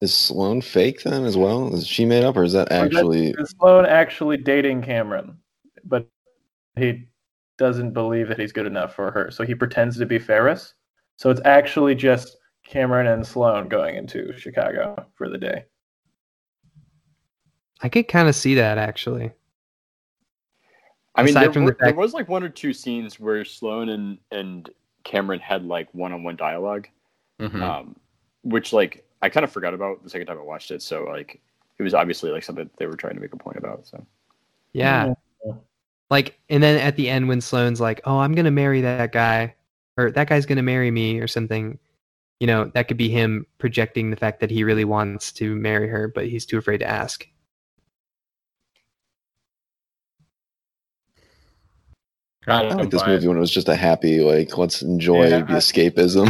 Is 0.00 0.12
Sloane 0.14 0.60
fake 0.60 1.04
then 1.04 1.24
as 1.24 1.36
well? 1.36 1.72
Is 1.72 1.86
she 1.86 2.04
made 2.04 2.24
up, 2.24 2.36
or 2.36 2.42
is 2.42 2.52
that 2.52 2.72
actually? 2.72 3.30
Is 3.38 3.54
Sloane 3.58 3.86
actually 3.86 4.36
dating 4.36 4.82
Cameron, 4.82 5.38
but 5.84 6.08
he 6.76 7.06
doesn't 7.58 7.92
believe 7.92 8.26
that 8.26 8.38
he's 8.40 8.50
good 8.52 8.66
enough 8.66 8.94
for 8.96 9.12
her, 9.12 9.30
so 9.30 9.44
he 9.44 9.54
pretends 9.54 9.96
to 9.98 10.06
be 10.06 10.18
Ferris. 10.18 10.74
So 11.16 11.30
it's 11.30 11.40
actually 11.44 11.94
just 11.94 12.36
Cameron 12.64 13.06
and 13.06 13.26
Sloane 13.26 13.68
going 13.68 13.96
into 13.96 14.36
Chicago 14.38 15.06
for 15.14 15.28
the 15.28 15.38
day. 15.38 15.64
I 17.80 17.88
could 17.88 18.08
kind 18.08 18.28
of 18.28 18.34
see 18.34 18.54
that 18.54 18.78
actually. 18.78 19.32
I 21.14 21.22
mean, 21.24 21.34
there, 21.34 21.52
from 21.52 21.66
the 21.66 21.72
were- 21.72 21.76
there 21.80 21.94
was 21.94 22.14
like 22.14 22.28
one 22.28 22.42
or 22.42 22.48
two 22.48 22.72
scenes 22.72 23.20
where 23.20 23.44
Sloane 23.44 23.90
and 23.90 24.18
and 24.30 24.70
Cameron 25.04 25.40
had 25.40 25.64
like 25.64 25.92
one-on-one 25.92 26.36
dialogue, 26.36 26.88
Mhm. 27.40 27.60
um, 27.60 27.96
which 28.42 28.72
like 28.72 29.04
I 29.20 29.28
kind 29.28 29.44
of 29.44 29.52
forgot 29.52 29.74
about 29.74 30.02
the 30.02 30.10
second 30.10 30.26
time 30.28 30.38
I 30.38 30.42
watched 30.42 30.70
it. 30.70 30.80
So 30.80 31.04
like, 31.04 31.40
it 31.78 31.82
was 31.82 31.92
obviously 31.94 32.30
like 32.30 32.44
something 32.44 32.70
they 32.78 32.86
were 32.86 32.96
trying 32.96 33.14
to 33.14 33.20
make 33.20 33.32
a 33.34 33.36
point 33.36 33.56
about. 33.58 33.86
So 33.86 34.04
Yeah. 34.72 35.12
Like, 36.08 36.38
and 36.50 36.62
then 36.62 36.78
at 36.78 36.96
the 36.96 37.08
end 37.08 37.28
when 37.28 37.40
Sloane's 37.40 37.80
like, 37.80 38.00
"Oh, 38.04 38.18
I'm 38.18 38.32
gonna 38.34 38.50
marry 38.50 38.80
that 38.82 39.12
guy," 39.12 39.54
or 39.96 40.10
"That 40.10 40.28
guy's 40.28 40.44
gonna 40.46 40.62
marry 40.62 40.90
me," 40.90 41.18
or 41.20 41.26
something, 41.26 41.78
you 42.42 42.48
know, 42.48 42.64
that 42.74 42.88
could 42.88 42.96
be 42.96 43.08
him 43.08 43.46
projecting 43.58 44.10
the 44.10 44.16
fact 44.16 44.40
that 44.40 44.50
he 44.50 44.64
really 44.64 44.84
wants 44.84 45.30
to 45.30 45.54
marry 45.54 45.86
her, 45.86 46.08
but 46.08 46.26
he's 46.26 46.44
too 46.44 46.58
afraid 46.58 46.78
to 46.78 46.84
ask. 46.84 47.24
I 52.48 52.64
I 52.64 52.74
like 52.74 52.90
this 52.90 53.06
movie 53.06 53.28
when 53.28 53.36
it 53.36 53.40
was 53.40 53.52
just 53.52 53.68
a 53.68 53.76
happy, 53.76 54.22
like, 54.22 54.58
let's 54.58 54.82
enjoy 54.82 55.28
Yeah, 55.28 55.42
the 55.42 55.52
I- 55.52 55.56
escapism. 55.58 56.26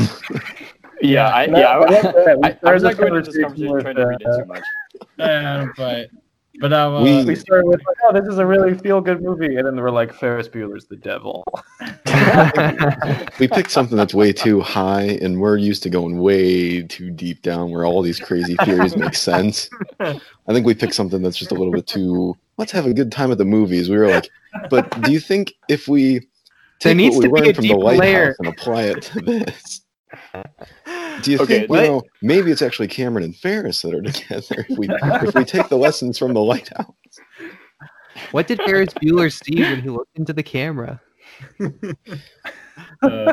yeah, 1.01 1.29
I, 1.29 1.45
yeah, 1.47 1.79
but. 1.79 2.45
I, 2.45 2.59
I, 2.63 2.75
was 2.75 2.83
a 2.83 2.89
not 2.89 2.99
going 2.99 3.17
into 3.17 3.33
this 3.33 3.43
conversation 3.43 3.69
conversation 3.69 3.81
trying 3.81 3.97
to 3.97 4.07
read 4.07 4.27
uh, 4.27 4.31
it 4.33 4.39
too 4.39 4.45
much. 4.45 4.65
I 5.19 5.65
don't 5.65 6.22
buy 6.63 6.67
it. 6.67 6.71
But 6.71 6.73
uh, 6.73 7.01
We- 7.03 7.25
We 7.25 7.35
started 7.37 7.67
with, 7.67 7.81
like, 7.87 7.97
oh, 8.05 8.13
this 8.13 8.27
is 8.27 8.39
a 8.39 8.47
really 8.47 8.75
feel 8.79 9.01
good 9.01 9.23
movie. 9.23 9.57
And 9.57 9.67
then 9.67 9.77
we're 9.77 9.91
like, 9.91 10.13
Ferris 10.15 10.49
Bueller's 10.49 10.87
the 10.87 10.97
devil. 10.97 11.45
we 13.39 13.49
picked 13.49 13.71
something 13.71 13.97
that's 13.97 14.15
way 14.15 14.33
too 14.33 14.61
high, 14.61 15.19
and 15.23 15.41
we're 15.41 15.57
used 15.57 15.83
to 15.85 15.91
going 15.91 16.19
way 16.19 16.83
too 16.83 17.11
deep 17.11 17.43
down, 17.43 17.71
where 17.71 17.85
all 17.85 18.03
these 18.03 18.19
crazy 18.21 18.57
theories 18.65 18.97
make 18.97 19.15
sense. 19.15 19.69
I 20.01 20.19
think 20.49 20.67
we 20.67 20.75
picked 20.75 20.95
something 20.95 21.23
that's 21.23 21.37
just 21.37 21.51
a 21.51 21.55
little 21.55 21.73
bit 21.73 21.87
too. 21.87 22.37
Let's 22.59 22.73
have 22.73 22.87
a 22.87 22.93
good 22.95 23.11
time 23.11 23.33
at 23.33 23.39
the 23.39 23.45
movies. 23.45 23.89
We 23.91 23.97
were 23.97 24.09
like, 24.09 24.29
but 24.71 25.01
do 25.03 25.13
you 25.13 25.21
think 25.21 25.55
if 25.69 25.89
we 25.89 26.19
There 26.19 26.93
take 26.93 26.97
needs 26.97 27.17
what 27.17 27.25
we 27.25 27.29
be 27.31 27.35
learned 27.41 27.55
from 27.57 27.63
the 27.63 27.69
deep 27.69 27.77
lighthouse 27.79 27.99
layer. 28.01 28.37
and 28.39 28.49
apply 28.49 28.83
it 28.85 29.03
to 29.03 29.21
this? 29.21 29.81
Do 31.21 31.31
you 31.33 31.39
Okay, 31.39 31.59
think 31.59 31.71
what- 31.71 31.83
you 31.85 31.89
know 31.91 32.03
maybe 32.23 32.51
it's 32.51 32.63
actually 32.63 32.89
Cameron 32.89 33.25
and 33.25 33.37
Ferris 33.37 33.83
that 33.83 33.95
are 33.95 34.01
together 34.13 34.67
if 34.69 34.79
we 34.79 34.89
if 35.27 35.35
we 35.35 35.45
take 35.45 35.69
the 35.69 35.77
lessons 35.77 36.19
from 36.19 36.35
the 36.35 36.41
lighthouse? 36.43 36.87
what 38.31 38.47
did 38.47 38.61
Ferris 38.63 38.93
Bueller 38.95 39.31
see 39.33 39.63
when 39.63 39.81
he 39.81 39.89
looked 39.89 40.17
into 40.19 40.33
the 40.33 40.43
camera? 40.43 41.01
uh, 43.03 43.33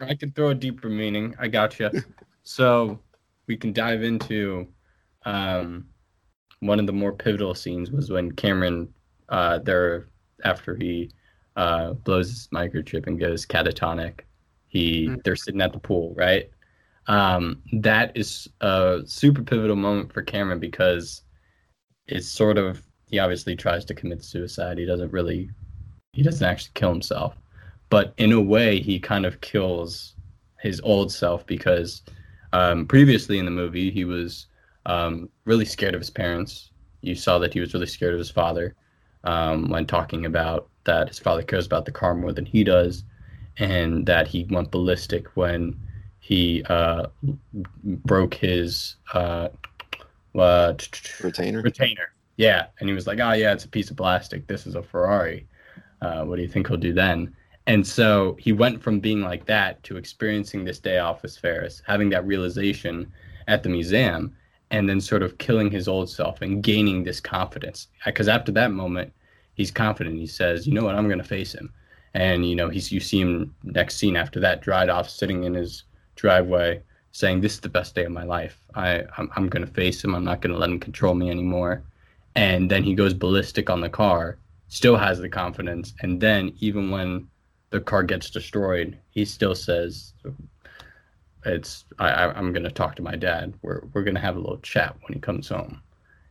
I 0.00 0.14
can 0.14 0.32
throw 0.32 0.50
a 0.50 0.54
deeper 0.54 0.88
meaning. 0.88 1.34
I 1.38 1.48
got 1.48 1.76
gotcha. 1.76 2.02
So 2.42 2.98
we 3.46 3.56
can 3.56 3.72
dive 3.72 4.02
into 4.02 4.68
um, 5.24 5.86
one 6.60 6.80
of 6.80 6.86
the 6.86 6.92
more 6.92 7.12
pivotal 7.12 7.54
scenes 7.54 7.90
was 7.90 8.10
when 8.10 8.32
Cameron, 8.32 8.92
uh, 9.28 9.58
there 9.60 10.08
after 10.44 10.74
he 10.76 11.10
uh, 11.56 11.92
blows 11.92 12.28
his 12.28 12.48
microchip 12.54 13.06
and 13.06 13.18
goes 13.18 13.44
catatonic, 13.46 14.20
he 14.68 15.08
Mm. 15.08 15.22
they're 15.24 15.36
sitting 15.36 15.60
at 15.62 15.72
the 15.72 15.78
pool, 15.78 16.14
right? 16.16 16.50
Um, 17.08 17.62
that 17.72 18.16
is 18.16 18.48
a 18.60 19.00
super 19.06 19.42
pivotal 19.42 19.76
moment 19.76 20.12
for 20.12 20.22
Cameron 20.22 20.60
because 20.60 21.22
it's 22.06 22.28
sort 22.28 22.58
of 22.58 22.82
he 23.06 23.18
obviously 23.18 23.56
tries 23.56 23.84
to 23.86 23.94
commit 23.94 24.22
suicide. 24.22 24.78
He 24.78 24.84
doesn't 24.84 25.12
really, 25.12 25.50
he 26.12 26.22
doesn't 26.22 26.46
actually 26.46 26.72
kill 26.74 26.90
himself 26.90 27.34
but 27.90 28.12
in 28.18 28.32
a 28.32 28.40
way 28.40 28.80
he 28.80 28.98
kind 28.98 29.24
of 29.24 29.40
kills 29.40 30.14
his 30.60 30.80
old 30.82 31.12
self 31.12 31.46
because 31.46 32.02
um, 32.52 32.86
previously 32.86 33.38
in 33.38 33.44
the 33.44 33.50
movie 33.50 33.90
he 33.90 34.04
was 34.04 34.46
um, 34.86 35.28
really 35.44 35.64
scared 35.64 35.94
of 35.94 36.00
his 36.00 36.10
parents 36.10 36.70
you 37.00 37.14
saw 37.14 37.38
that 37.38 37.52
he 37.52 37.60
was 37.60 37.74
really 37.74 37.86
scared 37.86 38.12
of 38.12 38.18
his 38.18 38.30
father 38.30 38.74
um, 39.24 39.68
when 39.68 39.86
talking 39.86 40.26
about 40.26 40.68
that 40.84 41.08
his 41.08 41.18
father 41.18 41.42
cares 41.42 41.66
about 41.66 41.84
the 41.84 41.92
car 41.92 42.14
more 42.14 42.32
than 42.32 42.46
he 42.46 42.64
does 42.64 43.04
and 43.58 44.06
that 44.06 44.26
he 44.26 44.46
went 44.50 44.70
ballistic 44.70 45.26
when 45.36 45.78
he 46.28 46.62
uh, 46.64 47.06
broke 47.84 48.34
his 48.34 48.96
uh, 49.14 49.48
uh, 50.38 50.74
Retainer. 51.22 51.62
retainer. 51.62 52.12
Yeah, 52.36 52.66
and 52.78 52.86
he 52.86 52.94
was 52.94 53.06
like, 53.06 53.18
"Oh 53.18 53.32
yeah, 53.32 53.54
it's 53.54 53.64
a 53.64 53.68
piece 53.68 53.90
of 53.90 53.96
plastic. 53.96 54.46
This 54.46 54.66
is 54.66 54.74
a 54.74 54.82
Ferrari. 54.82 55.46
Uh, 56.02 56.24
what 56.26 56.36
do 56.36 56.42
you 56.42 56.48
think 56.48 56.68
he'll 56.68 56.76
do 56.76 56.92
then?" 56.92 57.34
And 57.66 57.86
so 57.86 58.36
he 58.38 58.52
went 58.52 58.82
from 58.82 59.00
being 59.00 59.22
like 59.22 59.46
that 59.46 59.82
to 59.84 59.96
experiencing 59.96 60.64
this 60.64 60.78
day 60.78 60.98
off 60.98 61.22
with 61.22 61.34
Ferris, 61.34 61.80
having 61.86 62.10
that 62.10 62.26
realization 62.26 63.10
at 63.46 63.62
the 63.62 63.70
museum, 63.70 64.36
and 64.70 64.86
then 64.86 65.00
sort 65.00 65.22
of 65.22 65.38
killing 65.38 65.70
his 65.70 65.88
old 65.88 66.10
self 66.10 66.42
and 66.42 66.62
gaining 66.62 67.04
this 67.04 67.20
confidence. 67.20 67.88
Because 68.04 68.28
after 68.28 68.52
that 68.52 68.70
moment, 68.70 69.14
he's 69.54 69.70
confident. 69.70 70.18
He 70.18 70.26
says, 70.26 70.66
"You 70.66 70.74
know 70.74 70.84
what? 70.84 70.94
I'm 70.94 71.08
going 71.08 71.16
to 71.22 71.24
face 71.24 71.54
him." 71.54 71.72
And 72.12 72.46
you 72.46 72.54
know, 72.54 72.68
he's 72.68 72.92
you 72.92 73.00
see 73.00 73.18
him 73.22 73.54
next 73.64 73.96
scene 73.96 74.14
after 74.14 74.38
that, 74.40 74.60
dried 74.60 74.90
off, 74.90 75.08
sitting 75.08 75.44
in 75.44 75.54
his 75.54 75.84
driveway, 76.18 76.82
saying, 77.12 77.40
"This 77.40 77.54
is 77.54 77.60
the 77.60 77.68
best 77.68 77.94
day 77.94 78.04
of 78.04 78.12
my 78.12 78.24
life. 78.24 78.60
I 78.74 79.04
I'm, 79.16 79.30
I'm 79.36 79.48
going 79.48 79.66
to 79.66 79.72
face 79.72 80.04
him. 80.04 80.14
I'm 80.14 80.24
not 80.24 80.42
going 80.42 80.52
to 80.52 80.58
let 80.58 80.70
him 80.70 80.80
control 80.80 81.14
me 81.14 81.30
anymore." 81.30 81.82
And 82.34 82.70
then 82.70 82.84
he 82.84 82.94
goes 82.94 83.14
ballistic 83.14 83.70
on 83.70 83.80
the 83.80 83.88
car, 83.88 84.38
still 84.68 84.96
has 84.96 85.18
the 85.18 85.28
confidence, 85.28 85.94
and 86.02 86.20
then 86.20 86.52
even 86.60 86.90
when 86.90 87.28
the 87.70 87.80
car 87.80 88.02
gets 88.02 88.30
destroyed, 88.30 88.98
he 89.10 89.24
still 89.24 89.54
says, 89.54 90.12
"It's 91.44 91.84
I, 91.98 92.08
I 92.10 92.32
I'm 92.38 92.52
going 92.52 92.64
to 92.64 92.70
talk 92.70 92.96
to 92.96 93.02
my 93.02 93.16
dad. 93.16 93.54
We're 93.62 93.82
we're 93.92 94.04
going 94.04 94.14
to 94.16 94.20
have 94.20 94.36
a 94.36 94.40
little 94.40 94.58
chat 94.58 94.96
when 95.02 95.14
he 95.14 95.20
comes 95.20 95.48
home." 95.48 95.80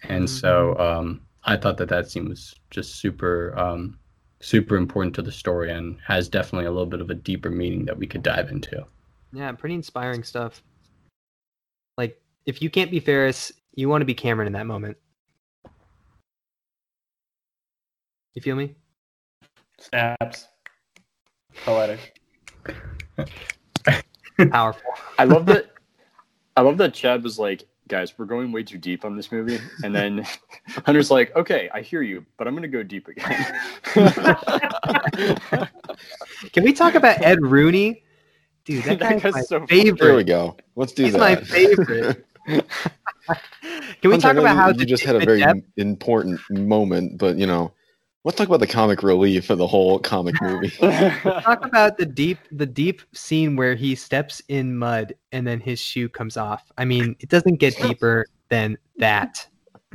And 0.04 0.30
so 0.30 0.78
um, 0.78 1.22
I 1.44 1.58
thought 1.58 1.78
that 1.78 1.90
that 1.90 2.10
scene 2.10 2.30
was 2.30 2.54
just 2.70 2.96
super 2.96 3.58
um, 3.58 3.98
super 4.40 4.76
important 4.76 5.16
to 5.16 5.22
the 5.22 5.32
story 5.32 5.72
and 5.72 5.98
has 6.06 6.30
definitely 6.30 6.68
a 6.68 6.72
little 6.72 6.86
bit 6.86 7.02
of 7.02 7.10
a 7.10 7.16
deeper 7.16 7.50
meaning 7.50 7.86
that 7.86 7.98
we 7.98 8.08
could 8.08 8.24
dive 8.24 8.50
into. 8.50 8.86
Yeah, 9.34 9.52
pretty 9.52 9.76
inspiring 9.76 10.24
stuff. 10.24 10.64
Like, 11.98 12.22
if 12.46 12.62
you 12.62 12.70
can't 12.70 12.92
be 12.92 13.00
Ferris, 13.00 13.52
you 13.76 13.90
want 13.90 14.02
to 14.02 14.06
be 14.06 14.14
Cameron 14.14 14.48
in 14.48 14.54
that 14.54 14.66
moment. 14.66 14.98
You 18.34 18.42
feel 18.42 18.56
me? 18.56 18.76
Snaps. 19.80 20.48
Poetic. 21.66 22.20
Powerful. 24.52 24.92
I 25.18 25.24
love 25.24 25.46
that. 25.48 25.72
I 26.58 26.62
love 26.62 26.78
that 26.78 26.94
Chad 26.94 27.24
was 27.24 27.38
like, 27.38 27.68
"Guys, 27.88 28.18
we're 28.18 28.26
going 28.26 28.52
way 28.52 28.64
too 28.64 28.78
deep 28.78 29.06
on 29.06 29.16
this 29.16 29.32
movie," 29.32 29.60
and 29.84 29.94
then 29.94 30.26
Hunter's 30.86 31.12
like, 31.12 31.36
"Okay, 31.36 31.70
I 31.74 31.82
hear 31.82 32.02
you, 32.02 32.26
but 32.38 32.48
I'm 32.48 32.56
gonna 32.56 32.68
go 32.68 32.84
deep 32.84 33.08
again." 33.08 33.60
Can 36.52 36.64
we 36.64 36.74
talk 36.74 36.96
about 36.96 37.22
Ed 37.22 37.42
Rooney? 37.42 38.04
Dude, 38.68 38.84
that, 38.84 39.00
That 39.00 39.10
guy's 39.10 39.24
guy's 39.24 39.34
my 39.34 39.42
so 39.42 39.66
favorite. 39.66 40.00
There 40.00 40.16
we 40.16 40.26
go. 40.26 40.58
Let's 40.76 40.92
do 40.92 41.06
He's 41.06 41.14
that. 41.14 41.20
my 41.20 41.36
favorite. 41.44 42.26
Can 42.48 42.62
we 44.04 44.12
Hunter, 44.12 44.20
talk 44.20 44.36
about 44.38 44.52
you, 44.52 44.58
how 44.58 44.70
you 44.70 44.86
just 44.86 45.04
had 45.04 45.16
a 45.16 45.20
very 45.20 45.40
depth- 45.40 45.62
important 45.78 46.40
moment, 46.50 47.18
but 47.18 47.38
you 47.38 47.48
know, 47.48 47.72
let's 48.26 48.38
talk 48.38 48.48
about 48.48 48.60
the 48.60 48.68
comic 48.68 49.04
relief 49.04 49.50
of 49.50 49.58
the 49.58 49.68
whole 49.68 50.00
comic 50.00 50.36
movie. 50.42 50.70
talk 50.70 51.66
about 51.66 51.98
the 51.98 52.06
deep 52.06 52.40
the 52.52 52.66
deep 52.66 53.02
scene 53.14 53.56
where 53.56 53.76
he 53.76 53.96
steps 53.96 54.42
in 54.50 54.78
mud 54.78 55.16
and 55.32 55.48
then 55.48 55.62
his 55.62 55.80
shoe 55.80 56.10
comes 56.10 56.36
off. 56.36 56.70
I 56.78 56.84
mean, 56.84 57.16
it 57.22 57.30
doesn't 57.30 57.56
get 57.56 57.78
deeper 57.82 58.26
than 58.50 58.78
that. 58.98 59.48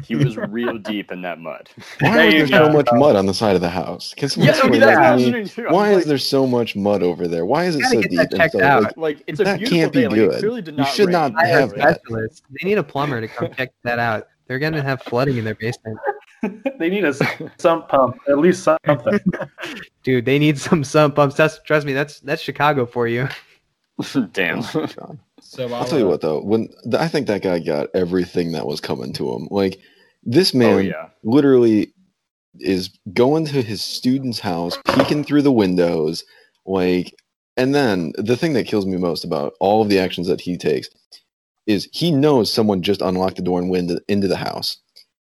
He 0.05 0.17
was 0.17 0.37
real 0.49 0.79
deep 0.79 1.13
in 1.13 1.23
that 1.23 1.39
mud. 1.39 1.69
Why 2.01 2.23
is 2.27 2.35
you 2.35 2.47
there 2.47 2.67
so 2.67 2.73
much 2.73 2.89
mud 2.93 3.15
on 3.17 3.27
the 3.27 3.35
side 3.35 3.55
of 3.55 3.61
the 3.61 3.69
house? 3.69 4.15
Can 4.17 4.29
someone 4.29 4.47
Yeah, 4.49 4.53
explain 4.55 4.81
that's 4.81 4.87
that 4.97 4.99
what 4.99 5.05
I 5.05 5.09
to 5.09 5.15
was 5.15 5.21
me? 5.21 5.25
wondering 5.27 5.49
too. 5.49 5.67
I'm 5.69 5.73
Why 5.75 5.91
is 5.91 5.97
like, 5.99 6.05
there 6.07 6.19
so 6.19 6.47
much 6.47 6.77
mud 6.77 7.03
over 7.03 7.29
there? 7.29 7.45
Why 7.47 7.65
is 7.67 7.77
it 7.77 7.85
so 7.85 8.01
deep? 8.03 8.11
that 8.13 8.33
and 8.33 8.41
checked 8.41 8.55
out. 8.57 8.83
Like, 8.85 8.97
like 8.97 9.23
it's 9.27 9.41
a 9.41 9.45
that 9.45 9.61
can't 9.65 9.93
be 9.93 10.03
day. 10.03 10.09
Good. 10.09 10.35
it 10.35 10.39
clearly 10.41 10.63
did 10.63 10.79
You 10.79 10.85
should 10.87 11.07
rain. 11.07 11.13
not 11.13 11.35
I 11.37 11.47
have 11.47 11.71
have 11.71 11.79
that. 11.79 12.01
specialists. 12.03 12.43
They 12.51 12.69
need 12.69 12.79
a 12.79 12.83
plumber 12.83 13.21
to 13.21 13.29
come 13.29 13.53
check 13.55 13.73
that 13.85 13.99
out. 13.99 14.29
They're 14.47 14.59
gonna 14.59 14.83
have 14.83 15.03
flooding 15.03 15.37
in 15.39 15.45
their 15.45 15.55
basement. 15.55 15.99
they 16.79 16.89
need 16.91 17.05
a 17.05 17.15
sump 17.59 17.89
pump, 17.89 18.17
at 18.29 18.39
least 18.39 18.65
something. 18.65 18.99
Dude, 20.03 20.25
they 20.25 20.39
need 20.39 20.59
some 20.59 20.83
sump 20.83 21.15
pumps. 21.15 21.37
That's 21.37 21.61
trust 21.63 21.87
me, 21.87 21.93
that's 21.93 22.19
that's 22.21 22.43
Chicago 22.43 22.85
for 22.87 23.07
you. 23.07 23.29
Damn. 24.33 24.63
God. 25.57 25.69
So 25.69 25.75
I'll 25.75 25.85
tell 25.85 25.99
you 25.99 26.07
what 26.07 26.21
though, 26.21 26.41
when 26.43 26.69
th- 26.85 26.95
I 26.95 27.09
think 27.09 27.27
that 27.27 27.43
guy 27.43 27.59
got 27.59 27.89
everything 27.95 28.53
that 28.53 28.67
was 28.67 28.81
coming 28.81 29.13
to 29.15 29.33
him. 29.33 29.49
Like 29.51 29.79
this 30.23 30.55
oh, 30.55 30.59
man 30.59 30.75
Oh 30.75 30.79
yeah. 30.79 31.09
literally 31.23 31.93
is 32.61 32.91
going 33.13 33.47
to 33.47 33.63
his 33.63 33.83
student's 33.83 34.41
house, 34.41 34.79
peeking 34.95 35.25
through 35.25 35.43
the 35.43 35.53
windows, 35.53 36.25
like 36.67 37.15
and 37.57 37.75
then 37.75 38.13
the 38.17 38.37
thing 38.37 38.55
that 38.55 38.67
kills 38.67 38.87
me 38.87 38.97
most 38.97 39.25
about 39.25 39.55
all 39.61 39.83
of 39.83 39.89
the 39.89 39.99
actions 39.99 40.27
that 40.27 40.41
he 40.41 40.57
takes 40.57 40.89
is 41.67 41.89
he 41.93 42.11
knows 42.11 42.53
someone 42.53 42.83
just 42.83 43.03
unlocked 43.03 43.37
the 43.37 43.43
door 43.43 43.59
and 43.61 43.71
went 43.71 43.91
into, 43.91 44.03
into 44.09 44.29
the 44.29 44.37
house. 44.37 44.79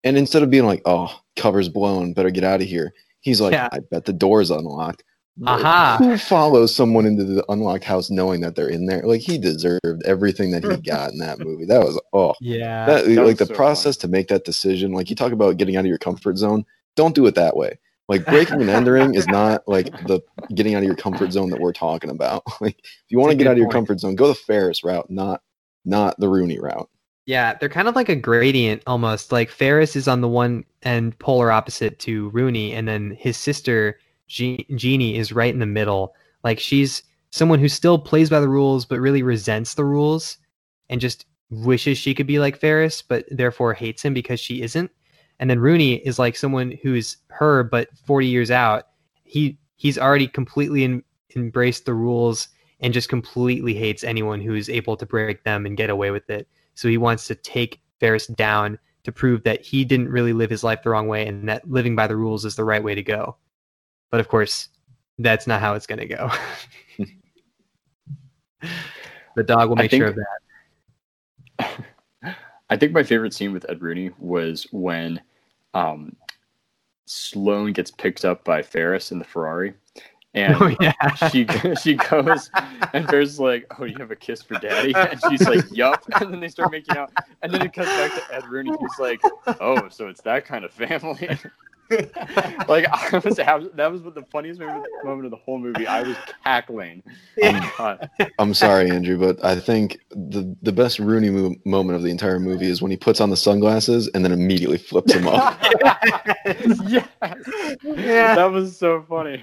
And 0.05 0.17
instead 0.17 0.43
of 0.43 0.51
being 0.51 0.67
like, 0.67 0.83
"Oh, 0.85 1.21
cover's 1.37 1.69
blown, 1.69 2.13
better 2.13 2.31
get 2.31 2.45
out 2.45 2.63
of 2.63 2.67
here," 2.69 2.93
he's 3.21 3.41
like, 3.41 3.53
Yeah. 3.53 3.69
"I 3.73 3.81
bet 3.91 4.05
the 4.05 4.13
door's 4.13 4.51
unlocked." 4.51 5.05
Aha. 5.47 5.97
Who 5.99 6.19
follows 6.19 6.75
someone 6.75 7.07
into 7.07 7.25
the 7.25 7.45
unlocked 7.49 7.85
house 7.85 8.11
knowing 8.11 8.43
that 8.43 8.55
they're 8.55 8.69
in 8.69 8.87
there? 8.87 9.03
Like 9.03 9.23
he 9.23 9.39
deserved 9.39 10.03
everything 10.05 10.51
that 10.51 10.63
he 10.63 10.77
got 10.77 11.11
in 11.11 11.19
that 11.19 11.39
movie. 11.39 11.65
That 11.65 11.81
was 11.81 12.01
oh, 12.13 12.35
Yeah. 12.41 12.87
that, 12.87 13.07
that 13.07 13.27
like 13.27 13.39
the 13.39 13.47
so 13.47 13.55
process 13.55 13.97
to 13.99 14.09
make 14.09 14.29
that 14.29 14.45
decision. 14.45 14.93
Like 14.93 15.09
you 15.09 15.17
talk 15.17 15.33
about 15.33 15.57
getting 15.57 15.77
out 15.77 15.81
of 15.81 15.87
your 15.87 15.99
comfort 15.99 16.37
zone. 16.37 16.65
Don't 16.97 17.15
do 17.15 17.27
it 17.27 17.35
that 17.37 17.57
way. 17.57 17.79
Like 18.09 18.27
breaking 18.27 18.61
and 18.61 18.69
entering 18.69 19.15
is 19.15 19.27
not 19.27 19.67
like 19.67 19.87
the 20.07 20.21
getting 20.55 20.75
out 20.75 20.83
of 20.83 20.87
your 20.87 20.97
comfort 20.97 21.33
zone 21.33 21.49
that 21.51 21.61
we're 21.61 21.73
talking 21.73 22.11
about. 22.11 22.43
Like 22.61 22.79
if 22.79 23.05
you 23.09 23.19
want 23.19 23.31
to 23.31 23.37
get 23.37 23.47
out 23.47 23.53
of 23.53 23.59
your 23.59 23.67
point. 23.67 23.75
comfort 23.75 24.01
zone, 24.01 24.17
go 24.17 24.29
the 24.29 24.35
Ferris 24.35 24.85
route, 24.85 25.09
not 25.09 25.41
not 25.85 26.19
the 26.21 26.29
Rooney 26.29 26.59
route. 26.59 26.91
Yeah, 27.25 27.55
they're 27.55 27.69
kind 27.69 27.89
of 27.89 27.97
like 27.97 28.09
a 28.09 28.17
gradient 28.17 28.83
almost. 28.87 29.33
Like 29.33 29.49
Ferris 29.49 29.97
is 29.97 30.09
on 30.09 30.21
the 30.21 30.29
one 30.29 30.65
end, 30.83 31.19
polar 31.19 31.51
opposite 31.51 31.99
to 32.01 32.29
Rooney, 32.31 32.75
and 32.75 32.87
then 32.87 33.17
his 33.19 33.37
sister 33.37 33.99
Je- 34.33 34.67
Jeanie 34.75 35.19
is 35.19 35.31
right 35.31 35.53
in 35.53 35.61
the 35.61 35.67
middle. 35.67 36.15
Like 36.43 36.59
she's 36.59 37.03
someone 37.31 37.59
who 37.59 37.69
still 37.69 37.99
plays 37.99 38.31
by 38.31 38.41
the 38.41 38.49
rules, 38.49 38.87
but 38.87 38.99
really 38.99 39.23
resents 39.23 39.75
the 39.75 39.85
rules, 39.85 40.39
and 40.89 41.01
just 41.01 41.27
wishes 41.51 41.99
she 41.99 42.15
could 42.15 42.27
be 42.27 42.39
like 42.39 42.59
Ferris, 42.59 43.03
but 43.03 43.27
therefore 43.31 43.75
hates 43.75 44.03
him 44.03 44.15
because 44.15 44.41
she 44.41 44.63
isn't. 44.63 44.91
And 45.39 45.51
then 45.51 45.59
Rooney 45.59 45.97
is 45.97 46.19
like 46.19 46.37
someone 46.37 46.79
who's 46.83 47.19
her, 47.29 47.63
but 47.63 47.89
40 48.07 48.27
years 48.27 48.51
out. 48.51 48.89
He 49.25 49.59
he's 49.77 49.99
already 49.99 50.29
completely 50.29 50.85
in, 50.85 51.03
embraced 51.37 51.85
the 51.85 51.95
rules 51.95 52.49
and 52.81 52.95
just 52.95 53.11
completely 53.11 53.75
hates 53.75 54.03
anyone 54.03 54.41
who 54.41 54.55
is 54.55 54.71
able 54.71 54.97
to 54.97 55.07
break 55.07 55.45
them 55.45 55.67
and 55.67 55.77
get 55.77 55.91
away 55.91 56.11
with 56.11 56.29
it. 56.31 56.49
So 56.75 56.89
he 56.89 56.97
wants 56.97 57.27
to 57.27 57.35
take 57.35 57.83
Ferris 58.01 58.29
down 58.29 58.79
to 59.05 59.13
prove 59.13 59.43
that 59.45 59.61
he 59.61 59.85
didn't 59.85 60.09
really 60.09 60.33
live 60.33 60.51
his 60.51 60.65
life 60.65 60.83
the 60.83 60.91
wrong 60.91 61.07
way 61.07 61.27
and 61.27 61.49
that 61.49 61.69
living 61.71 61.95
by 61.97 62.07
the 62.07 62.17
rules 62.17 62.45
is 62.45 62.57
the 62.57 62.65
right 62.65 62.83
way 62.83 62.95
to 62.95 63.03
go. 63.03 63.37
But 64.13 64.21
of 64.21 64.29
course, 64.29 64.69
that's 65.19 65.49
not 65.49 65.61
how 65.61 65.75
it's 65.75 65.87
going 65.87 65.99
to 65.99 66.07
go. 66.07 66.31
the 69.35 69.43
dog 69.43 69.71
will 69.71 69.77
make 69.77 69.91
think- 69.91 70.03
sure 70.03 70.09
of 70.11 70.19
that. 71.59 71.81
I 72.71 72.77
think 72.77 72.93
my 72.93 73.03
favorite 73.03 73.35
scene 73.35 73.53
with 73.53 73.69
Ed 73.69 73.83
Rooney 73.83 74.11
was 74.19 74.67
when 74.71 75.21
um, 75.75 76.15
Sloane 77.07 77.73
gets 77.73 77.91
picked 77.91 78.25
up 78.25 78.45
by 78.45 78.63
Ferris 78.63 79.13
in 79.13 79.19
the 79.19 79.25
Ferrari, 79.25 79.75
and 80.33 80.55
oh 80.61 80.75
yeah. 80.81 80.93
she 81.31 81.47
she 81.81 81.95
goes, 81.95 82.51
and 82.95 83.07
Ferris 83.09 83.31
is 83.31 83.41
like, 83.41 83.67
"Oh, 83.79 83.85
you 83.85 83.97
have 83.99 84.11
a 84.11 84.17
kiss 84.17 84.41
for 84.43 84.59
Daddy?" 84.59 84.95
And 84.95 85.21
she's 85.29 85.47
like, 85.47 85.65
"Yup." 85.71 86.03
And 86.21 86.33
then 86.33 86.41
they 86.41 86.49
start 86.49 86.73
making 86.73 86.97
out, 86.97 87.13
and 87.43 87.53
then 87.53 87.61
it 87.61 87.75
cuts 87.75 87.91
back 87.91 88.15
to 88.15 88.35
Ed 88.35 88.47
Rooney. 88.49 88.71
He's 88.71 88.99
like, 88.99 89.21
"Oh, 89.61 89.89
so 89.91 90.09
it's 90.09 90.23
that 90.23 90.47
kind 90.47 90.65
of 90.65 90.71
family." 90.71 91.29
like 92.69 92.87
I 92.89 93.19
was, 93.19 93.37
that 93.37 93.93
was 93.93 94.03
the 94.03 94.25
funniest 94.31 94.61
moment, 94.61 94.87
moment 95.05 95.25
of 95.27 95.31
the 95.31 95.37
whole 95.37 95.59
movie. 95.59 95.87
I 95.87 96.03
was 96.03 96.17
cackling. 96.45 97.03
Yeah. 97.37 97.71
Uh, 97.79 97.97
I'm 98.39 98.55
sorry, 98.55 98.91
Andrew, 98.91 99.19
but 99.19 99.45
I 99.45 99.59
think 99.59 100.01
the 100.11 100.55
the 100.63 100.73
best 100.73 100.99
Rooney 100.99 101.31
mo- 101.31 101.57
moment 101.65 101.97
of 101.97 102.03
the 102.03 102.11
entire 102.11 102.39
movie 102.39 102.67
is 102.67 102.83
when 102.83 102.91
he 102.91 102.97
puts 102.97 103.21
on 103.21 103.31
the 103.31 103.37
sunglasses 103.37 104.09
and 104.15 104.25
then 104.25 104.33
immediately 104.33 104.79
flips 104.79 105.13
them 105.13 105.29
off. 105.29 105.59
yes. 106.87 107.09
Yeah. 107.83 108.35
That 108.35 108.51
was 108.51 108.77
so 108.77 109.05
funny. 109.09 109.43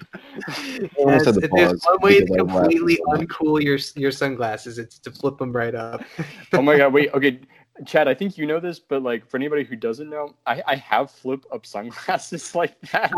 Yes, 0.97 1.25
had 1.25 1.35
to 1.35 1.41
if 1.43 1.51
there's 1.51 1.83
one 1.83 2.01
way 2.01 2.19
to 2.19 2.25
because 2.25 2.37
I 2.37 2.41
laughed 2.41 2.69
completely 2.69 2.97
uncool 3.07 3.61
your 3.61 3.77
your 3.95 4.11
sunglasses, 4.11 4.77
it's 4.77 4.99
to 4.99 5.11
flip 5.11 5.37
them 5.37 5.51
right 5.51 5.75
up. 5.75 6.03
Oh 6.53 6.61
my 6.61 6.77
god, 6.77 6.93
wait, 6.93 7.13
okay. 7.13 7.39
Chad, 7.85 8.07
I 8.07 8.13
think 8.13 8.37
you 8.37 8.45
know 8.45 8.59
this, 8.59 8.79
but 8.79 9.03
like 9.03 9.25
for 9.27 9.37
anybody 9.37 9.63
who 9.63 9.75
doesn't 9.75 10.09
know, 10.09 10.35
I, 10.45 10.61
I 10.67 10.75
have 10.75 11.11
flip 11.11 11.45
up 11.51 11.65
sunglasses 11.65 12.53
like 12.55 12.79
that. 12.91 13.11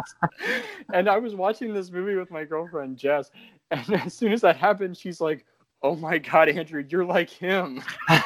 and 0.94 1.10
I 1.10 1.18
was 1.18 1.36
watching 1.36 1.74
this 1.74 1.92
movie 1.92 2.16
with 2.16 2.32
my 2.32 2.44
girlfriend 2.44 2.98
Jess, 2.98 3.32
and 3.72 3.90
as 4.06 4.14
soon 4.14 4.32
as 4.34 4.42
that 4.42 4.58
happened, 4.58 4.98
she's 4.98 5.22
like, 5.22 5.46
Oh 5.84 5.96
my 5.96 6.20
god, 6.20 6.48
Andrew, 6.50 6.84
you're 6.88 7.06
like 7.06 7.30
him. 7.30 7.82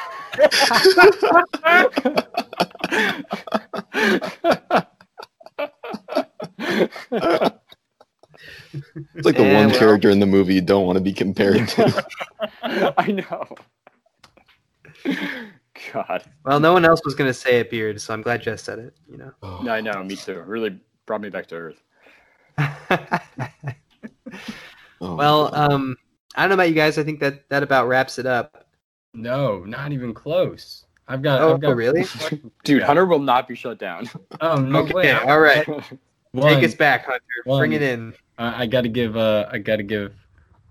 It's 9.14 9.24
like 9.24 9.36
the 9.36 9.44
Yeah, 9.44 9.54
one 9.54 9.68
well. 9.70 9.78
character 9.78 10.10
in 10.10 10.20
the 10.20 10.26
movie 10.26 10.54
you 10.54 10.60
don't 10.60 10.86
want 10.86 10.96
to 10.96 11.02
be 11.02 11.12
compared 11.12 11.68
to. 11.68 12.06
I 12.62 13.12
know. 13.12 13.46
God. 16.08 16.24
well, 16.44 16.60
no 16.60 16.72
one 16.72 16.84
else 16.84 17.00
was 17.04 17.14
going 17.14 17.28
to 17.28 17.34
say 17.34 17.60
it, 17.60 17.70
Beard, 17.70 18.00
so 18.00 18.12
I'm 18.12 18.22
glad 18.22 18.42
Jess 18.42 18.62
said 18.62 18.78
it. 18.78 18.94
You 19.10 19.16
know. 19.18 19.32
No, 19.62 19.72
I 19.72 19.80
know, 19.80 20.02
me 20.04 20.16
too. 20.16 20.32
It 20.32 20.46
really 20.46 20.78
brought 21.06 21.20
me 21.20 21.30
back 21.30 21.46
to 21.48 21.54
earth. 21.56 21.82
Oh, 25.00 25.14
Well, 25.14 25.54
um, 25.54 25.96
I 26.34 26.42
don't 26.42 26.48
know 26.50 26.54
about 26.54 26.70
you 26.70 26.74
guys. 26.74 26.96
I 26.98 27.04
think 27.04 27.20
that 27.20 27.48
that 27.50 27.62
about 27.62 27.86
wraps 27.86 28.18
it 28.18 28.24
up. 28.26 28.64
No, 29.12 29.60
not 29.64 29.92
even 29.92 30.14
close. 30.14 30.86
I've 31.06 31.20
got. 31.22 31.42
Oh, 31.42 31.52
I've 31.54 31.60
got 31.60 31.76
really? 31.76 32.06
Dude, 32.64 32.82
Hunter 32.82 33.04
will 33.04 33.18
not 33.18 33.46
be 33.46 33.54
shut 33.54 33.78
down. 33.78 34.08
Oh 34.40 34.56
no 34.56 34.80
Okay, 34.80 34.92
way! 34.94 35.12
all 35.12 35.38
right. 35.40 35.66
One, 36.32 36.54
Take 36.54 36.64
us 36.64 36.74
back, 36.74 37.04
Hunter. 37.04 37.20
Bring 37.44 37.72
it 37.74 37.82
in. 37.82 38.14
I, 38.38 38.62
I 38.62 38.66
got 38.66 38.82
to 38.82 38.88
give. 38.88 39.16
Uh, 39.16 39.46
I 39.50 39.58
got 39.58 39.76
to 39.76 39.82
give. 39.82 40.14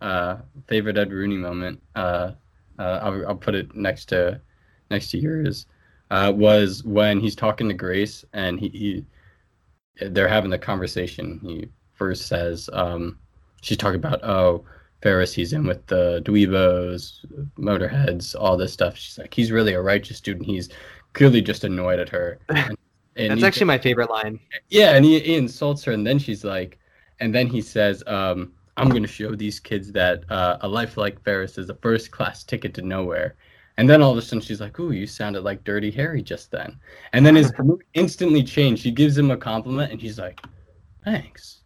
Uh, 0.02 0.38
favorite 0.68 0.98
Ed 0.98 1.12
Rooney 1.12 1.38
moment. 1.38 1.82
Uh, 1.96 2.32
uh, 2.78 3.00
I'll, 3.02 3.28
I'll 3.30 3.36
put 3.36 3.56
it 3.56 3.74
next 3.76 4.06
to, 4.10 4.42
next 4.90 5.12
to 5.12 5.18
yours. 5.18 5.66
Uh, 6.12 6.32
was 6.36 6.84
when 6.84 7.20
he's 7.20 7.36
talking 7.36 7.68
to 7.68 7.74
Grace 7.74 8.24
and 8.34 8.60
he, 8.60 8.70
he 8.70 9.06
they're 10.10 10.28
having 10.28 10.52
the 10.52 10.58
conversation. 10.58 11.40
He 11.42 11.68
first 11.94 12.28
says, 12.28 12.70
um, 12.74 13.18
she's 13.62 13.78
talking 13.78 14.00
about, 14.00 14.24
oh, 14.24 14.66
Ferris, 15.02 15.34
he's 15.34 15.54
in 15.54 15.66
with 15.66 15.86
the 15.88 16.22
Dweebos, 16.26 17.26
Motorheads, 17.58 18.36
all 18.40 18.58
this 18.58 18.74
stuff. 18.74 18.98
She's 18.98 19.18
like, 19.18 19.34
he's 19.34 19.52
really 19.52 19.74
a 19.74 19.82
righteous 19.82 20.20
dude, 20.20 20.38
and 20.38 20.46
he's 20.46 20.70
clearly 21.14 21.42
just 21.42 21.64
annoyed 21.64 22.00
at 22.00 22.10
her. 22.10 22.40
And, 23.18 23.32
and 23.32 23.42
That's 23.42 23.48
actually 23.48 23.68
my 23.68 23.78
favorite 23.78 24.10
line. 24.10 24.42
yeah, 24.68 24.94
and 24.94 25.06
he, 25.06 25.22
he 25.22 25.36
insults 25.36 25.86
her, 25.86 25.94
and 25.94 26.06
then 26.06 26.20
she's 26.20 26.44
like, 26.44 26.78
and 27.22 27.34
then 27.34 27.48
he 27.48 27.62
says, 27.62 28.04
um, 28.08 28.52
"I'm 28.76 28.90
going 28.90 29.04
to 29.04 29.08
show 29.08 29.36
these 29.36 29.58
kids 29.58 29.94
that 29.94 30.30
uh, 30.30 30.58
a 30.60 30.68
life 30.68 30.98
like 30.98 31.24
Ferris 31.24 31.58
is 31.58 31.70
a 31.70 31.76
first 31.76 32.12
class 32.12 32.44
ticket 32.44 32.74
to 32.74 32.82
nowhere." 32.82 33.36
And 33.78 33.90
then 33.90 34.02
all 34.02 34.12
of 34.12 34.18
a 34.18 34.22
sudden 34.22 34.42
she's 34.42 34.62
like, 34.62 34.80
"Ooh, 34.80 34.92
you 34.92 35.06
sounded 35.06 35.42
like 35.44 35.64
Dirty 35.64 35.92
Harry 35.92 36.22
just 36.22 36.52
then." 36.52 36.80
And 37.14 37.26
then 37.26 37.36
his 37.36 37.52
mood 37.60 37.84
instantly 37.94 38.44
changed. 38.44 38.84
She 38.84 38.92
gives 38.92 39.18
him 39.18 39.32
a 39.32 39.38
compliment, 39.38 39.92
and 39.92 40.02
he's 40.02 40.18
like, 40.18 40.42
"Thanks." 41.04 41.62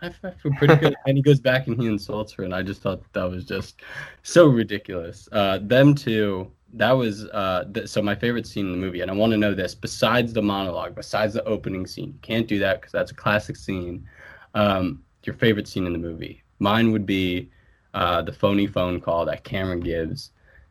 I, 0.00 0.08
I 0.08 0.30
feel 0.30 0.52
pretty 0.58 0.76
good. 0.76 0.94
and 1.06 1.16
he 1.16 1.22
goes 1.22 1.40
back 1.40 1.66
and 1.66 1.80
he 1.80 1.86
insults 1.86 2.32
her, 2.34 2.44
and 2.44 2.54
I 2.54 2.62
just 2.62 2.82
thought 2.82 3.02
that 3.14 3.24
was 3.24 3.44
just 3.44 3.80
so 4.22 4.46
ridiculous. 4.46 5.28
Uh, 5.32 5.58
them 5.62 5.94
two, 5.94 6.50
that 6.74 6.92
was 6.92 7.24
uh, 7.26 7.64
th- 7.72 7.88
so 7.88 8.02
my 8.02 8.14
favorite 8.14 8.46
scene 8.46 8.66
in 8.66 8.72
the 8.72 8.78
movie, 8.78 9.00
and 9.00 9.10
I 9.10 9.14
want 9.14 9.32
to 9.32 9.38
know 9.38 9.54
this. 9.54 9.74
Besides 9.74 10.34
the 10.34 10.42
monologue, 10.42 10.94
besides 10.94 11.32
the 11.34 11.44
opening 11.44 11.86
scene, 11.86 12.08
you 12.12 12.18
can't 12.20 12.46
do 12.46 12.58
that 12.58 12.80
because 12.80 12.92
that's 12.92 13.12
a 13.12 13.14
classic 13.14 13.56
scene. 13.56 14.06
Um, 14.54 15.02
your 15.26 15.34
favorite 15.34 15.68
scene 15.68 15.86
in 15.86 15.92
the 15.92 15.98
movie? 15.98 16.42
Mine 16.58 16.92
would 16.92 17.04
be 17.04 17.50
uh, 17.94 18.22
the 18.22 18.32
phony 18.32 18.66
phone 18.66 19.00
call 19.00 19.24
that 19.26 19.44
Cameron 19.44 19.80
gives 19.80 20.30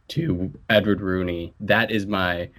to 0.10 0.52
Edward 0.70 1.02
Rooney. 1.02 1.54
That 1.60 1.92
is 1.92 2.06
my. 2.06 2.50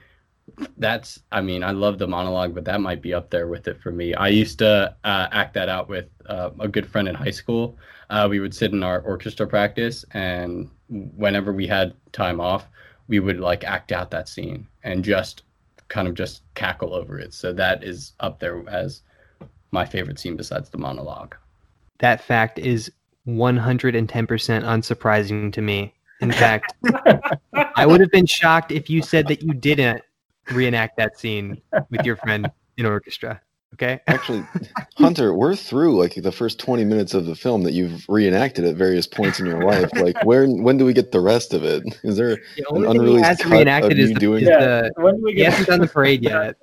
That's. 0.76 1.20
I 1.32 1.40
mean, 1.40 1.62
I 1.62 1.72
love 1.72 1.99
the 1.99 2.07
monologue, 2.07 2.55
but 2.55 2.64
that 2.64 2.80
might 2.80 3.03
be 3.03 3.12
up 3.14 3.30
there 3.30 3.49
with 3.49 3.68
it 3.68 3.80
for 3.80 3.90
me. 3.90 4.14
I 4.14 4.28
used 4.28 4.59
to 4.61 4.94
uh, 5.05 5.28
act 5.32 5.55
that 5.55 5.68
out 5.68 5.88
with 5.88 6.07
uh, 6.26 6.51
a 6.61 6.68
good 6.68 6.86
friend 6.86 7.09
in 7.09 7.14
high 7.14 7.30
school. 7.30 7.76
Uh, 8.11 8.26
we 8.30 8.40
would 8.40 8.55
sit 8.55 8.72
in 8.72 8.82
our 8.82 9.01
orchestra 9.01 9.47
practice, 9.47 10.05
and 10.12 10.70
whenever 10.88 11.53
we 11.53 11.66
had 11.66 11.94
time 12.12 12.40
off, 12.40 12.66
we 13.09 13.20
would 13.20 13.40
like 13.40 13.64
act 13.64 13.92
out 13.92 14.11
that 14.11 14.28
scene 14.28 14.66
and 14.84 15.05
just 15.05 15.42
kind 15.88 16.09
of 16.09 16.14
just 16.14 16.42
cackle 16.55 16.94
over 16.94 17.18
it. 17.18 17.32
So 17.34 17.53
that 17.53 17.84
is 17.84 18.12
up 18.20 18.38
there 18.40 18.62
as 18.68 19.03
my 19.70 19.84
favorite 19.84 20.18
scene 20.18 20.36
besides 20.36 20.70
the 20.70 20.78
monologue. 20.78 21.34
That 21.99 22.20
fact 22.20 22.59
is 22.59 22.90
110% 23.26 24.07
unsurprising 24.07 25.53
to 25.53 25.62
me. 25.62 25.94
In 26.20 26.32
fact, 26.32 26.74
I 27.76 27.84
would 27.86 28.00
have 28.00 28.10
been 28.10 28.26
shocked 28.26 28.72
if 28.72 28.88
you 28.88 29.02
said 29.02 29.28
that 29.28 29.42
you 29.42 29.52
didn't 29.52 30.02
reenact 30.50 30.96
that 30.96 31.18
scene 31.18 31.60
with 31.90 32.04
your 32.06 32.16
friend 32.16 32.50
in 32.76 32.86
orchestra. 32.86 33.40
Okay. 33.74 34.00
Actually, 34.06 34.42
Hunter, 34.96 35.34
we're 35.34 35.54
through 35.54 35.98
like 35.98 36.14
the 36.14 36.32
first 36.32 36.58
20 36.58 36.84
minutes 36.84 37.12
of 37.12 37.26
the 37.26 37.34
film 37.34 37.62
that 37.64 37.72
you've 37.74 38.06
reenacted 38.08 38.64
at 38.64 38.76
various 38.76 39.06
points 39.06 39.38
in 39.40 39.46
your 39.46 39.62
life. 39.64 39.90
Like, 39.94 40.24
where 40.24 40.46
when 40.46 40.78
do 40.78 40.86
we 40.86 40.94
get 40.94 41.12
the 41.12 41.20
rest 41.20 41.52
of 41.52 41.64
it? 41.64 41.82
Is 42.02 42.16
there 42.16 42.36
The 42.56 42.64
an 42.70 42.76
only 42.76 42.86
thing 42.86 42.92
he 42.92 42.98
unreleased 43.00 43.24
hasn't 43.26 43.48
cut 43.50 43.56
reenacted 43.58 43.92
of 43.92 43.98
is 43.98 44.08
you 44.10 44.14
the, 44.14 44.20
doing 44.20 44.42
is 44.44 44.48
Yeah. 44.48 44.58
the 44.82 44.92
When 44.96 45.16
do 45.16 45.22
we 45.24 45.32
he 45.32 45.36
get 45.38 45.50
hasn't 45.50 45.68
done 45.68 45.80
the 45.80 45.88
parade 45.88 46.22
yet. 46.22 46.56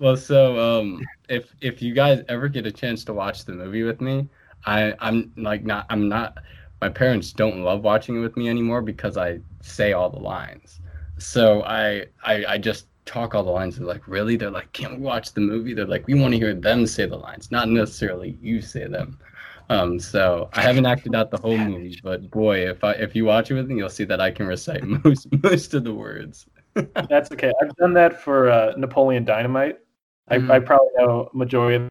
Well, 0.00 0.16
so 0.16 0.58
um, 0.58 1.00
if 1.28 1.54
if 1.60 1.80
you 1.80 1.94
guys 1.94 2.24
ever 2.28 2.48
get 2.48 2.66
a 2.66 2.72
chance 2.72 3.04
to 3.04 3.12
watch 3.12 3.44
the 3.44 3.52
movie 3.52 3.84
with 3.84 4.00
me, 4.00 4.28
I 4.66 4.94
I'm 4.98 5.32
like 5.36 5.64
not 5.64 5.86
I'm 5.90 6.08
not. 6.08 6.38
My 6.82 6.88
parents 6.88 7.32
don't 7.32 7.62
love 7.62 7.84
watching 7.84 8.16
it 8.16 8.18
with 8.18 8.36
me 8.36 8.48
anymore 8.48 8.82
because 8.82 9.16
I 9.16 9.38
say 9.60 9.92
all 9.92 10.10
the 10.10 10.18
lines. 10.18 10.80
So 11.16 11.62
I 11.62 12.06
I, 12.24 12.44
I 12.48 12.58
just 12.58 12.88
talk 13.04 13.36
all 13.36 13.44
the 13.44 13.52
lines. 13.52 13.76
They're 13.78 13.86
like, 13.86 14.08
really? 14.08 14.34
They're 14.34 14.50
like, 14.50 14.72
can't 14.72 14.96
we 14.98 15.00
watch 15.00 15.32
the 15.32 15.42
movie? 15.42 15.74
They're 15.74 15.86
like, 15.86 16.08
we 16.08 16.14
want 16.14 16.32
to 16.32 16.38
hear 16.38 16.54
them 16.54 16.88
say 16.88 17.06
the 17.06 17.16
lines, 17.16 17.52
not 17.52 17.68
necessarily 17.68 18.36
you 18.42 18.60
say 18.60 18.88
them. 18.88 19.16
Um, 19.70 20.00
so 20.00 20.50
I 20.54 20.60
haven't 20.62 20.86
acted 20.86 21.14
out 21.14 21.30
the 21.30 21.38
whole 21.38 21.56
movie, 21.56 22.00
but 22.02 22.28
boy, 22.32 22.68
if 22.68 22.82
I 22.82 22.92
if 22.94 23.14
you 23.14 23.26
watch 23.26 23.52
it 23.52 23.54
with 23.54 23.68
me, 23.68 23.76
you'll 23.76 23.88
see 23.88 24.04
that 24.04 24.20
I 24.20 24.32
can 24.32 24.48
recite 24.48 24.82
most 25.04 25.28
most 25.44 25.74
of 25.74 25.84
the 25.84 25.94
words. 25.94 26.46
That's 27.08 27.30
okay. 27.30 27.52
I've 27.62 27.76
done 27.76 27.94
that 27.94 28.20
for 28.20 28.50
uh, 28.50 28.72
Napoleon 28.76 29.24
Dynamite. 29.24 29.78
I, 30.28 30.38
Mm. 30.38 30.50
I 30.50 30.58
probably 30.58 30.88
know 30.98 31.30
majority 31.32 31.76
of 31.76 31.88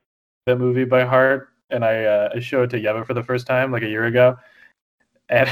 that 0.48 0.58
movie 0.58 0.84
by 0.84 1.06
heart, 1.06 1.48
and 1.70 1.86
I 1.86 2.04
uh, 2.04 2.30
I 2.36 2.40
showed 2.42 2.64
it 2.64 2.70
to 2.72 2.86
Yeva 2.86 3.06
for 3.06 3.14
the 3.14 3.24
first 3.24 3.48
time 3.48 3.72
like 3.72 3.84
a 3.84 3.90
year 3.90 4.06
ago, 4.06 4.38
and 5.32 5.50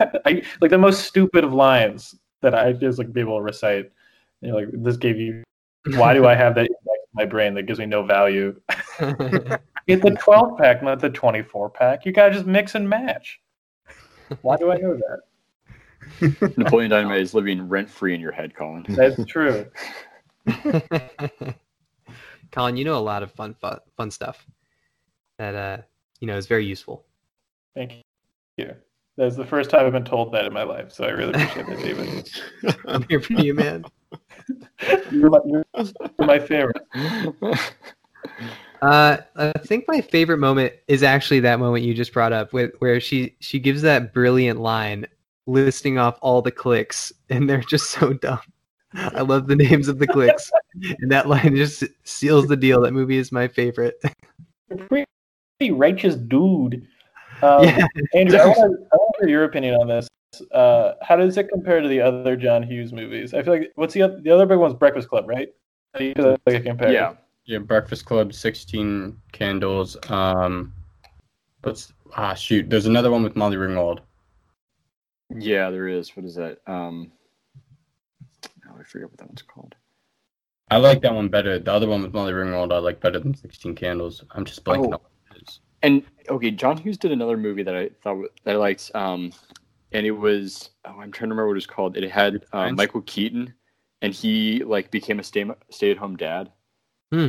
I 0.24 0.42
like 0.60 0.70
the 0.70 0.78
most 0.78 1.04
stupid 1.04 1.44
of 1.44 1.52
lines 1.52 2.16
that 2.40 2.54
I 2.54 2.72
just 2.72 2.98
like 2.98 3.12
be 3.12 3.20
able 3.20 3.38
to 3.38 3.42
recite. 3.42 3.92
You 4.40 4.48
know, 4.48 4.56
like 4.56 4.68
this 4.72 4.96
gave 4.96 5.18
you. 5.18 5.44
Why 5.94 6.14
do 6.14 6.26
I 6.26 6.34
have 6.34 6.54
that 6.56 6.66
in 6.66 6.74
my 7.14 7.24
brain 7.24 7.54
that 7.54 7.64
gives 7.64 7.78
me 7.78 7.86
no 7.86 8.02
value? 8.02 8.60
Get 8.98 10.00
the 10.00 10.16
12 10.20 10.58
pack, 10.58 10.82
not 10.82 11.00
the 11.00 11.10
24 11.10 11.70
pack. 11.70 12.06
You 12.06 12.12
gotta 12.12 12.32
just 12.32 12.46
mix 12.46 12.74
and 12.74 12.88
match. 12.88 13.40
Why 14.42 14.56
do 14.56 14.72
I 14.72 14.76
know 14.76 14.96
that? 14.96 16.54
Napoleon 16.56 16.90
Dynamite 16.90 17.20
is 17.20 17.34
living 17.34 17.68
rent 17.68 17.88
free 17.90 18.14
in 18.14 18.20
your 18.20 18.32
head, 18.32 18.54
Colin. 18.54 18.84
That's 18.88 19.24
true. 19.26 19.66
Colin, 22.50 22.76
you 22.76 22.84
know 22.84 22.96
a 22.96 23.00
lot 23.00 23.22
of 23.22 23.32
fun 23.32 23.54
fun, 23.54 23.78
fun 23.96 24.10
stuff 24.10 24.46
that 25.38 25.54
uh 25.54 25.78
you 26.20 26.26
know 26.26 26.36
is 26.36 26.46
very 26.46 26.64
useful. 26.64 27.04
Thank 27.74 28.02
you. 28.56 28.74
That's 29.16 29.36
the 29.36 29.44
first 29.44 29.68
time 29.70 29.86
I've 29.86 29.92
been 29.92 30.04
told 30.04 30.32
that 30.32 30.46
in 30.46 30.52
my 30.52 30.62
life, 30.62 30.90
so 30.90 31.04
I 31.04 31.10
really 31.10 31.34
appreciate 31.34 31.66
that, 31.66 31.78
David. 31.78 32.30
I'm 32.86 33.02
here 33.08 33.20
for 33.20 33.34
you, 33.34 33.54
man. 33.54 33.84
You're 35.10 35.30
my, 35.30 35.38
you're 35.44 35.64
my 36.18 36.38
favorite. 36.38 36.82
Uh, 38.82 39.18
I 39.36 39.52
think 39.60 39.84
my 39.86 40.00
favorite 40.00 40.38
moment 40.38 40.72
is 40.88 41.04
actually 41.04 41.38
that 41.40 41.60
moment 41.60 41.84
you 41.84 41.94
just 41.94 42.12
brought 42.12 42.32
up, 42.32 42.52
with 42.52 42.72
where 42.80 42.98
she 42.98 43.36
she 43.38 43.60
gives 43.60 43.80
that 43.82 44.12
brilliant 44.12 44.58
line, 44.58 45.06
listing 45.46 45.98
off 45.98 46.18
all 46.20 46.42
the 46.42 46.50
clicks, 46.50 47.12
and 47.30 47.48
they're 47.48 47.60
just 47.60 47.90
so 47.90 48.12
dumb. 48.12 48.40
I 48.92 49.20
love 49.20 49.46
the 49.46 49.54
names 49.54 49.86
of 49.86 50.00
the 50.00 50.06
clicks, 50.08 50.50
and 51.00 51.12
that 51.12 51.28
line 51.28 51.54
just 51.54 51.84
seals 52.02 52.48
the 52.48 52.56
deal. 52.56 52.80
That 52.80 52.92
movie 52.92 53.18
is 53.18 53.30
my 53.30 53.46
favorite. 53.46 54.02
You're 54.68 55.06
pretty 55.58 55.70
righteous 55.70 56.16
dude. 56.16 56.84
Um, 57.42 57.64
yeah, 57.64 57.86
Andrew, 58.14 58.38
I 58.38 58.46
want, 58.46 58.56
to, 58.56 58.86
I 58.92 58.96
want 58.96 59.14
hear 59.20 59.28
your 59.28 59.44
opinion 59.44 59.74
on 59.74 59.88
this. 59.88 60.08
Uh, 60.52 60.94
how 61.02 61.16
does 61.16 61.36
it 61.36 61.48
compare 61.48 61.80
to 61.80 61.88
the 61.88 62.00
other 62.00 62.36
John 62.36 62.62
Hughes 62.62 62.92
movies? 62.92 63.34
I 63.34 63.42
feel 63.42 63.52
like 63.54 63.72
what's 63.74 63.92
the 63.94 64.02
other, 64.02 64.20
the 64.20 64.30
other 64.30 64.46
big 64.46 64.58
one's 64.58 64.74
Breakfast 64.74 65.08
Club, 65.08 65.28
right? 65.28 65.48
How 65.92 65.98
do 65.98 66.06
you 66.06 66.14
feel 66.14 66.30
like 66.46 66.56
it 66.56 66.64
compares? 66.64 66.92
yeah. 66.94 67.14
Yeah, 67.44 67.58
Breakfast 67.58 68.06
Club, 68.06 68.32
sixteen 68.32 69.16
candles. 69.32 69.96
Um, 70.08 70.72
what's 71.62 71.92
ah 72.16 72.34
shoot? 72.34 72.70
There's 72.70 72.86
another 72.86 73.10
one 73.10 73.24
with 73.24 73.34
Molly 73.34 73.56
Ringwald. 73.56 73.98
Yeah, 75.36 75.70
there 75.70 75.88
is. 75.88 76.16
What 76.16 76.24
is 76.24 76.36
that? 76.36 76.58
Um, 76.68 77.10
oh, 78.68 78.76
I 78.78 78.84
forget 78.84 79.08
what 79.10 79.18
that 79.18 79.26
one's 79.26 79.42
called. 79.42 79.74
I 80.70 80.76
like 80.76 81.02
that 81.02 81.12
one 81.12 81.28
better. 81.28 81.58
The 81.58 81.72
other 81.72 81.88
one 81.88 82.00
with 82.02 82.14
Molly 82.14 82.32
Ringwald, 82.32 82.72
I 82.72 82.78
like 82.78 83.00
better 83.00 83.18
than 83.18 83.34
Sixteen 83.34 83.74
Candles. 83.74 84.22
I'm 84.30 84.44
just 84.44 84.64
blanking 84.64 84.92
Oh. 84.92 84.92
on 84.94 85.00
what 85.00 85.36
it 85.36 85.42
is. 85.48 85.60
And 85.82 86.02
okay, 86.28 86.50
John 86.50 86.76
Hughes 86.76 86.96
did 86.98 87.12
another 87.12 87.36
movie 87.36 87.62
that 87.64 87.74
I 87.76 87.90
thought 88.02 88.26
that 88.44 88.54
I 88.54 88.58
liked, 88.58 88.90
um, 88.94 89.32
and 89.92 90.06
it 90.06 90.12
was 90.12 90.70
oh, 90.84 90.90
I'm 91.00 91.10
trying 91.10 91.28
to 91.30 91.34
remember 91.34 91.46
what 91.48 91.52
it 91.52 91.54
was 91.54 91.66
called. 91.66 91.96
It 91.96 92.08
had 92.10 92.44
uh, 92.52 92.70
Michael 92.70 93.02
Keaton, 93.02 93.52
and 94.00 94.14
he 94.14 94.62
like 94.64 94.90
became 94.90 95.18
a 95.18 95.24
stay 95.24 95.44
stay 95.70 95.90
at 95.90 95.96
home 95.98 96.16
dad. 96.16 96.50
Hmm. 97.12 97.28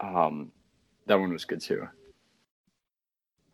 Um, 0.00 0.52
that 1.06 1.18
one 1.18 1.32
was 1.32 1.44
good 1.44 1.60
too. 1.60 1.88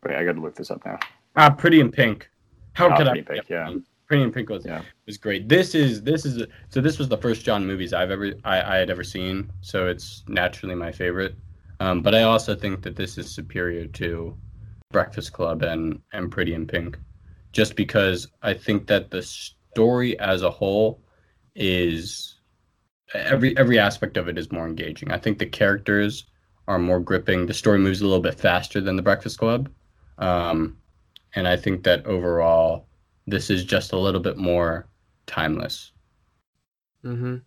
Wait, 0.04 0.16
I 0.16 0.24
got 0.24 0.34
to 0.34 0.40
look 0.40 0.56
this 0.56 0.70
up 0.70 0.84
now. 0.84 0.98
Ah, 1.36 1.50
Pretty 1.50 1.80
in 1.80 1.90
Pink. 1.90 2.28
How 2.74 2.88
Ah, 2.90 2.96
could 2.96 3.06
Pretty 3.06 3.18
I? 3.18 3.20
in 3.20 3.24
Pink, 3.24 3.48
yeah. 3.48 3.74
Pretty 4.06 4.22
in 4.24 4.32
Pink 4.32 4.50
was 4.50 4.66
Yeah. 4.66 4.82
was 5.06 5.16
great. 5.16 5.48
This 5.48 5.74
is 5.74 6.02
this 6.02 6.26
is 6.26 6.44
so 6.68 6.80
this 6.82 6.98
was 6.98 7.08
the 7.08 7.16
first 7.16 7.44
John 7.44 7.66
movies 7.66 7.92
I've 7.94 8.10
ever 8.10 8.34
I, 8.44 8.60
I 8.60 8.76
had 8.76 8.90
ever 8.90 9.04
seen, 9.04 9.50
so 9.62 9.86
it's 9.86 10.22
naturally 10.28 10.74
my 10.74 10.92
favorite. 10.92 11.34
Um, 11.82 12.00
but 12.00 12.14
I 12.14 12.22
also 12.22 12.54
think 12.54 12.82
that 12.82 12.94
this 12.94 13.18
is 13.18 13.28
superior 13.28 13.88
to 13.88 14.38
Breakfast 14.92 15.32
Club 15.32 15.62
and 15.62 16.00
and 16.12 16.30
Pretty 16.30 16.54
in 16.54 16.64
Pink, 16.64 16.96
just 17.50 17.74
because 17.74 18.28
I 18.40 18.54
think 18.54 18.86
that 18.86 19.10
the 19.10 19.20
story 19.20 20.16
as 20.20 20.42
a 20.42 20.50
whole 20.50 21.02
is 21.56 22.38
every 23.14 23.58
every 23.58 23.80
aspect 23.80 24.16
of 24.16 24.28
it 24.28 24.38
is 24.38 24.52
more 24.52 24.68
engaging. 24.68 25.10
I 25.10 25.18
think 25.18 25.38
the 25.40 25.46
characters 25.46 26.26
are 26.68 26.78
more 26.78 27.00
gripping. 27.00 27.46
The 27.46 27.54
story 27.54 27.80
moves 27.80 28.00
a 28.00 28.04
little 28.04 28.22
bit 28.22 28.38
faster 28.38 28.80
than 28.80 28.94
the 28.94 29.02
Breakfast 29.02 29.38
Club. 29.38 29.68
Um, 30.18 30.78
and 31.34 31.48
I 31.48 31.56
think 31.56 31.82
that 31.82 32.06
overall, 32.06 32.86
this 33.26 33.50
is 33.50 33.64
just 33.64 33.92
a 33.92 33.98
little 33.98 34.20
bit 34.20 34.36
more 34.36 34.86
timeless. 35.26 35.90
Mm-hmm. 37.04 37.38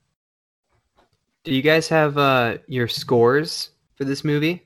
Do 1.46 1.54
you 1.54 1.62
guys 1.62 1.88
have 1.88 2.18
uh, 2.18 2.58
your 2.68 2.90
scores 2.90 3.70
for 3.96 4.04
this 4.04 4.24
movie? 4.24 4.66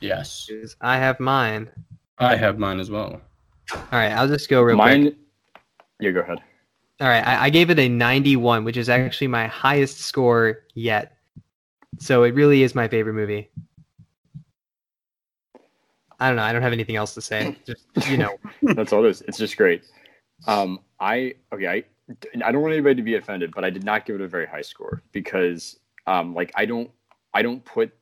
Yes. 0.00 0.50
I 0.80 0.98
have 0.98 1.18
mine. 1.20 1.70
I 2.18 2.36
have 2.36 2.58
mine 2.58 2.80
as 2.80 2.90
well. 2.90 3.20
All 3.72 3.82
right, 3.92 4.12
I'll 4.12 4.28
just 4.28 4.48
go 4.48 4.62
real 4.62 4.76
quick. 4.76 4.86
Mine. 4.86 5.16
Yeah, 6.00 6.10
go 6.10 6.20
ahead. 6.20 6.38
All 7.00 7.08
right, 7.08 7.26
I, 7.26 7.46
I 7.46 7.50
gave 7.50 7.70
it 7.70 7.78
a 7.78 7.88
91, 7.88 8.64
which 8.64 8.76
is 8.76 8.88
actually 8.88 9.26
my 9.28 9.46
highest 9.46 10.00
score 10.00 10.60
yet. 10.74 11.16
So 11.98 12.22
it 12.24 12.34
really 12.34 12.62
is 12.62 12.74
my 12.74 12.88
favorite 12.88 13.14
movie. 13.14 13.50
I 16.20 16.28
don't 16.28 16.36
know. 16.36 16.42
I 16.42 16.52
don't 16.52 16.62
have 16.62 16.72
anything 16.72 16.96
else 16.96 17.14
to 17.14 17.20
say. 17.20 17.56
Just 17.66 17.86
you 18.08 18.16
know, 18.16 18.36
That's 18.62 18.92
all 18.92 19.04
it 19.04 19.10
is. 19.10 19.22
It's 19.22 19.38
just 19.38 19.56
great. 19.56 19.84
Um, 20.46 20.80
I 21.00 21.34
okay. 21.52 21.66
I 21.66 21.84
I 22.44 22.52
don't 22.52 22.62
want 22.62 22.72
anybody 22.72 22.94
to 22.96 23.02
be 23.02 23.16
offended, 23.16 23.52
but 23.54 23.64
I 23.64 23.70
did 23.70 23.84
not 23.84 24.06
give 24.06 24.16
it 24.16 24.20
a 24.20 24.28
very 24.28 24.46
high 24.46 24.62
score 24.62 25.02
because 25.12 25.78
um, 26.06 26.34
like 26.34 26.52
I 26.54 26.66
don't 26.66 26.90
I 27.34 27.42
don't 27.42 27.64
put 27.64 27.92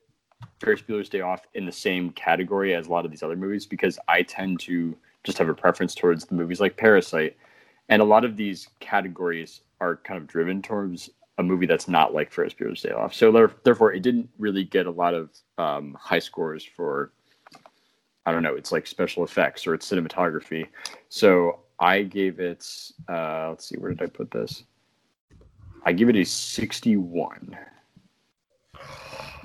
Ferris 0.59 0.81
Bueller's 0.81 1.09
Day 1.09 1.21
Off 1.21 1.41
in 1.53 1.65
the 1.65 1.71
same 1.71 2.11
category 2.11 2.75
as 2.75 2.87
a 2.87 2.91
lot 2.91 3.05
of 3.05 3.11
these 3.11 3.23
other 3.23 3.35
movies 3.35 3.65
because 3.65 3.99
I 4.07 4.21
tend 4.21 4.59
to 4.61 4.95
just 5.23 5.37
have 5.37 5.49
a 5.49 5.53
preference 5.53 5.95
towards 5.95 6.25
the 6.25 6.35
movies 6.35 6.59
like 6.59 6.77
Parasite, 6.77 7.35
and 7.89 8.01
a 8.01 8.05
lot 8.05 8.25
of 8.25 8.37
these 8.37 8.67
categories 8.79 9.61
are 9.79 9.97
kind 9.97 10.17
of 10.17 10.27
driven 10.27 10.61
towards 10.61 11.09
a 11.39 11.43
movie 11.43 11.65
that's 11.65 11.87
not 11.87 12.13
like 12.13 12.31
Ferris 12.31 12.53
Bueller's 12.53 12.81
Day 12.81 12.91
Off. 12.91 13.13
So 13.13 13.49
therefore, 13.63 13.93
it 13.93 14.03
didn't 14.03 14.29
really 14.37 14.63
get 14.63 14.85
a 14.85 14.91
lot 14.91 15.13
of 15.13 15.29
um, 15.57 15.97
high 15.99 16.19
scores 16.19 16.63
for 16.63 17.11
I 18.25 18.31
don't 18.31 18.43
know, 18.43 18.55
it's 18.55 18.71
like 18.71 18.87
special 18.87 19.23
effects 19.23 19.67
or 19.67 19.73
it's 19.73 19.89
cinematography. 19.89 20.67
So 21.09 21.59
I 21.79 22.03
gave 22.03 22.39
it, 22.39 22.65
uh, 23.09 23.49
let's 23.49 23.67
see, 23.67 23.77
where 23.77 23.91
did 23.91 24.01
I 24.01 24.05
put 24.05 24.31
this? 24.31 24.63
I 25.85 25.91
give 25.91 26.07
it 26.07 26.15
a 26.15 26.23
61. 26.23 27.57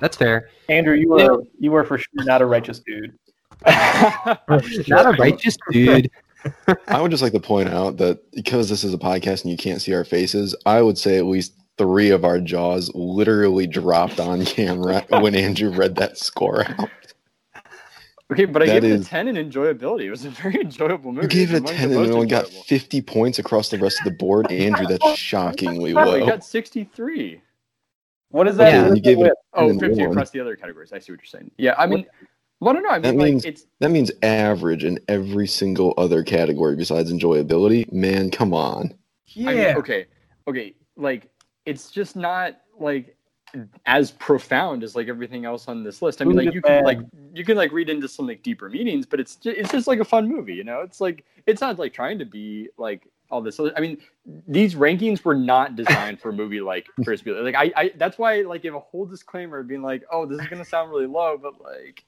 That's 0.00 0.16
fair. 0.16 0.48
Andrew, 0.68 0.94
you 0.94 1.08
were 1.08 1.42
you 1.58 1.70
were 1.70 1.84
for 1.84 1.98
sure 1.98 2.24
not 2.24 2.42
a 2.42 2.46
righteous 2.46 2.80
dude. 2.80 3.18
Not 3.66 4.40
a 5.06 5.16
righteous 5.18 5.56
dude. 5.72 6.10
I 6.86 7.00
would 7.00 7.10
just 7.10 7.22
like 7.24 7.32
to 7.32 7.40
point 7.40 7.68
out 7.68 7.96
that 7.96 8.20
because 8.30 8.68
this 8.68 8.84
is 8.84 8.94
a 8.94 8.98
podcast 8.98 9.42
and 9.42 9.50
you 9.50 9.56
can't 9.56 9.82
see 9.82 9.92
our 9.94 10.04
faces, 10.04 10.54
I 10.64 10.80
would 10.80 10.96
say 10.96 11.18
at 11.18 11.26
least 11.26 11.54
three 11.76 12.10
of 12.10 12.24
our 12.24 12.38
jaws 12.38 12.88
literally 12.94 13.66
dropped 13.66 14.20
on 14.20 14.44
camera 14.44 15.04
when 15.20 15.34
Andrew 15.34 15.70
read 15.70 15.96
that 15.96 16.18
score 16.18 16.64
out. 16.68 16.88
okay, 18.32 18.44
but 18.44 18.62
I 18.62 18.66
That 18.66 18.72
gave 18.82 18.84
it 18.84 18.90
is- 19.00 19.06
a 19.06 19.10
10 19.10 19.26
in 19.28 19.50
enjoyability. 19.50 20.04
It 20.04 20.10
was 20.10 20.24
a 20.24 20.30
very 20.30 20.60
enjoyable 20.60 21.10
movie. 21.12 21.24
You 21.24 21.28
gave 21.46 21.52
it 21.52 21.62
a 21.62 21.66
10 21.66 21.84
and 21.90 21.94
most 21.94 22.10
it 22.10 22.14
only 22.14 22.26
got 22.28 22.46
50 22.48 23.00
points 23.02 23.40
across 23.40 23.70
the 23.70 23.78
rest 23.78 23.98
of 23.98 24.04
the 24.04 24.12
board. 24.16 24.50
Andrew, 24.52 24.86
that's 24.86 25.16
shockingly 25.18 25.94
Oh, 25.96 26.14
it 26.14 26.20
low. 26.20 26.26
got 26.26 26.44
63. 26.44 27.40
What 28.30 28.46
is 28.48 28.56
that? 28.56 28.72
Yeah, 28.72 28.94
you 28.94 29.00
gave 29.00 29.18
it- 29.20 29.32
Oh, 29.54 29.76
50 29.78 30.02
one. 30.02 30.10
across 30.10 30.30
the 30.30 30.40
other 30.40 30.54
categories. 30.56 30.92
I 30.92 30.98
see 30.98 31.12
what 31.12 31.20
you're 31.20 31.26
saying. 31.26 31.50
Yeah, 31.56 31.74
I 31.78 31.86
mean, 31.86 32.06
well, 32.60 32.70
I 32.70 32.72
don't 32.74 32.82
know. 32.82 32.90
I 32.90 32.98
That 32.98 33.10
mean, 33.12 33.18
like, 33.20 33.30
means- 33.32 33.44
it's, 33.44 33.66
That 33.80 33.90
means 33.90 34.10
average 34.22 34.84
in 34.84 34.98
every 35.08 35.46
single 35.46 35.94
other 35.96 36.22
category 36.22 36.76
besides 36.76 37.12
enjoyability. 37.12 37.90
Man, 37.92 38.30
come 38.30 38.52
on. 38.52 38.94
I 39.36 39.40
mean, 39.40 39.76
okay, 39.78 40.06
okay, 40.46 40.74
like 40.96 41.28
it's 41.66 41.90
just 41.90 42.16
not 42.16 42.60
like 42.78 43.14
as 43.86 44.10
profound 44.12 44.82
as 44.82 44.94
like 44.96 45.08
everything 45.08 45.44
else 45.44 45.68
on 45.68 45.82
this 45.84 46.02
list. 46.02 46.20
I 46.22 46.24
mean, 46.24 46.36
like 46.36 46.52
you 46.54 46.62
can 46.62 46.84
like 46.84 46.98
you 47.34 47.44
can 47.44 47.56
like 47.56 47.72
read 47.72 47.88
into 47.90 48.08
some 48.08 48.26
like 48.26 48.42
deeper 48.42 48.68
meanings, 48.68 49.06
but 49.06 49.20
it's 49.20 49.36
just, 49.36 49.56
it's 49.56 49.70
just 49.72 49.86
like 49.86 50.00
a 50.00 50.04
fun 50.04 50.28
movie, 50.28 50.54
you 50.54 50.64
know. 50.64 50.80
It's 50.80 51.00
like 51.00 51.24
it's 51.46 51.60
not 51.60 51.78
like 51.78 51.92
trying 51.92 52.18
to 52.18 52.24
be 52.24 52.68
like 52.78 53.06
all 53.30 53.40
this. 53.40 53.58
Other, 53.60 53.72
I 53.76 53.80
mean, 53.80 53.98
these 54.46 54.74
rankings 54.74 55.24
were 55.24 55.34
not 55.34 55.76
designed 55.76 56.20
for 56.20 56.30
a 56.30 56.32
movie 56.42 56.60
like 56.60 56.86
Ferris 57.04 57.22
Bueller. 57.22 57.42
Like 57.44 57.54
I, 57.54 57.72
I 57.76 57.92
that's 57.96 58.18
why 58.18 58.38
I 58.38 58.42
like 58.42 58.62
give 58.62 58.74
a 58.74 58.80
whole 58.80 59.06
disclaimer 59.06 59.62
being 59.62 59.82
like, 59.82 60.02
oh, 60.10 60.26
this 60.26 60.40
is 60.40 60.46
gonna 60.48 60.64
sound 60.64 60.90
really 60.90 61.06
low, 61.06 61.38
but 61.38 61.60
like 61.60 62.04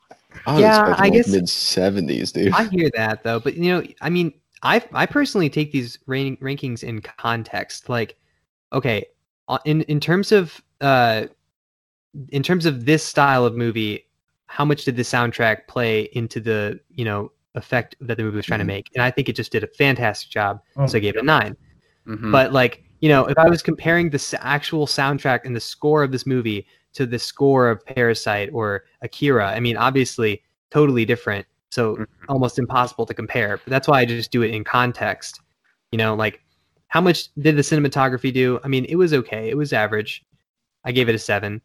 I 0.46 0.58
Yeah, 0.60 0.94
I 0.98 1.10
guess- 1.10 1.28
mid 1.28 1.44
70s, 1.44 2.32
dude. 2.32 2.52
I 2.52 2.64
hear 2.64 2.90
that 2.94 3.22
though, 3.22 3.40
but 3.40 3.54
you 3.56 3.70
know, 3.72 3.82
I 4.00 4.10
mean, 4.10 4.32
I 4.62 4.82
I 4.92 5.06
personally 5.06 5.48
take 5.50 5.72
these 5.72 5.98
rank, 6.06 6.40
rankings 6.40 6.82
in 6.82 7.00
context. 7.00 7.88
Like, 7.88 8.16
okay, 8.72 9.04
uh, 9.48 9.58
in 9.64 9.82
in 9.82 10.00
terms 10.00 10.32
of 10.32 10.62
uh, 10.80 11.26
in 12.30 12.42
terms 12.42 12.66
of 12.66 12.84
this 12.84 13.02
style 13.04 13.44
of 13.44 13.56
movie, 13.56 14.06
how 14.46 14.64
much 14.64 14.84
did 14.84 14.96
the 14.96 15.02
soundtrack 15.02 15.66
play 15.68 16.02
into 16.12 16.40
the 16.40 16.80
you 16.94 17.04
know 17.04 17.30
effect 17.54 17.96
that 18.00 18.16
the 18.16 18.22
movie 18.22 18.36
was 18.36 18.46
trying 18.46 18.58
Mhm. 18.60 18.62
to 18.62 18.66
make? 18.66 18.90
And 18.94 19.02
I 19.02 19.10
think 19.10 19.28
it 19.28 19.36
just 19.36 19.52
did 19.52 19.64
a 19.64 19.66
fantastic 19.68 20.30
job. 20.30 20.60
Oh, 20.76 20.86
so 20.86 20.98
I 20.98 21.00
gave 21.00 21.16
it 21.16 21.20
a 21.22 21.24
nine. 21.24 21.56
Mhm. 22.06 22.30
But 22.32 22.52
like, 22.52 22.82
you 23.00 23.08
know, 23.08 23.26
if 23.26 23.36
I 23.38 23.48
was 23.48 23.62
comparing 23.62 24.10
the 24.10 24.16
s- 24.16 24.34
actual 24.40 24.86
soundtrack 24.86 25.40
and 25.44 25.54
the 25.56 25.60
score 25.60 26.02
of 26.02 26.12
this 26.12 26.26
movie 26.26 26.66
to 26.92 27.06
the 27.06 27.18
score 27.18 27.68
of 27.70 27.84
Parasite 27.86 28.50
or 28.52 28.84
Akira, 29.02 29.48
I 29.50 29.60
mean, 29.60 29.76
obviously, 29.76 30.42
totally 30.70 31.04
different. 31.04 31.46
So 31.70 31.96
Mhm. 31.96 32.06
almost 32.28 32.58
impossible 32.58 33.06
to 33.06 33.14
compare. 33.14 33.56
But 33.58 33.70
that's 33.70 33.88
why 33.88 34.00
I 34.00 34.04
just 34.04 34.30
do 34.32 34.42
it 34.42 34.50
in 34.52 34.64
context. 34.64 35.40
You 35.92 35.98
know, 35.98 36.14
like 36.14 36.40
how 36.88 37.00
much 37.00 37.32
did 37.36 37.56
the 37.56 37.62
cinematography 37.62 38.32
do? 38.32 38.58
I 38.64 38.68
mean, 38.68 38.84
it 38.86 38.96
was 38.96 39.12
okay. 39.14 39.48
It 39.48 39.56
was 39.56 39.72
average. 39.72 40.24
I 40.84 40.92
gave 40.92 41.08
it 41.08 41.14
a 41.14 41.18
seven, 41.18 41.60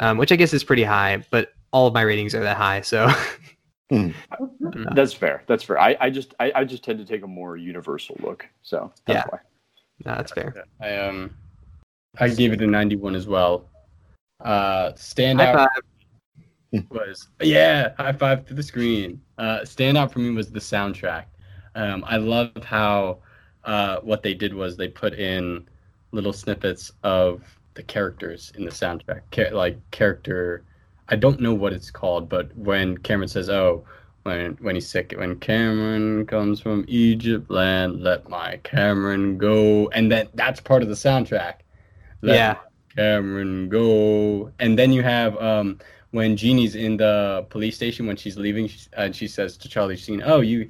um, 0.00 0.16
which 0.18 0.32
I 0.32 0.36
guess 0.36 0.52
is 0.54 0.64
pretty 0.64 0.84
high. 0.84 1.22
But 1.30 1.52
all 1.72 1.86
of 1.86 1.94
my 1.94 2.02
ratings 2.02 2.34
are 2.34 2.40
that 2.40 2.56
high, 2.56 2.80
so 2.80 3.06
that's 4.94 5.12
fair. 5.12 5.42
That's 5.46 5.64
fair. 5.64 5.80
I, 5.80 5.96
I 6.00 6.10
just 6.10 6.34
I, 6.40 6.52
I 6.54 6.64
just 6.64 6.84
tend 6.84 6.98
to 6.98 7.04
take 7.04 7.22
a 7.22 7.26
more 7.26 7.56
universal 7.56 8.16
look. 8.20 8.46
So 8.62 8.92
that's 9.06 9.16
Yeah. 9.16 9.24
why. 9.30 9.38
no, 10.04 10.16
that's 10.16 10.32
fair. 10.32 10.64
I 10.80 10.96
um, 10.96 11.34
I 12.18 12.28
gave 12.28 12.52
it 12.52 12.60
a 12.62 12.66
91 12.66 13.14
as 13.14 13.26
well. 13.26 13.68
Uh, 14.40 14.90
High 14.90 14.92
standout 14.92 15.68
was 16.90 17.28
yeah, 17.42 17.92
high 17.96 18.12
five 18.12 18.46
to 18.46 18.54
the 18.54 18.62
screen. 18.62 19.20
Uh, 19.38 19.60
standout 19.60 20.12
for 20.12 20.20
me 20.20 20.30
was 20.30 20.50
the 20.50 20.60
soundtrack. 20.60 21.24
Um, 21.74 22.04
I 22.06 22.16
love 22.16 22.50
how 22.64 23.18
uh, 23.64 23.98
what 24.00 24.22
they 24.22 24.34
did 24.34 24.54
was 24.54 24.76
they 24.76 24.88
put 24.88 25.14
in 25.14 25.68
little 26.12 26.32
snippets 26.32 26.92
of 27.02 27.42
the 27.74 27.82
characters 27.82 28.52
in 28.56 28.64
the 28.64 28.70
soundtrack, 28.70 29.22
Cha- 29.32 29.54
like 29.54 29.78
character. 29.90 30.64
I 31.10 31.16
don't 31.16 31.40
know 31.40 31.54
what 31.54 31.72
it's 31.72 31.90
called, 31.90 32.28
but 32.28 32.56
when 32.56 32.96
Cameron 32.98 33.28
says, 33.28 33.50
"Oh," 33.50 33.84
when 34.22 34.56
when 34.60 34.74
he's 34.76 34.88
sick, 34.88 35.12
when 35.16 35.38
Cameron 35.40 36.26
comes 36.26 36.60
from 36.60 36.84
Egypt 36.88 37.50
land, 37.50 38.02
let 38.02 38.28
my 38.28 38.58
Cameron 38.62 39.36
go, 39.38 39.88
and 39.90 40.10
then 40.10 40.28
that's 40.34 40.60
part 40.60 40.82
of 40.82 40.88
the 40.88 40.94
soundtrack. 40.94 41.54
Let 42.22 42.36
Yeah. 42.36 42.56
Cameron 42.96 43.68
go, 43.68 44.50
and 44.58 44.78
then 44.78 44.92
you 44.92 45.02
have 45.02 45.36
um 45.38 45.78
when 46.12 46.36
Jeanie's 46.36 46.74
in 46.74 46.96
the 46.96 47.46
police 47.50 47.76
station 47.76 48.04
when 48.04 48.16
she's 48.16 48.36
leaving, 48.36 48.66
she, 48.66 48.80
and 48.94 49.14
she 49.14 49.28
says 49.28 49.56
to 49.58 49.68
Charlie 49.68 49.96
Sheen, 49.96 50.22
"Oh, 50.24 50.40
you," 50.40 50.68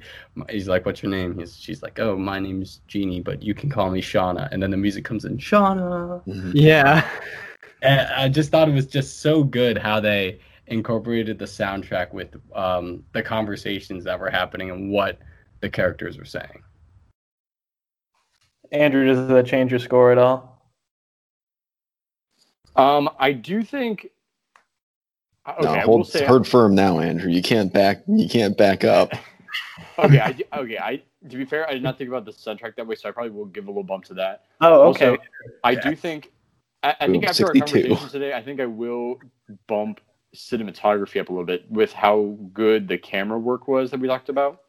he's 0.49 0.67
like, 0.67 0.85
"What's 0.85 1.01
your 1.01 1.11
name?" 1.11 1.37
He's, 1.39 1.57
she's 1.57 1.81
like, 1.81 1.99
"Oh, 1.99 2.15
my 2.15 2.39
name's 2.39 2.81
Jeanie, 2.87 3.21
but 3.21 3.41
you 3.41 3.53
can 3.55 3.69
call 3.69 3.89
me 3.89 4.01
Shauna." 4.01 4.49
And 4.51 4.61
then 4.61 4.69
the 4.71 4.77
music 4.77 5.03
comes 5.03 5.25
in, 5.25 5.37
Shauna. 5.37 6.23
Mhm. 6.25 6.51
Yeah. 6.53 7.07
And 7.81 8.01
I 8.01 8.29
just 8.29 8.51
thought 8.51 8.69
it 8.69 8.73
was 8.73 8.85
just 8.85 9.19
so 9.21 9.43
good 9.43 9.77
how 9.77 9.99
they 9.99 10.39
incorporated 10.67 11.39
the 11.39 11.45
soundtrack 11.45 12.13
with 12.13 12.35
um, 12.55 13.03
the 13.13 13.23
conversations 13.23 14.03
that 14.03 14.19
were 14.19 14.29
happening 14.29 14.69
and 14.71 14.91
what 14.91 15.19
the 15.61 15.69
characters 15.69 16.17
were 16.17 16.25
saying. 16.25 16.61
Andrew, 18.71 19.05
does 19.05 19.27
that 19.27 19.45
change 19.47 19.71
your 19.71 19.79
score 19.79 20.11
at 20.11 20.17
all? 20.17 20.61
Um, 22.75 23.09
I 23.19 23.33
do 23.33 23.63
think. 23.63 24.07
uh, 25.45 25.55
Okay, 25.59 25.75
no, 25.79 25.81
hold, 25.81 26.07
say. 26.07 26.25
hold 26.25 26.47
firm 26.47 26.73
now, 26.73 26.99
Andrew. 26.99 27.29
You 27.29 27.41
can't 27.41 27.73
back. 27.73 28.03
You 28.07 28.29
can't 28.29 28.57
back 28.57 28.83
up. 28.85 29.11
okay, 29.99 30.19
I, 30.19 30.31
do- 30.31 30.43
okay. 30.53 30.77
I 30.77 31.01
to 31.29 31.37
be 31.37 31.45
fair, 31.45 31.67
I 31.69 31.73
did 31.73 31.83
not 31.83 31.97
think 31.97 32.07
about 32.09 32.25
the 32.25 32.31
soundtrack 32.31 32.75
that 32.77 32.87
way, 32.87 32.95
so 32.95 33.09
I 33.09 33.11
probably 33.11 33.31
will 33.31 33.45
give 33.45 33.65
a 33.65 33.69
little 33.69 33.83
bump 33.83 34.05
to 34.05 34.13
that. 34.15 34.45
Oh, 34.61 34.83
Also, 34.83 35.13
okay. 35.15 35.23
I 35.63 35.75
do 35.75 35.95
think. 35.95 36.31
I, 36.83 36.95
I 37.01 37.07
think 37.07 37.23
Ooh, 37.23 37.27
after 37.27 37.47
our 37.47 37.53
conversation 37.53 38.09
today, 38.09 38.33
I 38.33 38.41
think 38.41 38.59
I 38.59 38.65
will 38.65 39.19
bump 39.67 40.01
cinematography 40.35 41.19
up 41.19 41.29
a 41.29 41.31
little 41.31 41.45
bit 41.45 41.69
with 41.69 41.91
how 41.93 42.37
good 42.53 42.87
the 42.87 42.97
camera 42.97 43.37
work 43.37 43.67
was 43.67 43.91
that 43.91 43.99
we 43.99 44.07
talked 44.07 44.29
about. 44.29 44.61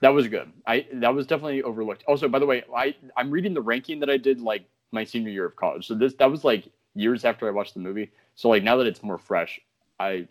That 0.00 0.10
was 0.10 0.28
good. 0.28 0.50
I 0.66 0.86
that 0.94 1.14
was 1.14 1.26
definitely 1.26 1.62
overlooked. 1.62 2.04
Also, 2.06 2.28
by 2.28 2.38
the 2.38 2.46
way, 2.46 2.64
I 2.74 2.94
I'm 3.16 3.30
reading 3.30 3.54
the 3.54 3.60
ranking 3.60 4.00
that 4.00 4.10
I 4.10 4.16
did 4.16 4.40
like 4.40 4.64
my 4.92 5.04
senior 5.04 5.30
year 5.30 5.46
of 5.46 5.56
college. 5.56 5.86
So 5.86 5.94
this 5.94 6.14
that 6.14 6.30
was 6.30 6.42
like 6.42 6.64
years 6.94 7.24
after 7.24 7.46
I 7.46 7.50
watched 7.50 7.74
the 7.74 7.80
movie. 7.80 8.10
So 8.34 8.48
like 8.48 8.62
now 8.62 8.76
that 8.76 8.86
it's 8.86 9.02
more 9.02 9.18
fresh, 9.18 9.60
I 9.98 10.26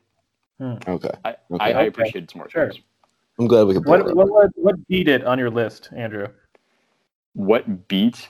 hmm. 0.59 0.75
Okay. 0.87 1.11
I, 1.23 1.35
Okay. 1.51 1.63
I, 1.63 1.71
I 1.71 1.81
appreciate 1.83 2.23
it 2.23 2.35
more. 2.35 2.49
Sure. 2.49 2.71
I'm 3.39 3.47
glad 3.47 3.67
we 3.67 3.75
could 3.75 3.85
What, 3.85 4.15
what 4.15 4.29
what 4.29 4.49
what 4.55 4.87
beat 4.87 5.07
it 5.07 5.23
on 5.23 5.39
your 5.39 5.49
list, 5.49 5.89
Andrew? 5.95 6.27
What 7.33 7.87
beat 7.87 8.27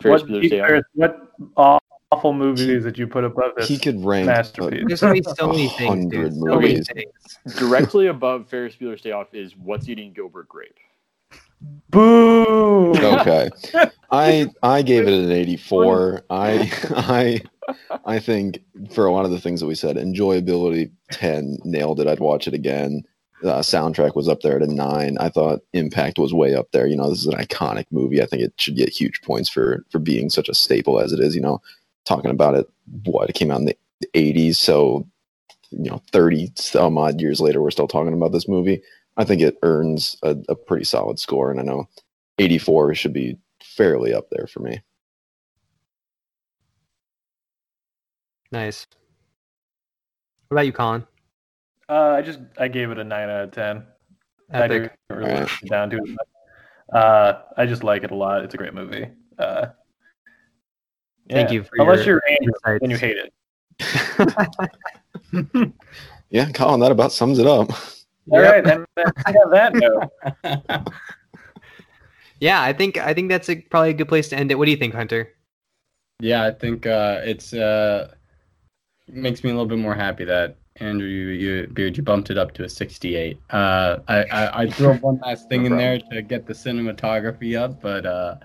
Ferris 0.00 0.22
What, 0.22 0.40
beat 0.40 0.52
Off? 0.52 0.68
Ferris- 0.68 0.84
what 0.94 1.32
uh, 1.56 1.78
awful 2.12 2.32
movies 2.32 2.84
that 2.84 2.98
you 2.98 3.06
put 3.06 3.24
above 3.24 3.52
this? 3.56 3.68
He 3.68 3.78
could 3.78 4.04
rank 4.04 4.26
masterpiece. 4.26 4.84
There's 4.86 5.00
gonna 5.00 5.14
be 5.14 5.22
so 5.22 5.48
many 5.48 5.68
things. 5.68 6.12
dude. 6.12 6.34
So 6.34 6.60
many 6.60 6.82
things. 6.82 7.12
Directly 7.56 8.08
above 8.08 8.48
Ferris 8.48 8.76
Bueller's 8.76 9.00
Day 9.00 9.12
Off 9.12 9.34
is 9.34 9.56
What's 9.56 9.88
Eating 9.88 10.12
Gilbert 10.12 10.48
Grape. 10.48 10.76
Boo. 11.90 12.94
Okay. 12.94 13.50
I 14.10 14.46
I 14.62 14.82
gave 14.82 15.06
it 15.06 15.14
an 15.14 15.30
84. 15.30 16.24
I 16.30 16.70
I 16.90 17.40
I 18.04 18.18
think 18.18 18.60
for 18.90 19.06
a 19.06 19.12
lot 19.12 19.24
of 19.24 19.30
the 19.30 19.40
things 19.40 19.60
that 19.60 19.66
we 19.66 19.74
said, 19.74 19.96
enjoyability 19.96 20.90
10 21.12 21.58
nailed 21.64 22.00
it. 22.00 22.08
I'd 22.08 22.20
watch 22.20 22.46
it 22.46 22.54
again. 22.54 23.02
Uh, 23.44 23.58
soundtrack 23.58 24.14
was 24.14 24.28
up 24.28 24.40
there 24.40 24.56
at 24.56 24.68
a 24.68 24.72
nine. 24.72 25.18
I 25.18 25.28
thought 25.28 25.60
impact 25.72 26.18
was 26.18 26.32
way 26.32 26.54
up 26.54 26.70
there. 26.70 26.86
You 26.86 26.96
know, 26.96 27.10
this 27.10 27.20
is 27.20 27.26
an 27.26 27.34
iconic 27.34 27.86
movie. 27.90 28.22
I 28.22 28.26
think 28.26 28.42
it 28.42 28.52
should 28.56 28.76
get 28.76 28.88
huge 28.88 29.20
points 29.22 29.48
for 29.48 29.84
for 29.90 29.98
being 29.98 30.30
such 30.30 30.48
a 30.48 30.54
staple 30.54 31.00
as 31.00 31.12
it 31.12 31.18
is. 31.18 31.34
You 31.34 31.40
know, 31.40 31.60
talking 32.04 32.30
about 32.30 32.54
it, 32.54 32.68
what 33.04 33.28
it 33.30 33.34
came 33.34 33.50
out 33.50 33.60
in 33.60 33.66
the 33.66 33.76
80s, 34.14 34.56
so 34.56 35.06
you 35.70 35.90
know, 35.90 36.02
30 36.12 36.52
some 36.56 36.98
odd 36.98 37.20
years 37.20 37.40
later, 37.40 37.62
we're 37.62 37.70
still 37.70 37.88
talking 37.88 38.12
about 38.12 38.32
this 38.32 38.46
movie. 38.48 38.82
I 39.16 39.24
think 39.24 39.40
it 39.40 39.56
earns 39.62 40.16
a, 40.22 40.36
a 40.48 40.54
pretty 40.54 40.84
solid 40.84 41.18
score, 41.18 41.50
and 41.50 41.58
I 41.58 41.62
know 41.62 41.88
84 42.38 42.94
should 42.94 43.12
be 43.12 43.38
fairly 43.62 44.12
up 44.12 44.28
there 44.30 44.46
for 44.46 44.60
me. 44.60 44.82
Nice. 48.50 48.86
What 50.48 50.56
about 50.56 50.66
you, 50.66 50.72
Colin? 50.72 51.06
Uh, 51.88 52.10
I 52.18 52.22
just 52.22 52.40
I 52.58 52.68
gave 52.68 52.90
it 52.90 52.98
a 52.98 53.04
nine 53.04 53.28
out 53.30 53.44
of 53.44 53.50
ten. 53.52 53.84
I 54.52 54.68
didn't 54.68 54.92
really 55.08 55.30
Alright. 55.32 55.48
get 55.62 55.70
down 55.70 55.90
to 55.90 55.96
it. 55.96 56.16
but, 56.90 56.98
Uh, 56.98 57.42
I 57.56 57.64
just 57.64 57.82
like 57.82 58.04
it 58.04 58.10
a 58.10 58.14
lot. 58.14 58.44
It's 58.44 58.52
a 58.54 58.58
great 58.58 58.74
movie. 58.74 59.08
Uh, 59.38 59.68
Thank 61.30 61.50
you 61.52 61.62
for 61.62 61.70
Unless 61.78 62.06
your 62.06 62.16
you're 62.16 62.22
Andrew, 62.28 62.52
insights. 62.64 62.80
then 62.80 62.90
you 62.90 62.98
hate 62.98 63.16
it. 65.58 65.72
Yeah, 66.30 66.50
Colin, 66.50 66.80
that 66.80 66.90
about 66.90 67.12
sums 67.12 67.38
it 67.38 67.46
up. 67.46 67.70
All 68.30 68.40
Yep. 68.40 68.52
right, 68.52 68.64
then 68.64 68.86
I 68.96 69.32
have 69.32 69.50
that 69.50 69.74
note. 69.74 70.88
yeah, 72.40 72.62
I 72.62 72.72
think 72.72 72.96
I 72.96 73.12
think 73.12 73.28
that's 73.28 73.50
a, 73.50 73.56
probably 73.56 73.90
a 73.90 73.94
good 73.94 74.08
place 74.08 74.30
to 74.30 74.36
end 74.38 74.50
it. 74.50 74.54
What 74.54 74.64
do 74.64 74.70
you 74.70 74.78
think, 74.78 74.94
Hunter? 74.94 75.28
Yeah, 76.20 76.46
I 76.46 76.50
think 76.52 76.86
uh, 76.86 77.20
it's 77.22 77.52
uh, 77.52 78.14
makes 79.08 79.44
me 79.44 79.50
a 79.50 79.52
little 79.52 79.66
bit 79.68 79.76
more 79.78 79.94
happy 79.94 80.24
that 80.24 80.56
Andrew, 80.76 81.06
you, 81.06 81.26
you 81.28 81.66
Beard, 81.66 81.98
you 81.98 82.02
bumped 82.02 82.30
it 82.30 82.38
up 82.38 82.52
to 82.54 82.64
a 82.64 82.68
68. 82.68 83.38
Uh, 83.50 83.98
I, 84.08 84.22
I 84.24 84.62
I 84.62 84.70
threw 84.70 84.94
one 84.94 85.18
last 85.18 85.50
thing 85.50 85.64
No 85.64 85.66
in 85.72 85.76
there 85.76 85.98
to 86.12 86.22
get 86.22 86.46
the 86.46 86.54
cinematography 86.54 87.60
up, 87.60 87.82
but 87.82 88.06
uh, 88.06 88.36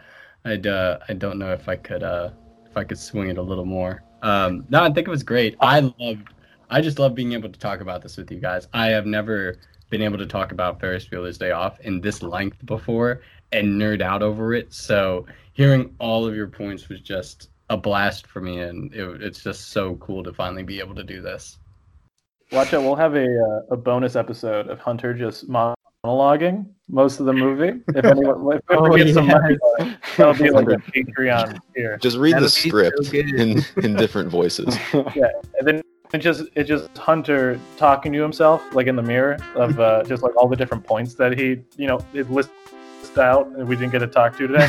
I'd 0.43 0.67
uh, 0.67 0.99
I 1.07 1.13
don't 1.13 1.39
know 1.39 1.53
if 1.53 1.69
I 1.69 1.77
could 1.77 2.03
uh, 2.03 2.31
if 2.77 2.81
I 2.81 2.87
could 2.87 2.99
swing 2.99 3.29
it 3.29 3.37
a 3.37 3.41
little 3.41 3.65
more. 3.65 4.03
Um, 4.21 4.65
no, 4.69 4.83
I 4.83 4.91
think 4.91 5.07
it 5.07 5.11
was 5.11 5.23
great. 5.23 5.55
I 5.59 5.79
loved. 5.99 6.29
I 6.69 6.81
just 6.81 6.99
love 6.99 7.15
being 7.15 7.33
able 7.33 7.49
to 7.49 7.59
talk 7.59 7.81
about 7.81 8.01
this 8.01 8.17
with 8.17 8.29
you 8.31 8.39
guys. 8.39 8.67
I 8.73 8.87
have 8.87 9.05
never 9.05 9.57
been 9.89 10.01
able 10.01 10.17
to 10.17 10.25
talk 10.25 10.51
about 10.51 10.79
Ferris 10.79 11.07
Bueller's 11.07 11.37
Day 11.37 11.51
Off 11.51 11.79
in 11.79 12.01
this 12.01 12.21
length 12.21 12.63
before 12.65 13.21
and 13.51 13.81
nerd 13.81 14.01
out 14.01 14.21
over 14.21 14.53
it. 14.53 14.73
So 14.73 15.25
hearing 15.53 15.95
all 15.99 16.27
of 16.27 16.35
your 16.35 16.47
points 16.47 16.89
was 16.89 16.99
just 16.99 17.49
a 17.69 17.77
blast 17.77 18.27
for 18.27 18.41
me, 18.41 18.59
and 18.59 18.93
it, 18.93 19.23
it's 19.23 19.41
just 19.43 19.69
so 19.69 19.95
cool 19.95 20.23
to 20.23 20.33
finally 20.33 20.63
be 20.63 20.79
able 20.79 20.95
to 20.95 21.03
do 21.03 21.21
this. 21.21 21.57
Watch 22.51 22.73
out, 22.73 22.83
we'll 22.83 22.95
have 22.95 23.15
a 23.15 23.25
uh, 23.25 23.73
a 23.73 23.77
bonus 23.77 24.15
episode 24.15 24.67
of 24.67 24.79
Hunter 24.79 25.13
just 25.13 25.49
monologuing 26.07 26.65
most 26.89 27.19
of 27.19 27.25
the 27.25 27.33
movie. 27.33 27.79
If 27.89 28.05
anyone, 28.05 28.55
if 28.57 28.61
Oh, 28.69 28.89
we 28.89 29.03
get 29.03 29.13
some 29.13 29.27
money, 29.27 29.57
that'll 30.15 30.33
be 30.33 30.49
like 30.49 30.67
a 30.67 30.77
Patreon 30.91 31.59
here. 31.75 31.97
Just 31.97 32.17
read 32.17 32.35
the 32.35 32.41
That'd 32.41 32.47
be 32.47 32.59
so 32.61 32.67
script 32.69 33.11
good. 33.11 33.33
in, 33.39 33.63
in 33.83 33.95
different 33.95 34.29
voices. 34.29 34.77
yeah, 35.15 35.27
And 35.59 35.67
then 35.67 35.81
it 36.13 36.19
just 36.19 36.43
it's 36.55 36.69
just 36.69 36.97
Hunter 36.97 37.59
talking 37.75 38.13
to 38.13 38.21
himself, 38.21 38.61
like 38.73 38.87
in 38.87 38.95
the 38.95 39.03
mirror, 39.03 39.37
of 39.55 39.79
uh, 39.79 40.03
just 40.03 40.23
like 40.23 40.35
all 40.37 40.47
the 40.47 40.55
different 40.55 40.85
points 40.85 41.15
that 41.15 41.37
he, 41.37 41.59
you 41.75 41.87
know, 41.87 41.99
it 42.13 42.31
lists 42.31 42.51
out, 43.17 43.47
and 43.47 43.67
we 43.67 43.75
didn't 43.75 43.91
get 43.91 43.99
to 43.99 44.07
talk 44.07 44.37
to 44.37 44.47
today. 44.47 44.67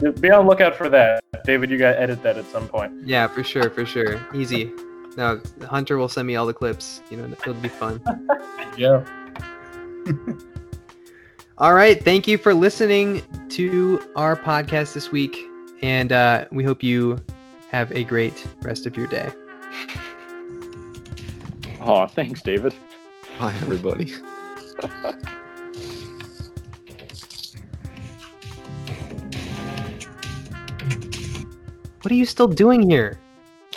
So, 0.00 0.12
be 0.12 0.30
on 0.30 0.46
lookout 0.46 0.74
for 0.74 0.88
that, 0.88 1.22
David. 1.44 1.70
You 1.70 1.78
got 1.78 1.92
to 1.92 2.00
edit 2.00 2.22
that 2.22 2.38
at 2.38 2.46
some 2.46 2.66
point. 2.68 2.92
Yeah, 3.06 3.26
for 3.28 3.44
sure, 3.44 3.68
for 3.70 3.84
sure. 3.84 4.20
Easy. 4.34 4.72
No, 5.16 5.40
Hunter 5.68 5.96
will 5.96 6.08
send 6.08 6.26
me 6.26 6.34
all 6.36 6.46
the 6.46 6.54
clips. 6.54 7.02
You 7.10 7.18
know, 7.18 7.24
it'll 7.26 7.54
be 7.54 7.68
fun. 7.68 8.00
Yeah. 8.76 9.04
All 11.58 11.74
right. 11.74 12.02
Thank 12.02 12.26
you 12.26 12.38
for 12.38 12.54
listening 12.54 13.22
to 13.50 14.02
our 14.16 14.36
podcast 14.36 14.94
this 14.94 15.12
week. 15.12 15.36
And 15.82 16.12
uh, 16.12 16.46
we 16.50 16.64
hope 16.64 16.82
you 16.82 17.18
have 17.70 17.92
a 17.92 18.04
great 18.04 18.46
rest 18.62 18.86
of 18.86 18.96
your 18.96 19.06
day. 19.06 19.30
oh, 21.80 22.06
thanks, 22.06 22.42
David. 22.42 22.74
Bye, 23.38 23.54
everybody. 23.62 24.12
What 32.04 32.12
are 32.12 32.16
you 32.16 32.26
still 32.26 32.48
doing 32.48 32.82
here? 32.82 33.18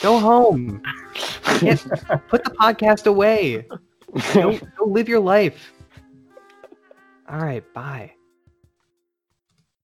Go 0.01 0.19
home. 0.19 0.81
Put 1.45 2.43
the 2.43 2.53
podcast 2.59 3.05
away. 3.05 3.65
Go, 4.33 4.59
go 4.77 4.85
live 4.85 5.07
your 5.07 5.21
life. 5.21 5.71
All 7.29 7.39
right. 7.39 7.63
Bye. 7.73 8.16